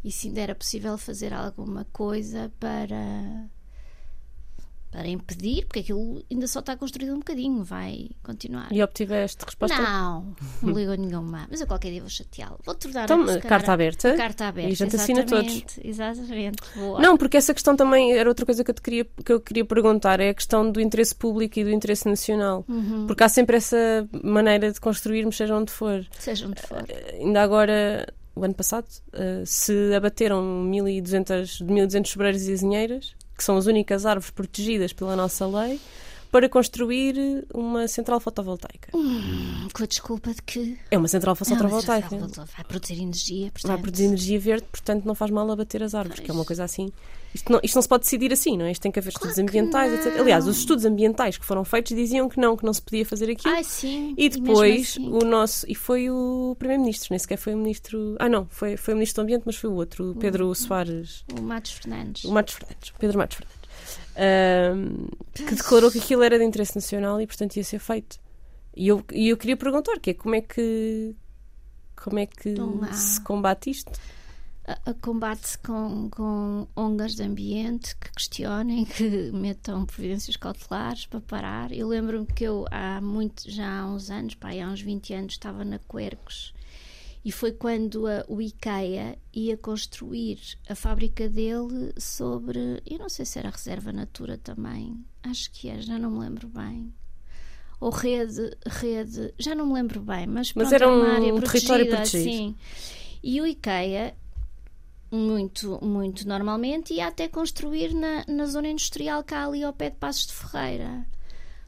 e 0.03 0.11
se 0.11 0.27
ainda 0.27 0.41
era 0.41 0.55
possível 0.55 0.97
fazer 0.97 1.33
alguma 1.33 1.85
coisa 1.85 2.51
para 2.59 3.49
para 4.93 5.07
impedir, 5.07 5.65
porque 5.65 5.79
aquilo 5.79 6.23
ainda 6.31 6.45
só 6.45 6.59
está 6.59 6.77
construído 6.77 7.13
um 7.13 7.17
bocadinho, 7.17 7.63
vai 7.63 8.11
continuar. 8.21 8.71
E 8.71 8.83
obtiveste 8.83 9.43
resposta? 9.43 9.75
Não, 9.75 10.36
não 10.61 10.71
ligou 10.71 10.95
nenhuma. 10.95 11.47
Mas 11.49 11.61
eu 11.61 11.65
qualquer 11.65 11.89
dia 11.89 11.99
vou 11.99 12.09
chateá-lo. 12.11 12.59
Vou 12.63 12.75
tornar 12.75 13.05
Então, 13.05 13.25
carta 13.41 13.73
aberta. 13.73 14.15
Carta 14.15 14.45
aberta. 14.45 14.69
E 14.69 14.73
a 14.73 14.75
gente 14.75 14.95
assina 14.95 15.23
todos. 15.23 15.65
exatamente, 15.84 15.88
Exatamente. 15.88 16.61
Boa. 16.75 17.01
Não, 17.01 17.17
porque 17.17 17.38
essa 17.38 17.55
questão 17.55 17.75
também 17.75 18.13
era 18.13 18.30
outra 18.30 18.45
coisa 18.45 18.63
que 18.63 18.69
eu, 18.69 18.75
te 18.75 18.82
queria, 18.84 19.05
que 19.25 19.34
eu 19.34 19.41
queria 19.41 19.65
perguntar, 19.65 20.19
é 20.19 20.30
a 20.30 20.34
questão 20.34 20.71
do 20.71 20.80
interesse 20.80 21.15
público 21.15 21.57
e 21.57 21.63
do 21.63 21.71
interesse 21.71 22.07
nacional. 22.07 22.63
Uhum. 22.69 23.07
Porque 23.07 23.23
há 23.23 23.30
sempre 23.30 23.57
essa 23.57 24.07
maneira 24.23 24.71
de 24.71 24.80
construirmos, 24.80 25.36
seja 25.36 25.55
onde 25.55 25.71
for. 25.71 26.05
Seja 26.19 26.45
onde 26.47 26.61
for. 26.61 26.86
Ainda 27.13 27.41
agora, 27.41 28.05
o 28.36 28.43
ano 28.43 28.53
passado, 28.53 28.88
eh, 29.13 29.43
se 29.45 29.93
abateram 29.95 30.41
1.200 30.69 31.61
1.200 31.61 32.07
sobreiros 32.07 32.47
e 32.47 32.53
azinheiras, 32.53 33.15
que 33.38 33.43
são 33.43 33.57
as 33.57 33.65
únicas 33.65 34.05
árvores 34.05 34.31
protegidas 34.31 34.93
pela 34.93 35.15
nossa 35.15 35.45
lei, 35.47 35.79
para 36.31 36.49
construir 36.49 37.45
uma 37.53 37.88
central 37.88 38.19
fotovoltaica. 38.19 38.89
Hum, 38.97 39.67
com 39.71 39.84
a 39.84 39.86
desculpa 39.86 40.34
de 40.34 40.41
que. 40.41 40.79
É 40.89 40.97
uma 40.97 41.07
central 41.07 41.36
Não, 41.39 41.45
fotovoltaica. 41.45 42.09
vai- 42.17 42.45
vai 42.45 42.63
produzir 42.67 43.01
energia, 43.01 43.51
portanto. 43.51 43.67
Vai 43.71 43.77
produzir 43.81 44.03
energia 44.05 44.39
verde, 44.39 44.65
portanto 44.71 45.05
não 45.05 45.13
faz 45.13 45.29
mal 45.29 45.49
abater 45.51 45.84
as 45.84 45.93
árvores, 45.93 46.19
que 46.19 46.31
é 46.31 46.34
uma 46.34 46.43
coisa 46.45 46.63
assim. 46.63 46.91
Isto 47.34 47.51
não, 47.51 47.59
isto 47.63 47.75
não 47.75 47.81
se 47.81 47.88
pode 47.88 48.03
decidir 48.03 48.31
assim, 48.31 48.57
não 48.57 48.65
é? 48.65 48.71
Isto 48.71 48.84
tem 48.84 48.91
que 48.91 48.99
haver 48.99 49.09
estudos 49.09 49.36
que 49.36 49.41
ambientais, 49.41 49.91
etc. 49.93 50.19
Aliás, 50.19 50.47
os 50.47 50.57
estudos 50.57 50.86
ambientais 50.86 51.38
que 51.38 51.45
foram 51.45 51.65
feitos 51.65 51.95
diziam 51.95 52.29
que 52.29 52.39
não, 52.39 52.55
que 52.55 52.63
não 52.63 52.73
se 52.73 52.81
podia 52.81 53.05
fazer 53.05 53.29
aquilo. 53.31 53.53
Ai, 53.53 53.63
sim. 53.63 54.13
E 54.17 54.29
depois 54.29 54.91
assim. 54.91 55.09
o 55.09 55.19
nosso. 55.19 55.65
E 55.69 55.73
foi 55.73 56.09
o 56.09 56.55
Primeiro-Ministro, 56.59 57.07
nem 57.11 57.19
sequer 57.19 57.38
foi 57.38 57.55
o 57.55 57.57
Ministro. 57.57 58.15
Ah, 58.19 58.29
não, 58.29 58.45
foi, 58.49 58.77
foi 58.77 58.93
o 58.93 58.97
Ministro 58.97 59.21
do 59.21 59.25
Ambiente, 59.25 59.43
mas 59.45 59.55
foi 59.55 59.69
o 59.69 59.73
outro, 59.73 60.11
o 60.11 60.15
Pedro 60.15 60.53
Soares. 60.53 61.25
O 61.38 61.41
Matos 61.41 61.71
Fernandes. 61.71 62.23
O 62.23 62.31
Matos 62.31 62.53
Fernandes, 62.53 62.89
o 62.89 62.93
Pedro 62.99 63.17
Matos 63.17 63.38
Fernandes. 63.38 63.63
ahm, 64.15 65.07
que 65.34 65.55
declarou 65.55 65.91
que 65.91 65.97
aquilo 65.97 66.21
era 66.21 66.38
de 66.38 66.45
interesse 66.45 66.75
nacional 66.75 67.19
e, 67.19 67.25
portanto, 67.25 67.55
ia 67.55 67.63
ser 67.63 67.79
feito. 67.79 68.19
E 68.75 68.88
eu, 68.88 69.03
e 69.11 69.29
eu 69.29 69.38
queria 69.38 69.57
perguntar, 69.57 69.99
que 69.99 70.11
é 70.11 70.13
como 70.13 70.36
é 70.36 70.41
que. 70.41 71.15
Como 71.95 72.19
é 72.19 72.25
que 72.25 72.53
há. 72.81 72.93
se 72.93 73.21
combate 73.21 73.69
isto? 73.69 73.91
A, 74.66 74.91
a 74.91 74.93
combate-se 74.93 75.57
com, 75.59 76.09
com 76.09 76.68
ondas 76.76 77.16
de 77.16 77.24
ambiente 77.24 77.95
que 77.97 78.11
questionem, 78.11 78.86
que 78.86 79.32
metam 79.32 79.86
providências 79.86 80.36
cautelares 80.38 81.05
para 81.05 81.20
parar. 81.22 81.72
Eu 81.72 81.88
lembro-me 81.88 82.26
que 82.26 82.43
eu 82.43 82.66
há 82.72 83.01
muito, 83.01 83.49
já 83.49 83.80
há 83.82 83.88
uns 83.88 84.09
anos, 84.09 84.36
pá, 84.36 84.49
há 84.51 84.68
uns 84.68 84.82
20 84.82 85.14
anos, 85.14 85.34
estava 85.34 85.64
na 85.66 85.80
Quercos 85.80 86.53
e 87.26 87.32
foi 87.32 87.53
quando 87.53 88.05
a- 88.05 88.26
o 88.28 88.41
IKEA 88.41 89.18
ia 89.34 89.55
construir 89.55 90.39
a 90.68 90.76
fábrica 90.76 91.30
dele 91.30 91.93
sobre, 91.97 92.82
eu 92.86 92.99
não 92.99 93.07
sei 93.07 93.26
se 93.26 93.39
era 93.39 93.49
reserva 93.49 93.93
Natura 93.93 94.38
também, 94.38 95.03
acho 95.24 95.49
que 95.51 95.70
é, 95.70 95.82
já 95.82 95.97
não 95.97 96.11
me 96.11 96.20
lembro 96.20 96.49
bem. 96.49 96.93
Ou 97.80 97.89
rede, 97.89 98.55
rede, 98.66 99.34
já 99.38 99.53
não 99.55 99.68
me 99.68 99.74
lembro 99.74 100.01
bem, 100.01 100.26
mas, 100.28 100.53
Mas 100.53 100.70
pronto, 100.70 100.74
era 100.74 100.88
uma 100.88 101.07
área 101.16 101.34
um 101.34 101.39
território 101.39 101.86
protegida, 101.86 101.95
protegido. 101.95 102.32
Sim. 102.32 102.55
E 103.22 103.41
o 103.41 103.47
IKEA 103.47 104.16
muito, 105.14 105.80
muito 105.86 106.28
normalmente 106.28 106.93
ia 106.93 107.07
até 107.07 107.28
construir 107.28 107.93
na, 107.93 108.26
na 108.28 108.45
zona 108.47 108.70
industrial 108.70 109.24
cá 109.24 109.45
ali 109.45 109.64
ao 109.64 109.72
pé 109.72 109.91
de 109.91 109.97
Passos 109.97 110.28
de 110.28 110.34
Ferreira. 110.34 111.05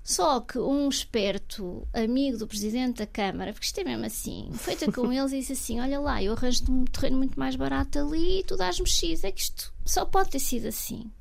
Só 0.04 0.40
que 0.40 0.60
um 0.60 0.88
esperto 0.88 1.88
amigo 1.94 2.38
do 2.38 2.48
presidente 2.48 2.98
da 2.98 3.08
Câmara, 3.08 3.54
porque 3.54 3.66
isto 3.66 3.80
é 3.80 3.84
mesmo 3.84 4.06
assim, 4.06 4.50
foi 4.54 4.76
ter 4.76 4.92
com 4.92 5.10
eles 5.14 5.32
e 5.32 5.40
disse 5.40 5.54
assim: 5.54 5.80
Olha 5.80 6.00
lá, 6.00 6.22
eu 6.22 6.34
arranjo-te 6.34 6.70
um 6.72 6.86
terreno 6.86 7.18
muito 7.18 7.40
mais 7.40 7.56
barato 7.56 8.00
ali 8.00 8.40
e 8.40 8.44
tu 8.44 8.56
dás-me 8.56 8.88
X. 8.88 9.24
É 9.24 9.32
que 9.32 9.42
isto 9.42 9.74
só 9.86 10.06
pode 10.06 10.30
ter 10.30 10.40
sido 10.40 10.68
assim. 10.68 11.12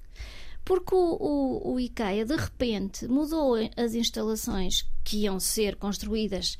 Porque 0.64 0.94
o, 0.94 1.16
o, 1.20 1.72
o 1.74 1.80
IKEA 1.80 2.24
de 2.24 2.36
repente 2.36 3.06
mudou 3.06 3.54
as 3.76 3.94
instalações 3.94 4.86
que 5.02 5.18
iam 5.18 5.38
ser 5.38 5.76
construídas 5.76 6.56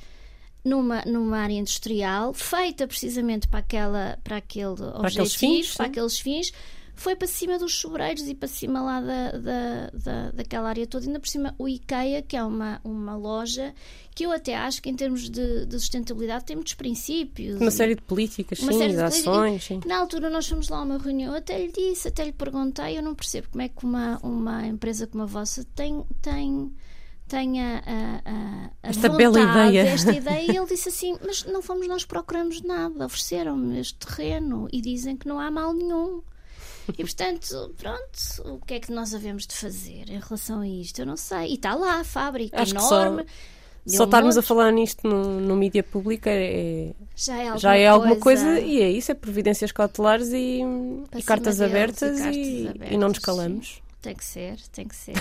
numa, 0.64 1.02
numa 1.02 1.38
área 1.38 1.54
industrial, 1.54 2.32
feita 2.32 2.86
precisamente 2.86 3.46
para, 3.46 3.60
aquela, 3.60 4.18
para 4.24 4.38
aquele 4.38 4.72
aqueles 4.72 5.16
objetivo, 5.16 5.38
fins, 5.38 5.74
para 5.74 5.84
sim. 5.84 5.90
aqueles 5.90 6.18
fins, 6.18 6.52
foi 6.96 7.16
para 7.16 7.26
cima 7.26 7.58
dos 7.58 7.74
sobreiros 7.74 8.26
e 8.28 8.34
para 8.34 8.48
cima 8.48 8.80
lá 8.80 9.00
da, 9.00 9.32
da, 9.32 9.90
da, 9.92 10.30
daquela 10.30 10.68
área 10.68 10.86
toda. 10.86 11.06
Ainda 11.06 11.18
por 11.18 11.28
cima, 11.28 11.54
o 11.58 11.68
IKEA, 11.68 12.22
que 12.22 12.36
é 12.36 12.42
uma, 12.42 12.80
uma 12.84 13.16
loja 13.16 13.74
que 14.14 14.24
eu 14.24 14.30
até 14.30 14.54
acho 14.54 14.80
que, 14.80 14.88
em 14.88 14.94
termos 14.94 15.28
de, 15.28 15.66
de 15.66 15.78
sustentabilidade, 15.78 16.44
tem 16.44 16.54
muitos 16.54 16.74
princípios. 16.74 17.60
Uma 17.60 17.72
série 17.72 17.96
de 17.96 18.02
políticas, 18.02 18.60
Uma 18.60 18.72
sim, 18.72 18.78
série 18.78 18.92
de 18.92 18.98
de 18.98 19.02
ações, 19.02 19.64
sim. 19.64 19.80
na 19.84 19.98
altura 19.98 20.30
nós 20.30 20.46
fomos 20.46 20.68
lá 20.68 20.78
a 20.78 20.82
uma 20.82 20.98
reunião, 20.98 21.32
eu 21.32 21.38
até 21.38 21.58
lhe 21.58 21.72
disse, 21.72 22.08
até 22.08 22.24
lhe 22.24 22.32
perguntei, 22.32 22.96
eu 22.96 23.02
não 23.02 23.14
percebo 23.14 23.48
como 23.50 23.62
é 23.62 23.68
que 23.68 23.84
uma, 23.84 24.18
uma 24.22 24.66
empresa 24.66 25.08
como 25.08 25.24
a 25.24 25.26
vossa 25.26 25.66
tem, 25.74 26.04
tem, 26.22 26.72
tem 27.26 27.60
a, 27.62 27.78
a, 27.78 28.30
a, 28.30 28.70
a 28.82 28.88
Esta 28.90 29.08
bela 29.08 29.38
vontade, 29.38 29.68
ideia. 29.70 29.88
Esta 29.90 30.12
ideia. 30.12 30.52
E 30.52 30.56
ele 30.56 30.66
disse 30.66 30.88
assim, 30.88 31.16
mas 31.24 31.44
não 31.44 31.62
fomos 31.62 31.86
nós 31.88 32.04
procuramos 32.04 32.60
nada, 32.62 33.06
ofereceram-me 33.06 33.78
este 33.80 33.98
terreno 34.06 34.68
e 34.72 34.80
dizem 34.80 35.16
que 35.16 35.26
não 35.26 35.38
há 35.40 35.50
mal 35.50 35.72
nenhum. 35.72 36.22
E 36.98 37.02
portanto, 37.02 37.74
pronto, 37.78 38.54
o 38.54 38.58
que 38.66 38.74
é 38.74 38.80
que 38.80 38.92
nós 38.92 39.14
havemos 39.14 39.46
de 39.46 39.54
fazer 39.54 40.04
em 40.10 40.20
relação 40.20 40.60
a 40.60 40.68
isto? 40.68 40.98
Eu 40.98 41.06
não 41.06 41.16
sei. 41.16 41.48
E 41.48 41.54
está 41.54 41.74
lá 41.74 42.00
a 42.00 42.04
fábrica 42.04 42.60
Acho 42.60 42.78
só- 42.78 43.06
enorme. 43.06 43.24
deu 43.86 43.96
Só 43.96 44.04
estarmos 44.04 44.36
a 44.36 44.42
falar 44.42 44.70
nisto 44.70 45.08
no, 45.08 45.40
no 45.40 45.56
mídia 45.56 45.82
público 45.82 46.28
é, 46.28 46.92
já 47.16 47.36
é 47.36 47.40
alguma, 47.44 47.58
já 47.58 47.76
é 47.76 47.86
alguma 47.86 48.16
coisa. 48.16 48.60
e 48.60 48.82
é 48.82 48.90
isso, 48.90 49.10
é 49.10 49.14
providências 49.14 49.72
cautelares 49.72 50.28
e, 50.34 50.60
e 51.16 51.22
cartas 51.22 51.62
abertas, 51.62 52.18
e 52.18 52.22
cartas 52.22 52.36
e, 52.36 52.68
abertas, 52.68 52.92
e 52.92 52.96
não 52.98 53.08
nos 53.08 53.18
calamos. 53.18 53.82
Tem 54.04 54.14
que 54.14 54.24
ser, 54.24 54.60
tem 54.70 54.86
que 54.86 54.94
ser. 54.94 55.14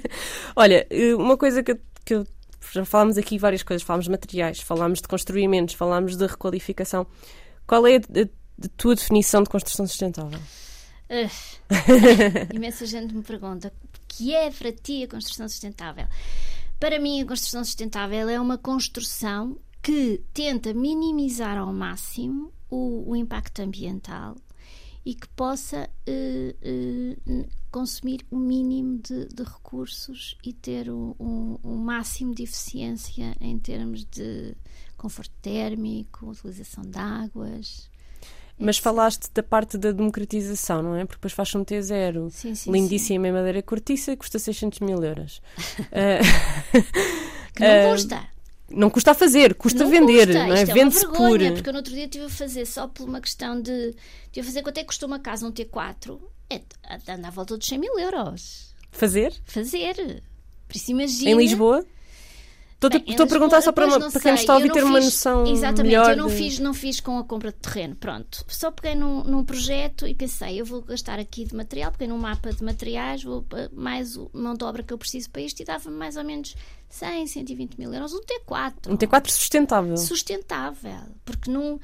Olha, 0.56 0.86
eh, 0.88 1.14
uma 1.14 1.36
coisa 1.36 1.62
que 1.62 1.72
eu, 1.72 1.78
que 2.02 2.24
já 2.72 2.82
falámos 2.86 3.18
aqui 3.18 3.36
várias 3.38 3.62
coisas, 3.62 3.82
falámos 3.82 4.06
de 4.06 4.10
materiais, 4.10 4.58
falámos 4.60 5.02
de 5.02 5.06
construimentos, 5.08 5.74
falámos 5.74 6.16
de 6.16 6.26
requalificação. 6.26 7.06
Qual 7.66 7.86
é 7.86 7.96
a, 7.96 7.98
a- 7.98 8.64
a 8.64 8.68
tua 8.78 8.94
definição 8.94 9.42
de 9.42 9.50
construção 9.50 9.86
sustentável? 9.86 10.38
Uh, 11.10 11.28
imensa 12.56 12.86
gente 12.86 13.14
me 13.14 13.22
pergunta 13.22 13.68
o 13.68 13.98
que 14.08 14.34
é 14.34 14.50
para 14.50 14.72
ti 14.72 15.04
a 15.04 15.08
construção 15.08 15.46
sustentável? 15.46 16.06
Para 16.80 16.98
mim, 16.98 17.20
a 17.20 17.26
construção 17.26 17.62
sustentável 17.62 18.30
é 18.30 18.40
uma 18.40 18.56
construção 18.56 19.58
que 19.82 20.22
tenta 20.32 20.72
minimizar 20.72 21.58
ao 21.58 21.70
máximo 21.70 22.50
o, 22.70 23.10
o 23.10 23.14
impacto 23.14 23.60
ambiental 23.60 24.36
e 25.04 25.14
que 25.14 25.26
possa 25.30 25.88
eh, 26.06 26.54
eh, 26.62 27.46
consumir 27.70 28.24
o 28.30 28.36
mínimo 28.36 28.98
de, 28.98 29.26
de 29.26 29.42
recursos 29.42 30.36
e 30.44 30.52
ter 30.52 30.88
o, 30.90 31.16
o- 31.18 31.58
o 31.62 31.76
máximo 31.76 32.34
de 32.34 32.44
eficiência 32.44 33.34
em 33.40 33.58
termos 33.58 34.04
de 34.04 34.54
conforto 34.96 35.32
térmico, 35.42 36.26
utilização 36.30 36.84
de 36.84 36.96
águas. 36.98 37.90
Mas 38.58 38.76
etc. 38.76 38.84
falaste 38.84 39.28
da 39.34 39.42
parte 39.42 39.76
da 39.76 39.90
democratização, 39.90 40.82
não 40.82 40.94
é? 40.94 41.04
Porque 41.04 41.16
depois 41.18 41.32
faz 41.32 41.52
um 41.56 41.64
T0 41.64 42.30
Sim, 42.30 42.54
sim, 42.54 42.70
lindíssima 42.70 43.26
em 43.26 43.32
madeira 43.32 43.60
cortiça 43.62 44.16
custa 44.16 44.38
600 44.38 44.78
mil 44.80 45.02
euros. 45.02 45.42
Eh, 45.90 46.20
Que 47.54 47.60
não 47.64 47.90
custa. 47.92 48.28
Não 48.74 48.90
custa 48.90 49.10
a 49.12 49.14
fazer, 49.14 49.54
custa 49.54 49.84
Não 49.84 49.90
vender, 49.90 50.26
custa. 50.26 50.46
não 50.46 50.54
é? 50.54 50.62
Isto 50.62 50.70
é 50.70 50.74
uma 50.74 50.74
Vende-se 50.74 51.06
por. 51.06 51.16
vergonha, 51.38 51.52
porque 51.52 51.68
eu 51.68 51.72
no 51.72 51.78
outro 51.78 51.94
dia 51.94 52.04
estive 52.04 52.24
a 52.24 52.28
fazer 52.30 52.66
só 52.66 52.88
por 52.88 53.08
uma 53.08 53.20
questão 53.20 53.60
de. 53.60 53.94
Estive 54.26 54.40
a 54.40 54.44
fazer 54.44 54.62
quanto 54.62 54.78
é 54.78 54.80
que 54.80 54.86
custou 54.86 55.06
uma 55.06 55.18
casa, 55.18 55.46
um 55.46 55.52
T4? 55.52 56.20
É, 56.50 56.60
anda 57.12 57.28
à 57.28 57.30
volta 57.30 57.56
dos 57.56 57.66
100 57.66 57.78
mil 57.78 57.98
euros. 57.98 58.74
Fazer? 58.90 59.32
Fazer. 59.44 60.22
Por 60.68 60.76
isso 60.76 60.90
imagina. 60.90 61.30
Em 61.30 61.36
Lisboa? 61.36 61.84
Estou, 62.88 63.24
a 63.24 63.28
perguntar 63.28 63.60
só 63.62 63.70
para, 63.72 63.86
para 64.10 64.20
quem 64.20 64.34
está 64.34 64.54
a 64.54 64.56
ouvir 64.56 64.72
ter 64.72 64.82
uma 64.84 65.00
noção 65.00 65.46
Exatamente, 65.46 65.82
melhor. 65.92 66.10
eu 66.10 66.16
não, 66.16 66.26
de- 66.28 66.36
fiz, 66.36 66.58
não 66.58 66.72
fiz 66.74 67.00
com 67.00 67.18
a 67.18 67.24
compra 67.24 67.50
de 67.52 67.58
terreno, 67.58 67.94
pronto. 67.96 68.44
Só 68.48 68.70
peguei 68.70 68.94
num, 68.94 69.22
num 69.24 69.44
projeto 69.44 70.06
e 70.06 70.14
pensei, 70.14 70.60
eu 70.60 70.64
vou 70.64 70.82
gastar 70.82 71.18
aqui 71.18 71.44
de 71.44 71.54
material, 71.54 71.92
peguei 71.92 72.08
num 72.08 72.18
mapa 72.18 72.52
de 72.52 72.62
materiais, 72.64 73.22
vou 73.22 73.42
pa- 73.42 73.68
mais 73.72 74.16
o- 74.16 74.30
mão 74.32 74.54
de 74.54 74.64
obra 74.64 74.82
que 74.82 74.92
eu 74.92 74.98
preciso 74.98 75.30
para 75.30 75.42
isto 75.42 75.60
e 75.60 75.64
dava-me 75.64 75.96
mais 75.96 76.16
ou 76.16 76.24
menos 76.24 76.54
100, 76.88 77.26
120 77.26 77.76
mil 77.78 77.92
euros. 77.92 78.12
Um 78.12 78.20
T4. 78.20 78.90
Um 78.90 78.96
T4 78.96 79.30
sustentável. 79.30 79.96
sustentável, 79.96 81.00
porque 81.24 81.50
não, 81.50 81.78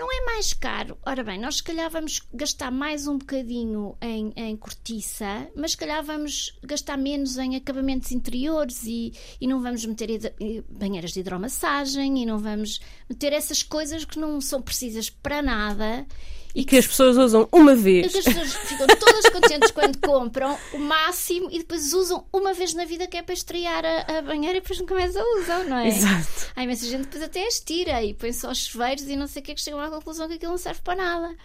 não 0.00 0.10
é 0.10 0.24
mais 0.24 0.54
caro. 0.54 0.96
Ora 1.04 1.22
bem, 1.22 1.38
nós 1.38 1.56
se 1.56 1.62
calhar 1.62 1.90
vamos 1.90 2.22
gastar 2.32 2.70
mais 2.70 3.06
um 3.06 3.18
bocadinho 3.18 3.98
em, 4.00 4.32
em 4.34 4.56
cortiça, 4.56 5.46
mas 5.54 5.72
se 5.72 5.76
calhar 5.76 6.02
vamos 6.02 6.58
gastar 6.64 6.96
menos 6.96 7.36
em 7.36 7.54
acabamentos 7.54 8.10
interiores 8.10 8.82
e, 8.84 9.12
e 9.38 9.46
não 9.46 9.60
vamos 9.60 9.84
meter 9.84 10.34
banheiras 10.70 11.12
de 11.12 11.20
hidromassagem 11.20 12.22
e 12.22 12.24
não 12.24 12.38
vamos 12.38 12.80
meter 13.10 13.34
essas 13.34 13.62
coisas 13.62 14.06
que 14.06 14.18
não 14.18 14.40
são 14.40 14.62
precisas 14.62 15.10
para 15.10 15.42
nada. 15.42 16.06
E 16.54 16.64
que 16.64 16.76
as 16.76 16.86
pessoas 16.86 17.16
usam 17.16 17.48
uma 17.52 17.72
E 17.72 17.76
vez. 17.76 18.12
que 18.12 18.18
as 18.18 18.24
pessoas 18.24 18.54
ficam 18.54 18.86
todas 18.86 19.28
contentes 19.30 19.70
quando 19.70 19.98
compram 19.98 20.58
o 20.72 20.78
máximo 20.78 21.48
e 21.50 21.58
depois 21.58 21.92
usam 21.92 22.26
uma 22.32 22.52
vez 22.52 22.74
na 22.74 22.84
vida 22.84 23.06
que 23.06 23.16
é 23.16 23.22
para 23.22 23.34
estrear 23.34 23.84
a, 23.84 24.18
a 24.18 24.22
banheira 24.22 24.58
e 24.58 24.60
depois 24.60 24.78
nunca 24.80 24.94
mais 24.94 25.16
a 25.16 25.22
usam, 25.38 25.64
não 25.68 25.76
é? 25.78 25.88
Exato. 25.88 26.52
Há 26.56 26.64
imensa 26.64 26.86
gente 26.86 27.02
depois 27.04 27.22
até 27.22 27.46
as 27.46 27.60
tira 27.60 28.02
e 28.02 28.14
põe 28.14 28.32
só 28.32 28.50
os 28.50 28.58
chuveiros 28.66 29.04
e 29.04 29.16
não 29.16 29.26
sei 29.26 29.40
o 29.42 29.44
que 29.44 29.52
é 29.52 29.54
que 29.54 29.60
chegam 29.60 29.80
à 29.80 29.88
conclusão 29.88 30.26
que 30.28 30.34
aquilo 30.34 30.52
não 30.52 30.58
serve 30.58 30.80
para 30.82 30.96
nada. 30.96 31.36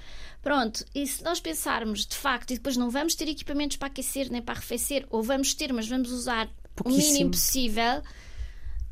Pronto, 0.41 0.85
e 0.93 1.07
se 1.07 1.23
nós 1.23 1.39
pensarmos 1.39 2.05
de 2.05 2.15
facto, 2.15 2.51
e 2.51 2.55
depois 2.55 2.77
não 2.77 2.89
vamos 2.89 3.15
ter 3.15 3.27
equipamentos 3.27 3.77
para 3.77 3.87
aquecer 3.87 4.29
nem 4.29 4.41
para 4.41 4.53
arrefecer, 4.55 5.05
ou 5.09 5.23
vamos 5.23 5.53
ter, 5.55 5.73
mas 5.73 5.87
vamos 5.87 6.11
usar 6.11 6.47
o 6.83 6.89
mínimo 6.89 7.31
possível 7.31 8.01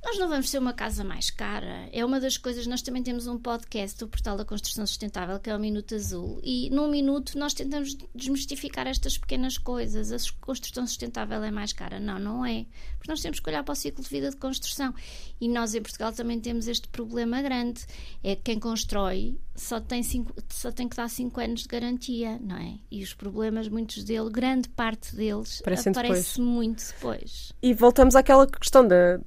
nós 0.04 0.20
não 0.20 0.28
vamos 0.28 0.50
ser 0.50 0.58
uma 0.58 0.74
casa 0.74 1.04
mais 1.04 1.30
cara. 1.30 1.88
É 1.92 2.04
uma 2.04 2.20
das 2.20 2.38
coisas. 2.38 2.68
Nós 2.68 2.82
também 2.82 3.02
temos 3.02 3.26
um 3.26 3.38
podcast 3.38 3.98
do 3.98 4.08
Portal 4.08 4.36
da 4.36 4.44
Construção 4.44 4.86
Sustentável, 4.86 5.40
que 5.40 5.50
é 5.50 5.56
o 5.56 5.60
Minuto 5.60 5.96
Azul, 5.96 6.42
e 6.44 6.70
num 6.72 6.90
minuto 6.90 7.38
nós 7.38 7.54
tentamos 7.54 7.96
desmistificar 8.14 8.86
estas 8.86 9.18
pequenas 9.18 9.58
coisas. 9.58 10.12
A 10.12 10.46
construção 10.46 10.86
sustentável 10.86 11.42
é 11.42 11.52
mais 11.52 11.72
cara. 11.72 12.00
Não, 12.00 12.20
não 12.20 12.46
é. 12.46 12.66
Porque 12.98 13.10
nós 13.10 13.22
temos 13.22 13.40
que 13.40 13.50
olhar 13.50 13.64
para 13.64 13.72
o 13.72 13.76
ciclo 13.76 14.04
de 14.04 14.10
vida 14.10 14.30
de 14.30 14.36
construção. 14.36 14.94
E 15.40 15.48
nós 15.48 15.74
em 15.74 15.82
Portugal 15.82 16.12
também 16.12 16.40
temos 16.40 16.68
este 16.68 16.88
problema 16.90 17.42
grande. 17.42 17.86
É 18.22 18.36
que 18.36 18.42
quem 18.44 18.60
constrói 18.60 19.38
só 19.56 19.80
tem, 19.80 20.04
cinco, 20.04 20.34
só 20.50 20.72
tem 20.72 20.90
que 20.90 20.98
dar 20.98 21.10
5 21.10 21.40
anos 21.40 21.62
de 21.62 21.68
garantia, 21.68 22.40
não 22.42 22.58
é? 22.58 22.78
E 22.92 23.04
os 23.04 23.14
problemas, 23.14 23.70
muitos 23.70 24.04
deles, 24.04 24.30
grande 24.30 24.68
parte 24.70 25.16
deles, 25.16 25.62
Parecem 25.62 25.92
aparece 25.92 26.38
depois. 26.38 26.38
muito 26.38 26.84
depois. 26.88 27.54
E 27.62 27.74
voltamos 27.74 28.16
àquela 28.16 28.48
questão 28.48 28.88
da 28.88 29.20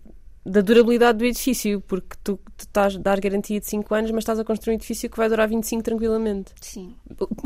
da 0.46 0.60
durabilidade 0.60 1.18
do 1.18 1.24
edifício, 1.24 1.80
porque 1.80 2.16
tu, 2.22 2.38
tu 2.56 2.60
estás 2.60 2.94
a 2.94 2.98
dar 3.00 3.20
garantia 3.20 3.58
de 3.58 3.66
5 3.66 3.92
anos, 3.92 4.10
mas 4.12 4.22
estás 4.22 4.38
a 4.38 4.44
construir 4.44 4.74
um 4.74 4.76
edifício 4.76 5.10
que 5.10 5.16
vai 5.16 5.28
durar 5.28 5.48
25 5.48 5.82
tranquilamente. 5.82 6.52
Sim. 6.60 6.94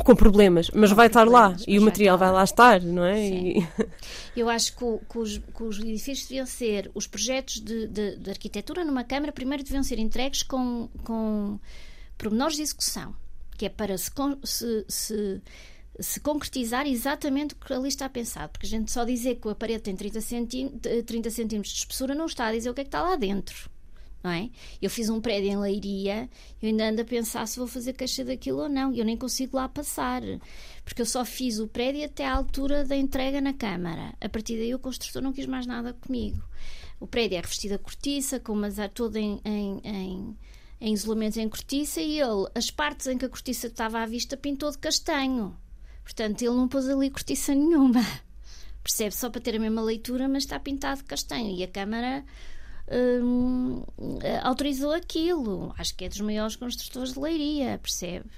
Com 0.04 0.14
problemas, 0.14 0.70
mas 0.74 0.90
Com 0.90 0.96
vai 0.96 1.06
estar 1.06 1.26
lá 1.26 1.56
e 1.66 1.78
o 1.78 1.82
material 1.82 2.18
vai 2.18 2.30
lá 2.30 2.44
estar, 2.44 2.82
não 2.82 3.04
é? 3.04 3.26
E... 3.26 3.66
Eu 4.36 4.50
acho 4.50 4.76
que, 4.76 4.84
que, 5.10 5.18
os, 5.18 5.38
que, 5.38 5.62
os, 5.62 5.78
edifícios 5.78 6.28
deviam 6.28 6.44
ser, 6.44 6.90
os 6.94 7.06
projetos 7.06 7.60
de, 7.60 7.88
de, 7.88 8.16
de, 8.16 8.30
arquitetura 8.30 8.84
numa 8.84 9.02
Câmara, 9.02 9.32
primeiro 9.32 9.64
deviam 9.64 9.82
ser 9.82 9.98
entregues 9.98 10.42
com, 10.42 10.88
com 11.02 11.58
pormenores 12.18 12.56
de 12.56 12.62
execução, 12.62 13.14
que 13.56 13.64
é 13.64 13.70
para 13.70 13.96
se, 13.96 14.10
se, 14.44 14.84
se 14.86 15.42
se 16.00 16.20
concretizar 16.20 16.86
exatamente 16.86 17.54
o 17.54 17.56
que 17.56 17.72
ali 17.72 17.88
está 17.88 18.08
pensado. 18.08 18.50
Porque 18.50 18.66
a 18.66 18.70
gente 18.70 18.90
só 18.90 19.04
dizer 19.04 19.36
que 19.36 19.48
a 19.48 19.54
parede 19.54 19.82
tem 19.82 19.96
30 19.96 20.20
centímetros, 20.20 21.04
30 21.04 21.30
centímetros 21.30 21.72
de 21.72 21.80
espessura 21.80 22.14
não 22.14 22.26
está 22.26 22.46
a 22.46 22.52
dizer 22.52 22.70
o 22.70 22.74
que 22.74 22.80
é 22.80 22.84
que 22.84 22.88
está 22.88 23.02
lá 23.02 23.16
dentro. 23.16 23.70
Não 24.22 24.30
é? 24.30 24.50
Eu 24.82 24.90
fiz 24.90 25.08
um 25.08 25.18
prédio 25.18 25.50
em 25.50 25.58
Leiria, 25.58 26.28
eu 26.60 26.68
ainda 26.68 26.90
ando 26.90 27.00
a 27.00 27.04
pensar 27.04 27.46
se 27.48 27.58
vou 27.58 27.66
fazer 27.66 27.94
caixa 27.94 28.22
daquilo 28.22 28.58
ou 28.58 28.68
não, 28.68 28.92
e 28.92 28.98
eu 28.98 29.04
nem 29.04 29.16
consigo 29.16 29.56
lá 29.56 29.66
passar, 29.66 30.20
porque 30.84 31.00
eu 31.00 31.06
só 31.06 31.24
fiz 31.24 31.58
o 31.58 31.66
prédio 31.66 32.04
até 32.04 32.26
à 32.26 32.34
altura 32.34 32.84
da 32.84 32.94
entrega 32.94 33.40
na 33.40 33.54
Câmara. 33.54 34.14
A 34.20 34.28
partir 34.28 34.58
daí 34.58 34.74
o 34.74 34.78
construtor 34.78 35.22
não 35.22 35.32
quis 35.32 35.46
mais 35.46 35.66
nada 35.66 35.94
comigo. 35.94 36.42
O 36.98 37.06
prédio 37.06 37.38
é 37.38 37.40
revestido 37.40 37.76
a 37.76 37.78
cortiça, 37.78 38.38
com 38.38 38.52
uma 38.52 38.70
todo 38.90 39.16
em, 39.16 39.40
em, 39.42 39.80
em, 39.82 40.36
em 40.82 40.92
isolamento 40.92 41.40
em 41.40 41.48
cortiça, 41.48 42.02
e 42.02 42.20
ele, 42.20 42.46
as 42.54 42.70
partes 42.70 43.06
em 43.06 43.16
que 43.16 43.24
a 43.24 43.28
cortiça 43.28 43.68
estava 43.68 44.00
à 44.00 44.06
vista, 44.06 44.36
pintou 44.36 44.70
de 44.70 44.76
castanho. 44.76 45.56
Portanto, 46.02 46.42
ele 46.42 46.54
não 46.54 46.68
pôs 46.68 46.88
ali 46.88 47.10
cortiça 47.10 47.54
nenhuma. 47.54 48.00
Percebe? 48.82 49.14
Só 49.14 49.30
para 49.30 49.40
ter 49.40 49.56
a 49.56 49.60
mesma 49.60 49.82
leitura, 49.82 50.28
mas 50.28 50.44
está 50.44 50.58
pintado 50.58 51.04
castanho. 51.04 51.56
E 51.56 51.62
a 51.62 51.68
Câmara 51.68 52.24
hum, 53.22 53.84
autorizou 54.42 54.92
aquilo. 54.92 55.74
Acho 55.78 55.94
que 55.94 56.04
é 56.04 56.08
dos 56.08 56.20
maiores 56.20 56.56
construtores 56.56 57.12
de 57.12 57.20
leiria, 57.20 57.78
percebe? 57.78 58.28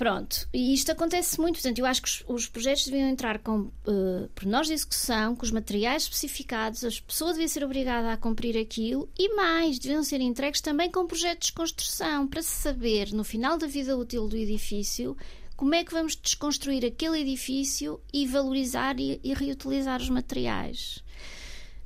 Pronto, 0.00 0.48
e 0.50 0.72
isto 0.72 0.90
acontece 0.90 1.38
muito. 1.38 1.56
Portanto, 1.56 1.78
eu 1.78 1.84
acho 1.84 2.00
que 2.00 2.08
os, 2.08 2.24
os 2.26 2.48
projetos 2.48 2.86
deviam 2.86 3.06
entrar 3.06 3.38
com 3.40 3.58
uh, 3.60 4.30
pormenores 4.34 4.68
de 4.68 4.72
execução, 4.72 5.36
com 5.36 5.44
os 5.44 5.50
materiais 5.50 6.04
especificados, 6.04 6.82
a 6.82 6.88
pessoa 7.06 7.32
devia 7.32 7.46
ser 7.46 7.62
obrigada 7.62 8.10
a 8.10 8.16
cumprir 8.16 8.56
aquilo 8.56 9.10
e 9.18 9.34
mais, 9.34 9.78
deviam 9.78 10.02
ser 10.02 10.22
entregues 10.22 10.62
também 10.62 10.90
com 10.90 11.06
projetos 11.06 11.48
de 11.48 11.52
construção, 11.52 12.26
para 12.26 12.40
se 12.40 12.48
saber, 12.48 13.12
no 13.12 13.22
final 13.22 13.58
da 13.58 13.66
vida 13.66 13.94
útil 13.94 14.26
do 14.26 14.38
edifício, 14.38 15.14
como 15.60 15.74
é 15.74 15.84
que 15.84 15.92
vamos 15.92 16.16
desconstruir 16.16 16.86
aquele 16.86 17.20
edifício 17.20 18.00
e 18.14 18.26
valorizar 18.26 18.98
e, 18.98 19.20
e 19.22 19.34
reutilizar 19.34 20.00
os 20.00 20.08
materiais? 20.08 21.04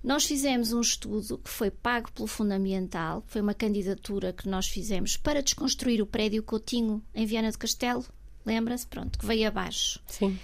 Nós 0.00 0.24
fizemos 0.24 0.72
um 0.72 0.80
estudo 0.80 1.38
que 1.38 1.50
foi 1.50 1.72
pago 1.72 2.12
pelo 2.12 2.28
Fundo 2.28 2.52
Ambiental, 2.52 3.24
foi 3.26 3.40
uma 3.40 3.52
candidatura 3.52 4.32
que 4.32 4.48
nós 4.48 4.68
fizemos 4.68 5.16
para 5.16 5.42
desconstruir 5.42 6.00
o 6.00 6.06
prédio 6.06 6.40
Coutinho 6.44 7.02
em 7.12 7.26
Viana 7.26 7.50
do 7.50 7.58
Castelo. 7.58 8.04
Lembra-se? 8.46 8.86
Pronto, 8.86 9.18
que 9.18 9.26
veio 9.26 9.48
abaixo. 9.48 10.00
Sim. 10.06 10.38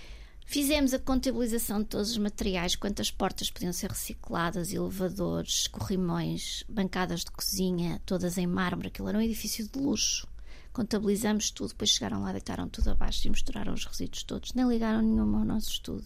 Fizemos 0.44 0.92
a 0.92 0.98
contabilização 0.98 1.78
de 1.78 1.84
todos 1.84 2.10
os 2.10 2.18
materiais, 2.18 2.74
quantas 2.74 3.12
portas 3.12 3.48
podiam 3.48 3.72
ser 3.72 3.90
recicladas, 3.90 4.72
elevadores, 4.72 5.68
corrimões, 5.68 6.64
bancadas 6.68 7.20
de 7.20 7.30
cozinha, 7.30 8.02
todas 8.04 8.36
em 8.36 8.48
mármore. 8.48 8.88
Aquilo 8.88 9.08
era 9.08 9.18
um 9.18 9.22
edifício 9.22 9.68
de 9.68 9.78
luxo 9.78 10.26
contabilizamos 10.72 11.50
tudo, 11.50 11.70
depois 11.70 11.90
chegaram 11.90 12.22
lá, 12.22 12.32
deitaram 12.32 12.68
tudo 12.68 12.90
abaixo 12.90 13.26
e 13.26 13.30
misturaram 13.30 13.72
os 13.72 13.84
resíduos 13.84 14.22
todos, 14.22 14.52
nem 14.54 14.66
ligaram 14.68 15.02
nenhum 15.02 15.36
ao 15.36 15.44
nosso 15.44 15.70
estudo, 15.70 16.04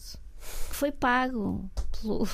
que 0.69 0.75
foi 0.75 0.91
pago 0.91 1.71
pelo, 2.01 2.29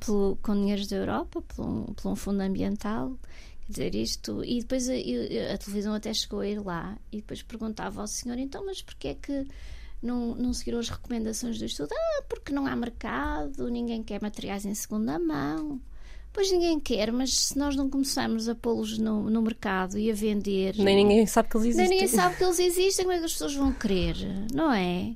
pelo, 0.00 0.38
com 0.42 0.54
dinheiros 0.54 0.86
da 0.88 0.96
Europa, 0.96 1.42
por 1.42 1.64
um, 1.64 1.94
um 2.04 2.16
fundo 2.16 2.40
ambiental. 2.40 3.18
Quer 3.66 3.72
dizer, 3.72 3.94
isto. 3.94 4.44
E 4.44 4.60
depois 4.60 4.88
a, 4.88 4.92
a, 4.92 5.58
televisão 5.58 5.94
até 5.94 6.12
chegou 6.12 6.40
a 6.40 6.46
ir 6.46 6.58
lá 6.58 6.98
e 7.10 7.18
depois 7.18 7.42
perguntava 7.42 8.00
ao 8.00 8.06
senhor: 8.06 8.38
então, 8.38 8.66
mas 8.66 8.82
porquê 8.82 9.08
é 9.08 9.14
que 9.14 9.46
não, 10.02 10.34
não 10.34 10.52
seguiram 10.52 10.80
as 10.80 10.88
recomendações 10.88 11.58
do 11.58 11.64
estudo? 11.64 11.92
Ah, 11.92 12.22
porque 12.28 12.52
não 12.52 12.66
há 12.66 12.74
mercado, 12.74 13.68
ninguém 13.70 14.02
quer 14.02 14.20
materiais 14.20 14.66
em 14.66 14.74
segunda 14.74 15.18
mão. 15.18 15.80
Pois 16.32 16.50
ninguém 16.50 16.80
quer, 16.80 17.12
mas 17.12 17.38
se 17.38 17.58
nós 17.58 17.76
não 17.76 17.90
começarmos 17.90 18.48
a 18.48 18.54
pô-los 18.54 18.96
no, 18.96 19.28
no, 19.28 19.42
mercado 19.42 19.98
e 19.98 20.10
a 20.10 20.14
vender. 20.14 20.74
Nem 20.78 20.96
ninguém 20.96 21.26
sabe 21.26 21.50
que 21.50 21.56
eles 21.56 21.66
existem. 21.66 21.88
Nem 21.88 22.00
ninguém 22.00 22.08
sabe 22.08 22.36
que 22.36 22.44
eles 22.44 22.58
existem, 22.58 23.04
como 23.04 23.14
é 23.14 23.18
que 23.18 23.24
as 23.26 23.32
pessoas 23.32 23.54
vão 23.54 23.72
querer? 23.72 24.16
Não 24.52 24.72
é? 24.72 25.14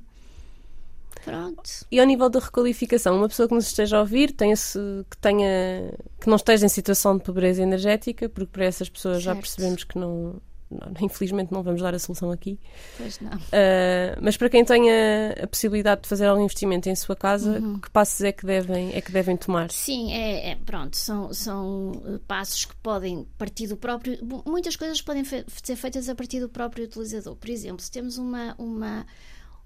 Pronto. 1.25 1.85
E 1.91 1.99
ao 1.99 2.05
nível 2.05 2.29
da 2.29 2.39
requalificação, 2.39 3.17
uma 3.17 3.27
pessoa 3.27 3.49
que 3.49 3.53
nos 3.53 3.65
esteja 3.65 3.97
a 3.97 3.99
ouvir, 3.99 4.31
tenha 4.31 4.55
que, 4.55 5.17
tenha, 5.19 5.91
que 6.21 6.27
não 6.29 6.37
esteja 6.37 6.65
em 6.65 6.69
situação 6.69 7.17
de 7.17 7.23
pobreza 7.23 7.61
energética, 7.61 8.29
porque 8.29 8.51
para 8.51 8.65
essas 8.65 8.87
pessoas 8.87 9.23
certo. 9.23 9.25
já 9.25 9.35
percebemos 9.35 9.83
que 9.83 9.97
não, 9.97 10.39
não, 10.69 10.91
infelizmente 11.01 11.51
não 11.51 11.63
vamos 11.63 11.81
dar 11.81 11.93
a 11.93 11.99
solução 11.99 12.31
aqui. 12.31 12.59
Pois 12.97 13.19
não. 13.19 13.31
Uh, 13.37 14.19
mas 14.21 14.35
para 14.35 14.49
quem 14.49 14.65
tenha 14.65 15.35
a 15.43 15.47
possibilidade 15.47 16.01
de 16.01 16.09
fazer 16.09 16.25
algum 16.25 16.43
investimento 16.43 16.89
em 16.89 16.95
sua 16.95 17.15
casa, 17.15 17.59
uhum. 17.59 17.79
que 17.79 17.89
passos 17.89 18.21
é 18.21 18.31
que 18.31 18.45
devem, 18.45 18.93
é 18.93 19.01
que 19.01 19.11
devem 19.11 19.37
tomar? 19.37 19.71
Sim, 19.71 20.11
é, 20.11 20.51
é 20.51 20.55
pronto, 20.55 20.97
são, 20.97 21.33
são 21.33 21.91
eh, 22.05 22.19
passos 22.27 22.65
que 22.65 22.75
podem 22.77 23.25
partir 23.37 23.67
do 23.67 23.77
próprio. 23.77 24.17
Muitas 24.45 24.75
coisas 24.75 25.01
podem 25.01 25.23
ser 25.23 25.45
feitas 25.75 26.09
a 26.09 26.15
partir 26.15 26.39
do 26.39 26.49
próprio 26.49 26.85
utilizador. 26.85 27.35
Por 27.35 27.49
exemplo, 27.49 27.81
se 27.81 27.91
temos 27.91 28.17
uma. 28.17 28.55
uma 28.57 29.05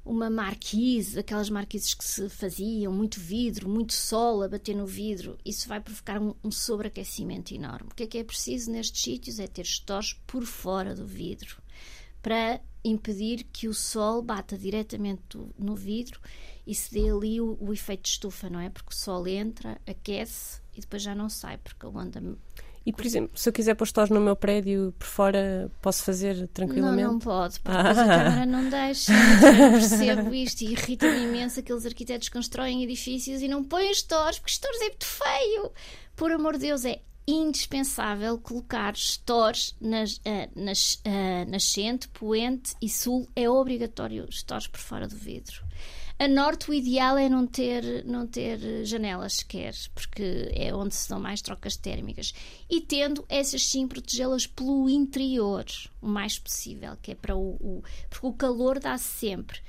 uma 0.03 0.29
marquise, 0.29 1.19
aquelas 1.19 1.49
marquises 1.49 1.93
que 1.93 2.03
se 2.03 2.27
faziam, 2.29 2.91
muito 2.91 3.19
vidro, 3.19 3.69
muito 3.69 3.93
sol 3.93 4.41
a 4.41 4.47
bater 4.47 4.75
no 4.75 4.85
vidro, 4.85 5.37
isso 5.45 5.67
vai 5.67 5.79
provocar 5.79 6.19
um, 6.19 6.33
um 6.43 6.51
sobreaquecimento 6.51 7.53
enorme. 7.53 7.89
O 7.91 7.95
que 7.95 8.03
é 8.03 8.07
que 8.07 8.17
é 8.17 8.23
preciso 8.23 8.71
nestes 8.71 9.01
sítios? 9.01 9.39
É 9.39 9.47
ter 9.47 9.65
stores 9.65 10.13
por 10.25 10.43
fora 10.43 10.95
do 10.95 11.05
vidro 11.05 11.61
para 12.21 12.61
impedir 12.83 13.43
que 13.51 13.67
o 13.67 13.73
sol 13.73 14.21
bata 14.21 14.57
diretamente 14.57 15.37
no 15.57 15.75
vidro 15.75 16.19
e 16.65 16.73
se 16.73 16.91
dê 16.91 17.09
ali 17.09 17.41
o, 17.41 17.57
o 17.59 17.73
efeito 17.73 18.03
de 18.03 18.09
estufa, 18.09 18.49
não 18.49 18.59
é? 18.59 18.69
Porque 18.69 18.91
o 18.91 18.95
sol 18.95 19.27
entra, 19.27 19.79
aquece 19.85 20.61
e 20.75 20.81
depois 20.81 21.01
já 21.01 21.13
não 21.13 21.29
sai, 21.29 21.57
porque 21.57 21.85
a 21.85 21.89
onda 21.89 22.21
e, 22.83 22.91
por 22.91 23.05
exemplo, 23.05 23.37
se 23.37 23.47
eu 23.47 23.53
quiser 23.53 23.75
pôr 23.75 23.85
stores 23.85 24.09
no 24.09 24.19
meu 24.19 24.35
prédio 24.35 24.93
por 24.97 25.05
fora, 25.05 25.71
posso 25.81 26.03
fazer 26.03 26.47
tranquilamente? 26.47 27.03
Não, 27.03 27.13
não 27.13 27.19
pode, 27.19 27.59
porque 27.59 27.77
ah. 27.77 27.91
a 27.91 27.95
Câmara 27.95 28.45
não 28.45 28.69
deixa. 28.69 29.13
Eu 29.13 29.71
percebo 29.71 30.33
isto 30.33 30.61
e 30.61 30.71
irrita-me 30.71 31.23
imenso 31.23 31.59
aqueles 31.59 31.85
arquitetos 31.85 32.29
que 32.29 32.35
constroem 32.35 32.83
edifícios 32.83 33.41
e 33.41 33.47
não 33.47 33.63
põem 33.63 33.93
stores, 33.93 34.39
porque 34.39 34.53
stores 34.53 34.81
é 34.81 34.89
muito 34.89 35.05
feio. 35.05 35.71
Por 36.15 36.31
amor 36.31 36.53
de 36.53 36.59
Deus, 36.67 36.83
é 36.83 37.01
indispensável 37.27 38.39
colocar 38.39 38.95
stores 38.95 39.75
nas, 39.79 40.17
uh, 40.17 40.49
nas, 40.55 40.95
uh, 40.95 41.49
nascente, 41.49 42.07
poente 42.07 42.73
e 42.81 42.89
sul. 42.89 43.29
É 43.35 43.47
obrigatório 43.47 44.25
stores 44.31 44.65
por 44.65 44.79
fora 44.79 45.07
do 45.07 45.15
vidro. 45.15 45.63
A 46.19 46.27
norte, 46.27 46.69
o 46.69 46.73
ideal 46.73 47.17
é 47.17 47.27
não 47.27 47.47
ter, 47.47 48.05
não 48.05 48.27
ter 48.27 48.85
janelas 48.85 49.37
sequer, 49.37 49.73
porque 49.93 50.51
é 50.53 50.73
onde 50.73 50.93
se 50.93 51.09
dão 51.09 51.19
mais 51.19 51.41
trocas 51.41 51.75
térmicas. 51.75 52.33
E 52.69 52.81
tendo 52.81 53.25
essas 53.27 53.65
sim, 53.67 53.87
protegê-las 53.87 54.45
pelo 54.45 54.89
interior, 54.89 55.65
o 56.01 56.07
mais 56.07 56.37
possível, 56.37 56.95
que 57.01 57.11
é 57.11 57.15
para 57.15 57.35
o. 57.35 57.55
o 57.59 57.83
porque 58.09 58.27
o 58.27 58.33
calor 58.33 58.79
dá-se 58.79 59.05
sempre 59.05 59.59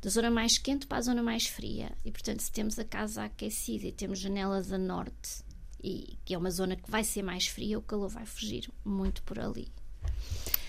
da 0.00 0.10
zona 0.10 0.30
mais 0.30 0.56
quente 0.58 0.86
para 0.86 0.98
a 0.98 1.02
zona 1.02 1.22
mais 1.22 1.46
fria. 1.46 1.90
E 2.04 2.12
portanto, 2.12 2.40
se 2.40 2.52
temos 2.52 2.78
a 2.78 2.84
casa 2.84 3.24
aquecida 3.24 3.86
e 3.86 3.92
temos 3.92 4.20
janelas 4.20 4.72
a 4.72 4.78
norte, 4.78 5.44
e 5.82 6.16
que 6.24 6.34
é 6.34 6.38
uma 6.38 6.50
zona 6.50 6.76
que 6.76 6.90
vai 6.90 7.02
ser 7.02 7.22
mais 7.22 7.46
fria, 7.48 7.78
o 7.78 7.82
calor 7.82 8.08
vai 8.08 8.24
fugir 8.24 8.70
muito 8.84 9.22
por 9.24 9.38
ali. 9.38 9.68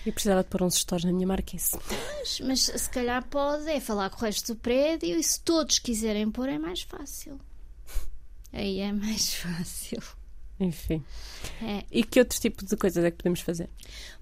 E 0.08 0.12
precisava 0.12 0.42
de 0.42 0.48
pôr 0.48 0.62
uns 0.62 0.76
stores 0.76 1.04
na 1.04 1.12
minha 1.12 1.26
marquise. 1.26 1.76
Mas, 2.18 2.40
mas 2.40 2.60
se 2.60 2.88
calhar 2.88 3.22
pode 3.26 3.68
é 3.68 3.78
falar 3.78 4.08
com 4.08 4.16
o 4.16 4.20
resto 4.24 4.54
do 4.54 4.58
prédio 4.58 5.14
e 5.14 5.22
se 5.22 5.38
todos 5.42 5.78
quiserem 5.78 6.30
pôr 6.30 6.48
é 6.48 6.58
mais 6.58 6.80
fácil. 6.80 7.38
Aí 8.50 8.80
é 8.80 8.90
mais 8.90 9.34
fácil. 9.36 10.02
Enfim. 10.58 11.04
É. 11.62 11.84
E 11.92 12.02
que 12.02 12.18
outros 12.18 12.40
tipos 12.40 12.64
de 12.64 12.74
coisas 12.74 13.04
é 13.04 13.10
que 13.10 13.18
podemos 13.18 13.42
fazer? 13.42 13.68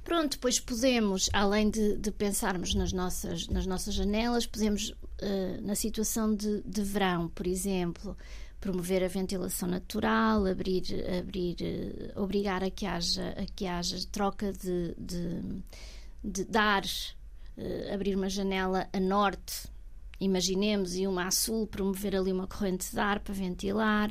Pronto, 0.03 0.41
pois 0.41 0.59
podemos, 0.59 1.31
além 1.33 1.71
de, 1.71 1.97
de 1.97 2.11
pensarmos 2.11 2.75
nas 2.75 2.93
nossas, 2.93 3.47
nas 3.47 3.65
nossas 3.65 3.95
janelas, 3.95 4.45
podemos, 4.45 4.89
uh, 4.91 5.63
na 5.63 5.77
situação 5.77 6.35
de, 6.35 6.63
de 6.63 6.83
verão, 6.83 7.29
por 7.29 7.47
exemplo, 7.47 8.17
promover 8.61 9.03
a 9.05 9.09
ventilação 9.09 9.69
natural, 9.69 10.47
abrir, 10.47 10.83
abrir, 11.19 11.57
uh, 12.17 12.23
obrigar 12.23 12.65
a 12.65 12.71
que 12.71 12.87
haja, 12.87 13.31
a 13.31 13.45
que 13.45 13.67
haja 13.67 13.99
troca 14.11 14.53
de, 14.53 14.95
de, 14.99 15.41
de, 16.25 16.45
de 16.45 16.53
uh, 16.53 17.95
abrir 17.95 18.17
uma 18.17 18.29
janela 18.29 18.89
a 18.93 19.01
norte, 19.01 19.69
imaginemos, 20.21 20.97
e 20.97 21.07
uma 21.07 21.27
a 21.27 21.31
sul, 21.31 21.67
promover 21.67 22.17
ali 22.17 22.33
uma 22.33 22.47
corrente 22.47 22.91
de 22.91 22.99
ar 22.99 23.21
para 23.21 23.35
ventilar. 23.35 24.11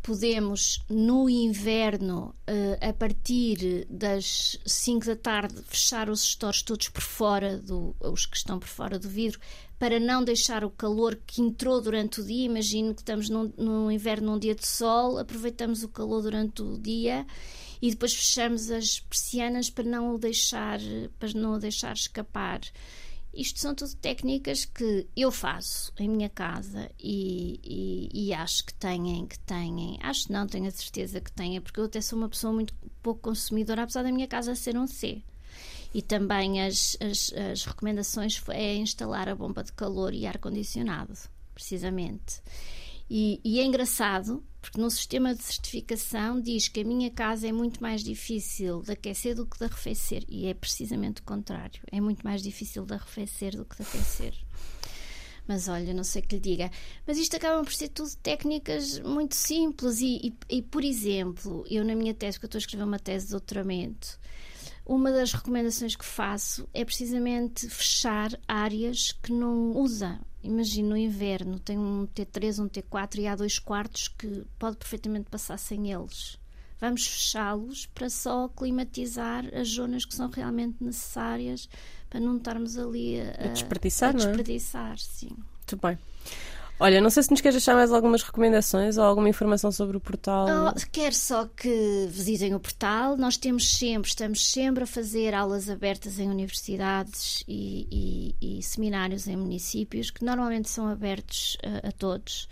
Podemos 0.00 0.80
no 0.88 1.28
inverno, 1.28 2.34
uh, 2.48 2.88
a 2.88 2.92
partir 2.92 3.86
das 3.90 4.58
5 4.64 5.04
da 5.04 5.16
tarde, 5.16 5.60
fechar 5.66 6.08
os 6.08 6.22
stores 6.22 6.62
todos 6.62 6.88
por 6.88 7.02
fora, 7.02 7.58
do, 7.58 7.94
os 8.00 8.24
que 8.24 8.36
estão 8.36 8.58
por 8.58 8.68
fora 8.68 8.98
do 8.98 9.08
vidro, 9.08 9.40
para 9.78 10.00
não 10.00 10.24
deixar 10.24 10.64
o 10.64 10.70
calor 10.70 11.18
que 11.26 11.40
entrou 11.40 11.80
durante 11.80 12.20
o 12.20 12.24
dia. 12.24 12.46
Imagino 12.46 12.94
que 12.94 13.02
estamos 13.02 13.28
num, 13.28 13.52
no 13.56 13.90
inverno 13.90 14.32
num 14.32 14.38
dia 14.38 14.54
de 14.54 14.66
sol, 14.66 15.18
aproveitamos 15.18 15.82
o 15.82 15.88
calor 15.88 16.22
durante 16.22 16.62
o 16.62 16.78
dia 16.78 17.26
e 17.80 17.90
depois 17.90 18.12
fechamos 18.12 18.70
as 18.70 19.00
persianas 19.00 19.70
para 19.70 19.84
não 19.84 20.14
o 20.14 20.18
deixar, 20.18 20.80
para 21.18 21.32
não 21.34 21.54
o 21.54 21.58
deixar 21.58 21.92
escapar. 21.92 22.60
Isto 23.32 23.60
são 23.60 23.74
tudo 23.74 23.94
técnicas 23.96 24.64
que 24.64 25.06
eu 25.16 25.30
faço 25.30 25.92
em 25.98 26.08
minha 26.08 26.28
casa 26.28 26.90
e, 26.98 27.60
e, 27.62 28.28
e, 28.28 28.34
acho 28.34 28.64
que 28.64 28.74
têm, 28.74 29.26
que 29.26 29.38
têm, 29.40 29.98
acho 30.02 30.32
não, 30.32 30.46
tenho 30.46 30.66
a 30.66 30.70
certeza 30.70 31.20
que 31.20 31.30
têm, 31.30 31.60
porque 31.60 31.78
eu 31.78 31.84
até 31.84 32.00
sou 32.00 32.18
uma 32.18 32.28
pessoa 32.28 32.52
muito 32.52 32.74
pouco 33.02 33.20
consumidora, 33.20 33.82
apesar 33.82 34.02
da 34.02 34.10
minha 34.10 34.26
casa 34.26 34.54
ser 34.54 34.76
um 34.76 34.86
C. 34.86 35.22
E 35.94 36.02
também 36.02 36.62
as, 36.62 36.96
as, 37.00 37.32
as 37.32 37.64
recomendações 37.64 38.42
é 38.48 38.76
instalar 38.76 39.28
a 39.28 39.34
bomba 39.34 39.64
de 39.64 39.72
calor 39.72 40.12
e 40.12 40.26
ar-condicionado, 40.26 41.14
precisamente. 41.54 42.42
E, 43.10 43.40
e, 43.42 43.58
é 43.58 43.64
engraçado, 43.64 44.44
porque 44.60 44.78
no 44.78 44.90
sistema 44.90 45.34
de 45.34 45.42
certificação 45.42 46.38
diz 46.40 46.68
que 46.68 46.80
a 46.80 46.84
minha 46.84 47.10
casa 47.10 47.48
é 47.48 47.52
muito 47.52 47.80
mais 47.82 48.04
difícil 48.04 48.82
de 48.82 48.92
aquecer 48.92 49.34
do 49.34 49.46
que 49.46 49.56
de 49.56 49.64
arrefecer. 49.64 50.24
E 50.28 50.46
é 50.46 50.52
precisamente 50.52 51.22
o 51.22 51.24
contrário. 51.24 51.80
É 51.90 52.00
muito 52.00 52.22
mais 52.22 52.42
difícil 52.42 52.84
de 52.84 52.92
arrefecer 52.92 53.56
do 53.56 53.64
que 53.64 53.76
de 53.76 53.82
aquecer. 53.82 54.34
Mas 55.46 55.66
olha, 55.66 55.94
não 55.94 56.04
sei 56.04 56.20
o 56.20 56.26
que 56.26 56.34
lhe 56.34 56.40
diga. 56.42 56.70
Mas 57.06 57.16
isto 57.16 57.34
acabam 57.34 57.64
por 57.64 57.72
ser 57.72 57.88
tudo 57.88 58.14
técnicas 58.16 59.00
muito 59.00 59.34
simples. 59.34 60.00
E, 60.02 60.34
e, 60.50 60.56
e 60.58 60.62
por 60.62 60.84
exemplo, 60.84 61.64
eu 61.70 61.82
na 61.86 61.94
minha 61.94 62.12
tese, 62.12 62.38
que 62.38 62.44
eu 62.44 62.48
estou 62.48 62.58
a 62.58 62.60
escrever 62.60 62.84
uma 62.84 62.98
tese 62.98 63.26
de 63.26 63.30
doutoramento, 63.30 64.20
uma 64.88 65.12
das 65.12 65.34
recomendações 65.34 65.94
que 65.94 66.04
faço 66.04 66.66
é 66.72 66.82
precisamente 66.82 67.68
fechar 67.68 68.30
áreas 68.48 69.12
que 69.12 69.30
não 69.30 69.72
usa. 69.76 70.18
Imagino 70.42 70.90
no 70.90 70.96
inverno, 70.96 71.58
tem 71.58 71.78
um 71.78 72.06
T3, 72.06 72.64
um 72.64 72.68
T4 72.68 73.18
e 73.18 73.26
há 73.26 73.36
dois 73.36 73.58
quartos 73.58 74.08
que 74.08 74.46
pode 74.58 74.78
perfeitamente 74.78 75.28
passar 75.28 75.58
sem 75.58 75.92
eles. 75.92 76.38
Vamos 76.80 77.06
fechá-los 77.06 77.86
para 77.86 78.08
só 78.08 78.48
climatizar 78.48 79.44
as 79.54 79.68
zonas 79.68 80.04
que 80.04 80.14
são 80.14 80.30
realmente 80.30 80.82
necessárias 80.82 81.68
para 82.08 82.20
não 82.20 82.36
estarmos 82.38 82.78
ali 82.78 83.20
a, 83.20 83.46
a 83.46 83.48
desperdiçar, 83.48 84.14
a 84.14 84.18
é? 84.18 84.24
desperdiçar, 84.24 84.98
sim. 84.98 85.28
Muito 85.28 85.76
bem. 85.82 85.98
Olha, 86.80 87.00
não 87.00 87.10
sei 87.10 87.24
se 87.24 87.30
nos 87.30 87.40
queres 87.40 87.56
deixar 87.56 87.74
mais 87.74 87.92
algumas 87.92 88.22
recomendações 88.22 88.96
ou 88.96 89.04
alguma 89.04 89.28
informação 89.28 89.72
sobre 89.72 89.96
o 89.96 90.00
portal. 90.00 90.46
Oh, 90.48 90.90
quero 90.92 91.14
só 91.14 91.44
que 91.44 92.06
visitem 92.08 92.54
o 92.54 92.60
portal. 92.60 93.16
Nós 93.16 93.36
temos 93.36 93.76
sempre, 93.76 94.08
estamos 94.08 94.46
sempre 94.50 94.84
a 94.84 94.86
fazer 94.86 95.34
aulas 95.34 95.68
abertas 95.68 96.20
em 96.20 96.28
universidades 96.28 97.42
e, 97.48 98.34
e, 98.40 98.58
e 98.58 98.62
seminários 98.62 99.26
em 99.26 99.36
municípios, 99.36 100.10
que 100.10 100.24
normalmente 100.24 100.68
são 100.70 100.86
abertos 100.86 101.56
a, 101.64 101.88
a 101.88 101.92
todos. 101.92 102.48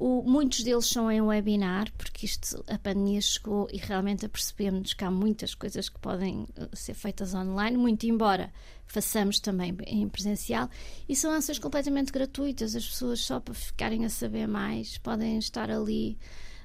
O, 0.00 0.22
muitos 0.22 0.62
deles 0.62 0.86
são 0.86 1.12
em 1.12 1.20
webinar, 1.20 1.92
porque 1.98 2.24
isto, 2.24 2.64
a 2.66 2.78
pandemia 2.78 3.20
chegou 3.20 3.68
e 3.70 3.76
realmente 3.76 4.24
apercebemos 4.24 4.94
que 4.94 5.04
há 5.04 5.10
muitas 5.10 5.54
coisas 5.54 5.90
que 5.90 6.00
podem 6.00 6.46
uh, 6.56 6.74
ser 6.74 6.94
feitas 6.94 7.34
online, 7.34 7.76
muito 7.76 8.06
embora 8.06 8.50
façamos 8.86 9.40
também 9.40 9.76
em 9.86 10.08
presencial, 10.08 10.70
e 11.06 11.14
são 11.14 11.30
ações 11.32 11.58
completamente 11.58 12.10
gratuitas, 12.12 12.74
as 12.74 12.86
pessoas 12.86 13.20
só 13.20 13.40
para 13.40 13.52
ficarem 13.52 14.06
a 14.06 14.08
saber 14.08 14.48
mais 14.48 14.96
podem 14.96 15.36
estar 15.36 15.70
ali. 15.70 16.16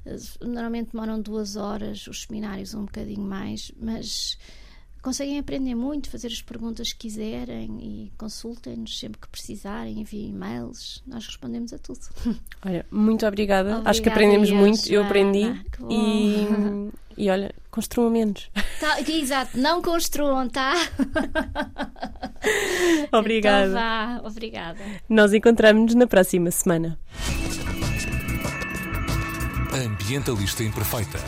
Uh, 0.05 0.47
normalmente 0.47 0.93
demoram 0.93 1.19
duas 1.19 1.57
horas, 1.57 2.07
os 2.07 2.21
seminários 2.21 2.73
um 2.73 2.85
bocadinho 2.85 3.27
mais, 3.27 3.69
mas 3.75 4.37
conseguem 5.05 5.37
aprender 5.37 5.75
muito, 5.75 6.09
fazer 6.09 6.29
as 6.29 6.41
perguntas 6.41 6.91
que 6.91 7.07
quiserem 7.07 7.77
e 7.79 8.11
consultem-nos 8.17 8.97
sempre 8.97 9.21
que 9.21 9.27
precisarem, 9.27 9.99
enviem 9.99 10.29
e-mails, 10.29 11.03
nós 11.05 11.27
respondemos 11.27 11.71
a 11.73 11.77
tudo. 11.77 11.99
Olha, 12.65 12.83
muito 12.89 13.23
obrigada. 13.23 13.69
obrigada 13.69 13.89
Acho 13.91 14.01
que 14.01 14.09
aprendemos 14.09 14.49
muito, 14.49 14.91
eu 14.91 15.03
aprendi. 15.03 15.43
E, 15.91 16.47
e 17.23 17.29
olha, 17.29 17.53
construam 17.69 18.09
menos. 18.09 18.49
Tá, 18.79 18.99
exato, 18.99 19.59
não 19.59 19.79
construam, 19.79 20.49
tá? 20.49 20.73
obrigada. 23.13 23.67
Então 23.67 23.73
vá, 23.79 24.21
obrigada. 24.27 24.79
Nós 25.07 25.33
encontramos-nos 25.33 25.93
na 25.93 26.07
próxima 26.07 26.49
semana. 26.49 26.97
Ambientalista 29.71 30.63
Imperfeita. 30.63 31.19